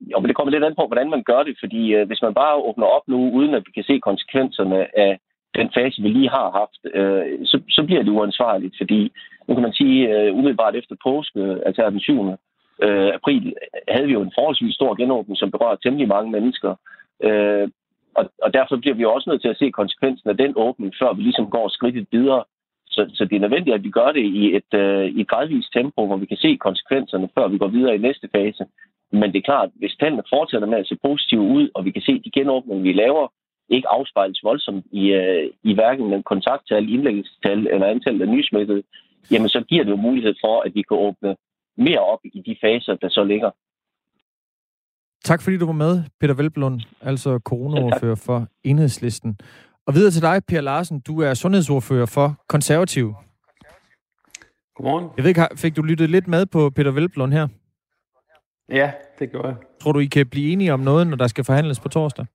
Jo, 0.00 0.18
men 0.18 0.28
det 0.28 0.36
kommer 0.36 0.52
lidt 0.52 0.64
an 0.64 0.74
på, 0.74 0.86
hvordan 0.86 1.10
man 1.10 1.22
gør 1.22 1.42
det, 1.42 1.56
fordi 1.60 1.94
øh, 1.94 2.06
hvis 2.06 2.22
man 2.22 2.34
bare 2.34 2.56
åbner 2.56 2.86
op 2.86 3.02
nu, 3.08 3.30
uden 3.30 3.54
at 3.54 3.62
vi 3.66 3.72
kan 3.72 3.84
se 3.84 3.98
konsekvenserne 3.98 4.98
af 4.98 5.18
den 5.54 5.70
fase, 5.74 6.02
vi 6.02 6.08
lige 6.08 6.30
har 6.30 6.50
haft, 6.60 6.80
øh, 6.94 7.46
så, 7.46 7.60
så 7.68 7.82
bliver 7.86 8.02
det 8.02 8.10
uansvarligt, 8.10 8.74
fordi 8.80 9.12
nu 9.48 9.54
kan 9.54 9.62
man 9.62 9.72
sige, 9.72 10.08
øh, 10.08 10.34
umiddelbart 10.34 10.76
efter 10.76 10.94
påske, 11.04 11.40
altså 11.66 11.90
den 11.90 12.00
7. 12.00 12.28
Øh, 12.82 13.10
april, 13.14 13.54
havde 13.88 14.06
vi 14.06 14.12
jo 14.12 14.22
en 14.22 14.32
forholdsvis 14.38 14.74
stor 14.74 14.94
genåbning, 14.94 15.36
som 15.38 15.50
berører 15.50 15.76
temmelig 15.76 16.08
mange 16.08 16.30
mennesker. 16.30 16.74
Øh, 17.22 17.68
og, 18.14 18.30
og 18.42 18.54
derfor 18.54 18.76
bliver 18.76 18.94
vi 18.94 19.04
også 19.04 19.30
nødt 19.30 19.42
til 19.42 19.48
at 19.48 19.58
se 19.58 19.70
konsekvensen 19.70 20.30
af 20.30 20.36
den 20.36 20.52
åbning, 20.56 20.94
før 21.00 21.12
vi 21.12 21.22
ligesom 21.22 21.50
går 21.50 21.68
skridtet 21.68 22.06
videre. 22.12 22.44
Så, 22.86 23.10
så 23.14 23.24
det 23.24 23.36
er 23.36 23.40
nødvendigt, 23.40 23.74
at 23.74 23.84
vi 23.84 23.90
gør 23.90 24.12
det 24.12 24.24
i 24.24 24.56
et, 24.56 24.74
øh, 24.74 25.04
i 25.04 25.20
et 25.20 25.28
gradvist 25.28 25.72
tempo, 25.72 26.06
hvor 26.06 26.16
vi 26.16 26.26
kan 26.26 26.36
se 26.36 26.56
konsekvenserne, 26.56 27.28
før 27.34 27.48
vi 27.48 27.58
går 27.58 27.68
videre 27.68 27.94
i 27.94 27.98
næste 27.98 28.28
fase. 28.34 28.64
Men 29.12 29.32
det 29.32 29.38
er 29.38 29.50
klart, 29.50 29.70
hvis 29.74 29.96
tallene 30.00 30.22
fortsætter 30.34 30.68
med 30.68 30.78
at 30.78 30.88
se 30.88 30.96
positive 31.04 31.40
ud, 31.40 31.70
og 31.74 31.84
vi 31.84 31.90
kan 31.90 32.02
se, 32.02 32.12
at 32.12 32.24
de 32.24 32.30
genåbninger, 32.30 32.82
vi 32.82 32.92
laver, 32.92 33.32
ikke 33.68 33.88
afspejles 33.88 34.40
voldsomt 34.42 34.86
i, 34.92 35.04
øh, 35.20 35.50
i 35.62 35.74
hverken 35.74 36.12
den 36.12 36.22
kontakttal, 36.22 36.92
indlæggelsestal 36.94 37.66
eller 37.66 37.86
antallet 37.86 38.22
af 38.22 38.28
nysmittede, 38.28 38.82
jamen 39.30 39.48
så 39.48 39.64
giver 39.68 39.84
det 39.84 39.90
jo 39.90 39.96
mulighed 39.96 40.34
for, 40.44 40.60
at 40.66 40.74
vi 40.74 40.82
kan 40.82 40.96
åbne 40.96 41.36
mere 41.76 42.00
op 42.00 42.18
i 42.24 42.40
de 42.46 42.56
faser, 42.60 42.94
der 42.94 43.08
så 43.08 43.24
ligger. 43.24 43.50
Tak 45.24 45.42
fordi 45.42 45.56
du 45.58 45.66
var 45.66 45.72
med, 45.72 46.02
Peter 46.20 46.34
Velblund, 46.34 46.80
altså 47.00 47.40
coronaordfører 47.44 48.14
for 48.26 48.46
Enhedslisten. 48.64 49.38
Og 49.86 49.94
videre 49.94 50.10
til 50.10 50.22
dig, 50.22 50.42
Per 50.48 50.60
Larsen. 50.60 51.00
Du 51.00 51.20
er 51.20 51.34
sundhedsordfører 51.34 52.06
for 52.06 52.36
Konservativ. 52.48 53.14
Godmorgen. 54.74 55.06
Jeg 55.16 55.24
ved 55.24 55.28
ikke, 55.28 55.42
fik 55.56 55.76
du 55.76 55.82
lyttet 55.82 56.10
lidt 56.10 56.28
med 56.28 56.46
på 56.46 56.70
Peter 56.70 56.90
Velblund 56.90 57.32
her? 57.32 57.48
Ja, 58.70 58.90
det 59.18 59.30
gjorde 59.30 59.48
jeg. 59.48 59.56
Tror 59.80 59.92
du, 59.92 59.98
I 59.98 60.06
kan 60.06 60.26
blive 60.26 60.52
enige 60.52 60.72
om 60.72 60.80
noget, 60.80 61.06
når 61.06 61.16
der 61.16 61.26
skal 61.26 61.44
forhandles 61.44 61.80
på 61.80 61.88
torsdag? 61.88 62.26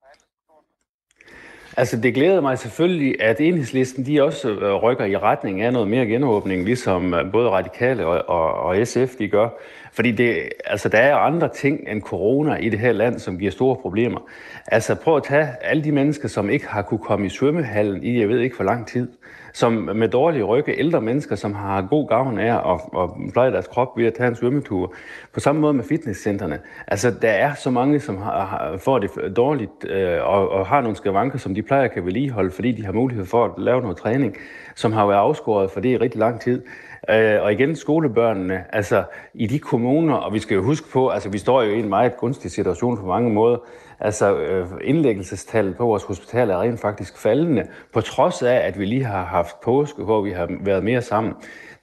Altså, 1.78 1.98
det 1.98 2.14
glæder 2.14 2.42
mig 2.42 2.60
selvfølgelig, 2.60 3.22
at 3.22 3.42
enhedslisten 3.42 4.06
de 4.06 4.24
også 4.24 4.50
øh, 4.50 4.76
rykker 4.76 5.06
i 5.06 5.18
retning 5.18 5.62
af 5.62 5.74
noget 5.74 5.88
mere 5.88 6.06
genåbning, 6.06 6.66
ligesom 6.66 7.14
øh, 7.14 7.32
både 7.32 7.50
radikale 7.50 8.08
og, 8.08 8.30
og, 8.30 8.54
og 8.54 8.88
SF 8.88 9.16
de 9.20 9.28
gør. 9.28 9.50
Fordi 9.96 10.12
det, 10.12 10.50
altså, 10.66 10.90
der 10.90 10.98
er 10.98 11.16
andre 11.16 11.50
ting 11.50 11.90
end 11.90 12.02
corona 12.02 12.56
i 12.56 12.70
det 12.70 12.80
her 12.80 12.92
land, 12.92 13.20
som 13.20 13.40
giver 13.40 13.52
store 13.52 13.76
problemer. 13.76 14.20
Altså, 14.68 14.96
prøv 14.96 15.18
at 15.18 15.24
tage 15.24 15.48
alle 15.62 15.84
de 15.84 15.92
mennesker, 15.92 16.28
som 16.28 16.50
ikke 16.50 16.68
har 16.68 16.82
kunne 16.82 17.00
komme 17.00 17.26
i 17.26 17.30
svømmehallen 17.30 18.04
i, 18.04 18.20
jeg 18.20 18.30
ved 18.30 18.40
ikke, 18.40 18.56
for 18.56 18.64
lang 18.64 18.88
tid 18.88 19.08
som 19.56 19.74
med 19.74 20.08
dårlige 20.08 20.44
rygge, 20.44 20.80
ældre 20.80 21.02
mennesker, 21.02 21.36
som 21.36 21.54
har 21.54 21.82
god 21.82 22.08
gavn 22.08 22.40
af 22.40 22.74
at, 22.74 22.82
at 22.98 23.10
pleje 23.34 23.52
deres 23.52 23.68
krop 23.68 23.98
ved 23.98 24.06
at 24.06 24.14
tage 24.14 24.28
en 24.28 24.36
svømmetur. 24.36 24.94
På 25.34 25.40
samme 25.40 25.62
måde 25.62 25.74
med 25.74 25.84
fitnesscenterne. 25.84 26.60
Altså, 26.88 27.14
der 27.22 27.30
er 27.30 27.54
så 27.54 27.70
mange, 27.70 28.00
som 28.00 28.18
har, 28.18 28.46
har, 28.46 28.78
får 28.78 29.00
det 29.00 29.10
dårligt 29.36 29.86
øh, 29.90 30.18
og, 30.22 30.50
og 30.50 30.68
har 30.68 30.82
nogle 30.82 30.96
skavanker, 30.96 31.38
som 31.38 31.56
de 31.56 31.62
plejer 31.62 31.88
kan 31.88 32.06
vedligeholde, 32.06 32.52
fordi 32.52 32.72
de 32.72 32.86
har 32.86 32.92
mulighed 32.92 33.26
for 33.26 33.46
at 33.46 33.52
lave 33.58 33.82
noget 33.82 33.98
træning, 33.98 34.36
som 34.76 34.94
har 34.94 35.06
været 35.08 35.20
afskåret 35.20 35.72
for 35.72 35.80
det 35.80 35.90
i 35.90 35.98
rigtig 35.98 36.20
lang 36.20 36.42
tid. 36.42 36.62
Øh, 37.10 37.42
og 37.42 37.54
igen 37.54 37.76
skolebørnene, 37.76 38.64
altså 38.70 39.04
i 39.34 39.48
de 39.48 39.60
kommuner, 39.60 40.16
og 40.16 40.34
vi 40.34 40.40
skal 40.40 40.56
jo 40.56 40.64
huske 40.64 40.90
på, 40.90 41.10
altså 41.10 41.30
vi 41.30 41.38
står 41.38 41.64
jo 41.64 41.72
i 41.72 41.80
en 41.80 41.90
meget 41.90 42.18
gunstig 42.18 42.52
situation 42.52 42.98
på 42.98 43.06
mange 43.06 43.30
måder, 43.30 43.58
Altså 44.00 44.38
øh, 44.38 44.68
indlæggelsestallet 44.84 45.78
på 45.78 45.86
vores 45.86 46.04
hospitaler 46.04 46.56
er 46.56 46.62
rent 46.62 46.80
faktisk 46.80 47.18
faldende, 47.18 47.68
på 47.94 48.02
trods 48.02 48.42
af, 48.42 48.56
at 48.56 48.80
vi 48.80 48.86
lige 48.86 49.04
har 49.04 49.26
haft 49.26 49.62
påske, 49.62 50.04
hvor 50.04 50.22
vi 50.22 50.32
har 50.32 50.48
været 50.62 50.84
mere 50.84 51.02
sammen. 51.02 51.34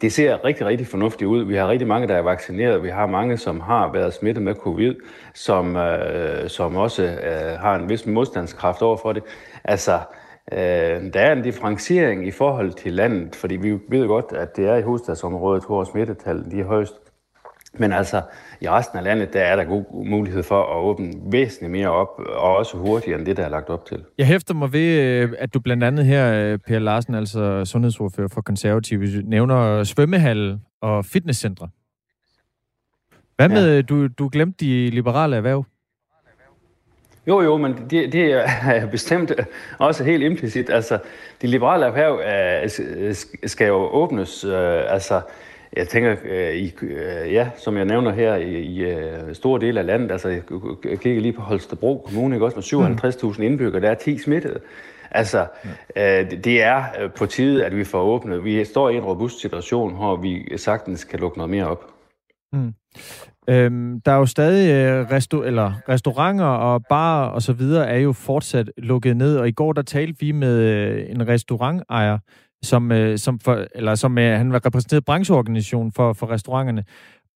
Det 0.01 0.13
ser 0.13 0.45
rigtig, 0.45 0.67
rigtig 0.67 0.87
fornuftigt 0.87 1.29
ud. 1.29 1.45
Vi 1.45 1.57
har 1.57 1.69
rigtig 1.69 1.89
mange, 1.89 2.09
der 2.09 2.15
er 2.15 2.23
vaccineret. 2.23 2.83
Vi 2.83 2.89
har 2.89 3.07
mange, 3.07 3.37
som 3.37 3.61
har 3.61 3.93
været 3.93 4.15
smittet 4.15 4.43
med 4.43 4.55
covid, 4.55 4.95
som, 5.35 5.77
øh, 5.77 6.49
som 6.49 6.77
også 6.77 7.03
øh, 7.03 7.61
har 7.61 7.75
en 7.75 7.89
vis 7.89 8.07
modstandskraft 8.07 8.83
over 8.83 8.97
for 8.97 9.13
det. 9.13 9.23
Altså, 9.65 9.99
øh, 10.53 11.13
der 11.13 11.21
er 11.21 11.33
en 11.33 11.43
differentiering 11.43 12.27
i 12.27 12.31
forhold 12.31 12.73
til 12.73 12.93
landet, 12.93 13.37
fordi 13.37 13.57
vi 13.57 13.79
ved 13.89 14.07
godt, 14.07 14.33
at 14.33 14.57
det 14.57 14.67
er 14.67 14.77
i 14.77 14.83
hovedstadsområdet, 14.83 15.65
hvor 15.67 15.85
smittetallet 15.85 16.51
de 16.51 16.61
er 16.61 16.65
højst. 16.65 16.95
Men 17.79 17.93
altså, 17.93 18.23
i 18.61 18.69
resten 18.69 18.99
af 18.99 19.05
landet, 19.05 19.33
der 19.33 19.41
er 19.41 19.57
der 19.57 19.65
god 19.65 20.07
mulighed 20.07 20.43
for 20.43 20.63
at 20.63 20.85
åbne 20.85 21.13
væsentligt 21.33 21.73
mere 21.73 21.89
op, 21.89 22.19
og 22.19 22.57
også 22.57 22.77
hurtigere 22.77 23.19
end 23.19 23.27
det, 23.27 23.37
der 23.37 23.45
er 23.45 23.49
lagt 23.49 23.69
op 23.69 23.87
til. 23.87 24.05
Jeg 24.19 24.27
hæfter 24.27 24.55
mig 24.55 24.73
ved, 24.73 25.01
øh, 25.01 25.33
at 25.39 25.55
du 25.55 25.61
blandt 25.61 25.85
andet 25.85 26.07
her, 26.07 26.33
øh, 26.33 26.59
Per 26.59 26.79
Larsen, 26.79 27.15
altså 27.15 27.65
sundhedsordfører 27.65 28.29
for 28.29 28.41
konservative, 28.41 29.23
nævner 29.23 29.85
svømmehal 29.85 30.59
og 30.81 31.05
fitnesscentre. 31.05 31.69
Hvad 33.37 33.49
med, 33.49 33.75
ja. 33.75 33.83
du, 33.83 34.07
du 34.07 34.29
glemte 34.33 34.65
de 34.65 34.91
liberale 34.91 35.37
erhverv? 35.37 35.65
Jo, 37.27 37.41
jo, 37.41 37.57
men 37.57 37.77
det, 37.91 38.13
det 38.13 38.33
er 38.77 38.87
bestemt 38.87 39.33
også 39.79 40.05
helt 40.05 40.23
implicit. 40.23 40.71
Altså, 40.71 40.99
de 41.43 41.47
liberale 41.47 41.87
erhverv 41.87 42.21
er, 42.25 43.25
skal 43.47 43.67
jo 43.67 43.89
åbnes, 43.93 44.45
altså 44.45 45.21
jeg 45.77 45.89
tænker, 45.89 46.17
øh, 46.25 46.55
i, 46.55 46.75
øh, 46.83 47.33
ja, 47.33 47.51
som 47.57 47.77
jeg 47.77 47.85
nævner 47.85 48.13
her, 48.13 48.35
i, 48.35 48.61
i 48.61 48.81
øh, 48.81 49.35
store 49.35 49.61
dele 49.61 49.81
af 49.81 49.87
landet, 49.87 50.13
altså 50.13 50.29
jeg 50.29 50.43
kigger 51.01 51.21
lige 51.21 51.33
på 51.33 51.43
Holstebro 51.43 52.03
Kommune, 52.07 52.37
ikke? 52.37 52.47
også 52.47 52.77
med 52.77 53.33
57.000 53.35 53.43
indbyggere, 53.43 53.83
der 53.83 53.91
er 53.91 53.95
10 53.95 54.19
smittede. 54.19 54.61
Altså, 55.11 55.47
ja. 55.97 56.23
det 56.23 56.63
er 56.63 56.85
på 57.17 57.27
tide, 57.27 57.65
at 57.65 57.77
vi 57.77 57.85
får 57.85 58.03
åbnet. 58.03 58.45
Vi 58.45 58.65
står 58.65 58.91
i 58.91 58.97
en 58.97 59.05
robust 59.05 59.41
situation, 59.41 59.95
hvor 59.95 60.17
vi 60.17 60.53
sagtens 60.57 61.05
kan 61.05 61.19
lukke 61.19 61.39
noget 61.39 61.51
mere 61.51 61.67
op. 61.67 61.92
Mm. 62.53 62.75
Øhm, 63.49 64.01
der 64.01 64.13
er 64.13 64.17
jo 64.17 64.27
stadig 64.27 64.71
øh, 64.71 65.07
restu- 65.07 65.45
eller 65.45 65.89
restauranter 65.89 66.45
og 66.45 66.83
barer 66.89 67.29
og 67.29 67.43
så 67.43 67.53
videre 67.53 67.89
er 67.89 67.99
jo 67.99 68.13
fortsat 68.13 68.71
lukket 68.79 69.17
ned, 69.17 69.37
og 69.37 69.49
i 69.49 69.53
går 69.53 69.73
der 69.73 69.83
talte 69.83 70.21
vi 70.21 70.33
med 70.33 70.59
øh, 70.59 71.11
en 71.11 71.29
restaurantejer, 71.29 72.19
som, 72.63 72.93
øh, 72.93 73.19
som, 73.19 73.39
for, 73.39 73.67
eller 73.75 73.95
som 73.95 74.17
han 74.17 74.53
var 74.53 74.67
repræsenteret 74.67 75.05
brancheorganisationen 75.05 75.93
for, 75.93 76.13
for 76.13 76.31
restauranterne. 76.31 76.85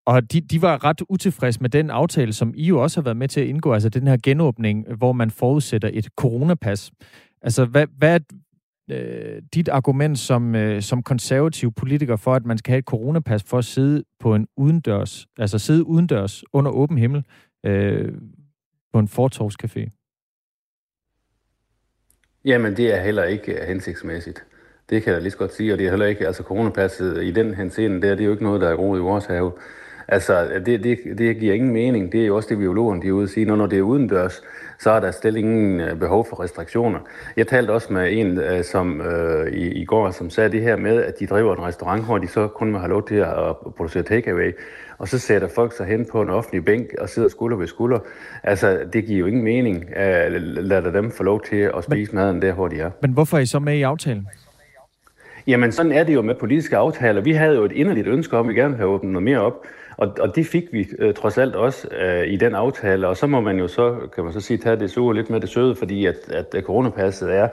Og 0.06 0.32
de, 0.32 0.40
de 0.40 0.62
var 0.62 0.84
ret 0.84 1.02
utilfredse 1.08 1.60
med 1.60 1.70
den 1.70 1.90
aftale, 1.90 2.32
som 2.32 2.52
I 2.56 2.66
jo 2.66 2.82
også 2.82 3.00
har 3.00 3.04
været 3.04 3.16
med 3.16 3.28
til 3.28 3.40
at 3.40 3.46
indgå, 3.46 3.72
altså 3.72 3.88
den 3.88 4.08
her 4.08 4.16
genåbning, 4.22 4.94
hvor 4.96 5.12
man 5.12 5.30
forudsætter 5.30 5.90
et 5.92 6.08
coronapas. 6.16 6.92
Altså, 7.42 7.64
hvad, 7.64 7.86
hvad 7.98 8.20
øh, 8.90 9.42
dit 9.54 9.68
argument 9.68 10.18
som, 10.18 10.54
øh, 10.54 10.82
som 10.82 11.02
konservativ 11.02 11.72
politiker 11.72 12.16
for, 12.16 12.34
at 12.34 12.46
man 12.46 12.58
skal 12.58 12.70
have 12.72 12.78
et 12.78 12.84
coronapas 12.84 13.42
for 13.42 13.58
at 13.58 13.64
sidde 13.64 14.04
på 14.20 14.34
en 14.34 14.48
udendørs, 14.56 15.26
altså 15.38 15.58
sidde 15.58 15.86
udendørs 15.86 16.44
under 16.52 16.70
åben 16.70 16.98
himmel 16.98 17.24
øh, 17.66 18.12
på 18.92 18.98
en 18.98 19.08
fortorvscafé? 19.08 19.90
Jamen, 22.44 22.76
det 22.76 22.94
er 22.94 23.02
heller 23.02 23.24
ikke 23.24 23.52
øh, 23.52 23.68
hensigtsmæssigt. 23.68 24.44
Det 24.90 25.02
kan 25.02 25.12
jeg 25.12 25.22
lige 25.22 25.30
så 25.30 25.38
godt 25.38 25.54
sige, 25.54 25.72
og 25.72 25.78
det 25.78 25.86
er 25.86 25.90
heller 25.90 26.06
ikke, 26.06 26.26
altså 26.26 26.42
coronapasset 26.42 27.24
i 27.24 27.30
den 27.30 27.54
henseende, 27.54 28.02
der, 28.02 28.14
det 28.14 28.20
er 28.20 28.24
jo 28.24 28.32
ikke 28.32 28.44
noget, 28.44 28.60
der 28.60 28.68
er 28.68 28.76
groet 28.76 28.98
i 28.98 29.02
vores 29.02 29.26
have. 29.26 29.52
Altså, 30.08 30.48
det, 30.66 30.84
det, 30.84 30.98
det 31.18 31.36
giver 31.38 31.54
ingen 31.54 31.72
mening. 31.72 32.12
Det 32.12 32.22
er 32.22 32.26
jo 32.26 32.36
også 32.36 32.48
det, 32.48 32.58
biologerne 32.58 33.02
de 33.02 33.08
er 33.08 33.12
ude 33.12 33.24
at 33.24 33.30
sige. 33.30 33.46
Når, 33.46 33.56
når 33.56 33.66
det 33.66 33.78
er 33.78 33.82
udendørs, 33.82 34.42
så 34.78 34.90
er 34.90 35.00
der 35.00 35.10
slet 35.10 35.36
ingen 35.36 35.80
øh, 35.80 35.98
behov 35.98 36.26
for 36.28 36.40
restriktioner. 36.40 36.98
Jeg 37.36 37.46
talte 37.46 37.70
også 37.70 37.92
med 37.92 38.12
en 38.12 38.38
øh, 38.38 38.64
som 38.64 39.00
øh, 39.00 39.52
i, 39.52 39.72
i 39.72 39.84
går, 39.84 40.10
som 40.10 40.30
sagde 40.30 40.52
det 40.52 40.62
her 40.62 40.76
med, 40.76 41.02
at 41.02 41.18
de 41.20 41.26
driver 41.26 41.56
en 41.56 41.62
restaurant, 41.62 42.04
hvor 42.04 42.18
de 42.18 42.28
så 42.28 42.48
kun 42.48 42.72
må 42.72 42.78
have 42.78 42.90
lov 42.90 43.08
til 43.08 43.14
at 43.14 43.56
producere 43.76 44.02
takeaway. 44.02 44.52
Og 44.98 45.08
så 45.08 45.18
sætter 45.18 45.48
folk 45.54 45.76
sig 45.76 45.86
hen 45.86 46.06
på 46.12 46.22
en 46.22 46.30
offentlig 46.30 46.64
bænk 46.64 46.86
og 46.98 47.08
sidder 47.08 47.28
skulder 47.28 47.56
ved 47.56 47.66
skulder. 47.66 47.98
Altså, 48.42 48.78
det 48.92 49.04
giver 49.04 49.18
jo 49.18 49.26
ingen 49.26 49.44
mening. 49.44 49.84
Lad 49.96 50.92
dem 50.92 51.10
få 51.10 51.22
lov 51.22 51.42
til 51.44 51.56
at 51.56 51.84
spise 51.84 52.12
men, 52.12 52.22
maden 52.22 52.42
der, 52.42 52.52
hvor 52.52 52.68
de 52.68 52.80
er. 52.80 52.90
Men 53.02 53.10
hvorfor 53.10 53.36
er 53.36 53.40
I 53.40 53.46
så 53.46 53.58
med 53.58 53.76
i 53.76 53.82
aftalen? 53.82 54.28
Jamen, 55.46 55.72
sådan 55.72 55.92
er 55.92 56.04
det 56.04 56.14
jo 56.14 56.22
med 56.22 56.34
politiske 56.34 56.76
aftaler. 56.76 57.20
Vi 57.20 57.32
havde 57.32 57.56
jo 57.56 57.64
et 57.64 57.72
inderligt 57.72 58.06
ønske 58.06 58.36
om, 58.36 58.48
at 58.48 58.54
vi 58.54 58.60
gerne 58.60 58.70
vil 58.70 58.78
have 58.78 58.90
åbnet 58.90 59.12
noget 59.12 59.22
mere 59.22 59.40
op. 59.40 59.66
Og, 59.96 60.16
og 60.20 60.36
det 60.36 60.46
fik 60.46 60.72
vi 60.72 60.86
øh, 60.98 61.14
trods 61.14 61.38
alt 61.38 61.54
også 61.54 61.88
øh, 62.00 62.26
i 62.26 62.36
den 62.36 62.54
aftale. 62.54 63.08
Og 63.08 63.16
så 63.16 63.26
må 63.26 63.40
man 63.40 63.58
jo 63.58 63.68
så, 63.68 63.96
kan 64.14 64.24
man 64.24 64.32
så 64.32 64.40
sige, 64.40 64.58
tage 64.58 64.76
det 64.76 64.90
sure 64.90 65.14
lidt 65.14 65.30
med 65.30 65.40
det 65.40 65.48
søde, 65.48 65.76
fordi 65.76 66.06
at, 66.06 66.16
at 66.28 66.54
øh, 66.54 66.62
coronapasset 66.62 67.34
er, 67.34 67.48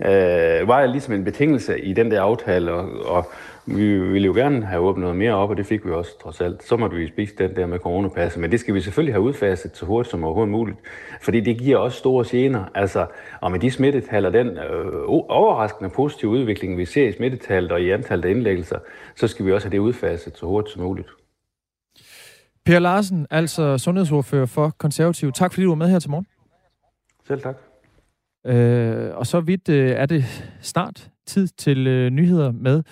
øh, 0.00 0.68
var 0.68 0.86
ligesom 0.86 1.14
en 1.14 1.24
betingelse 1.24 1.80
i 1.80 1.92
den 1.92 2.10
der 2.10 2.22
aftale. 2.22 2.72
Og, 2.72 3.06
og 3.06 3.30
vi 3.66 3.98
ville 3.98 4.26
jo 4.26 4.32
gerne 4.32 4.66
have 4.66 4.82
åbnet 4.82 5.02
noget 5.02 5.16
mere 5.16 5.34
op, 5.34 5.50
og 5.50 5.56
det 5.56 5.66
fik 5.66 5.86
vi 5.86 5.90
også 5.90 6.18
trods 6.22 6.40
alt. 6.40 6.64
Så 6.64 6.76
måtte 6.76 6.96
vi 6.96 7.08
spise 7.08 7.34
den 7.38 7.56
der 7.56 7.66
med 7.66 7.78
coronapasset, 7.78 8.40
men 8.40 8.50
det 8.50 8.60
skal 8.60 8.74
vi 8.74 8.80
selvfølgelig 8.80 9.14
have 9.14 9.22
udfaset 9.22 9.76
så 9.76 9.86
hurtigt 9.86 10.10
som 10.10 10.24
overhovedet 10.24 10.52
muligt, 10.52 10.78
fordi 11.20 11.40
det 11.40 11.58
giver 11.58 11.78
også 11.78 11.98
store 11.98 12.24
gener. 12.28 12.64
Altså, 12.74 13.06
og 13.40 13.52
med 13.52 13.60
de 13.60 13.70
smittetal 13.70 14.26
og 14.26 14.32
den 14.32 14.48
øh, 14.48 15.02
overraskende 15.28 15.90
positive 15.90 16.30
udvikling, 16.30 16.78
vi 16.78 16.84
ser 16.84 17.08
i 17.08 17.12
smittetallet 17.12 17.72
og 17.72 17.80
i 17.80 17.90
antallet 17.90 18.24
af 18.24 18.30
indlæggelser, 18.30 18.78
så 19.16 19.28
skal 19.28 19.46
vi 19.46 19.52
også 19.52 19.66
have 19.66 19.72
det 19.72 19.78
udfaset 19.78 20.36
så 20.36 20.46
hurtigt 20.46 20.72
som 20.72 20.82
muligt. 20.82 21.08
Per 22.66 22.78
Larsen, 22.78 23.26
altså 23.30 23.78
sundhedsordfører 23.78 24.46
for 24.46 24.70
Konservativ. 24.78 25.32
Tak 25.32 25.52
fordi 25.52 25.64
du 25.64 25.70
var 25.70 25.74
med 25.74 25.88
her 25.88 25.98
til 25.98 26.10
morgen. 26.10 26.26
Selv 27.26 27.40
tak. 27.40 27.56
Øh, 28.46 29.16
og 29.16 29.26
så 29.26 29.40
vidt 29.40 29.68
øh, 29.68 29.90
er 29.90 30.06
det 30.06 30.24
snart 30.60 31.10
tid 31.26 31.48
til 31.48 31.86
øh, 31.86 32.10
nyheder 32.10 32.52
med 32.52 32.82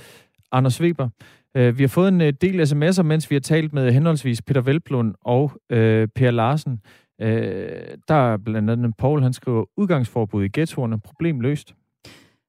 Anders 0.52 0.80
Weber. 0.80 1.08
Øh, 1.56 1.78
vi 1.78 1.82
har 1.82 1.88
fået 1.88 2.08
en 2.08 2.20
øh, 2.20 2.32
del 2.40 2.60
sms'er, 2.60 3.02
mens 3.02 3.30
vi 3.30 3.34
har 3.34 3.40
talt 3.40 3.72
med 3.72 3.92
henholdsvis 3.92 4.42
Peter 4.42 4.60
Velblund 4.60 5.14
og 5.20 5.52
øh, 5.70 6.08
Per 6.14 6.30
Larsen. 6.30 6.80
Øh, 7.20 7.68
der 8.08 8.32
er 8.32 8.36
blandt 8.36 8.70
andet 8.70 8.96
Paul, 8.98 9.22
han 9.22 9.32
skriver, 9.32 9.64
udgangsforbud 9.76 10.44
i 10.44 10.48
ghettoerne, 10.52 11.00
problem 11.00 11.40
løst. 11.40 11.74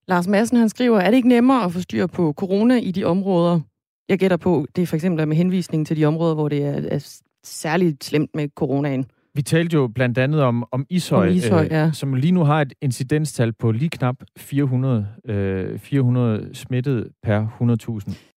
Lars 0.08 0.28
Madsen, 0.28 0.58
han 0.58 0.70
skriver, 0.70 1.00
er 1.00 1.10
det 1.10 1.18
ikke 1.18 1.30
nemmere 1.30 1.64
at 1.64 1.72
få 1.72 1.80
styr 1.80 2.08
på 2.08 2.34
corona 2.38 2.80
i 2.80 2.92
de 2.92 3.04
områder? 3.04 3.60
Jeg 4.10 4.20
gætter 4.20 4.38
på, 4.38 4.66
det 4.76 4.82
er 4.82 4.86
for 4.86 4.96
eksempel 4.96 5.28
med 5.28 5.38
henvisning 5.38 5.88
til 5.88 5.98
de 5.98 6.06
områder, 6.06 6.34
hvor 6.34 6.50
det 6.50 6.64
er, 6.66 6.82
er 6.92 7.20
særligt 7.44 8.04
slemt 8.04 8.30
med 8.34 8.48
coronaen. 8.56 9.06
Vi 9.36 9.42
talte 9.42 9.74
jo 9.74 9.88
blandt 9.88 10.18
andet 10.18 10.42
om, 10.42 10.66
om 10.72 10.86
Ishøj, 10.90 11.28
Om 11.28 11.34
Ishøj, 11.34 11.66
øh, 11.66 11.72
ja. 11.72 11.92
som 11.92 12.14
lige 12.14 12.32
nu 12.32 12.44
har 12.44 12.62
et 12.62 12.74
incidenstal 12.82 13.54
på 13.54 13.72
lige 13.72 13.90
knap 13.90 14.16
400, 14.38 15.08
øh, 15.26 15.80
400 15.80 16.50
smittede 16.54 17.10
per 17.24 17.48
100.000. 18.08 18.16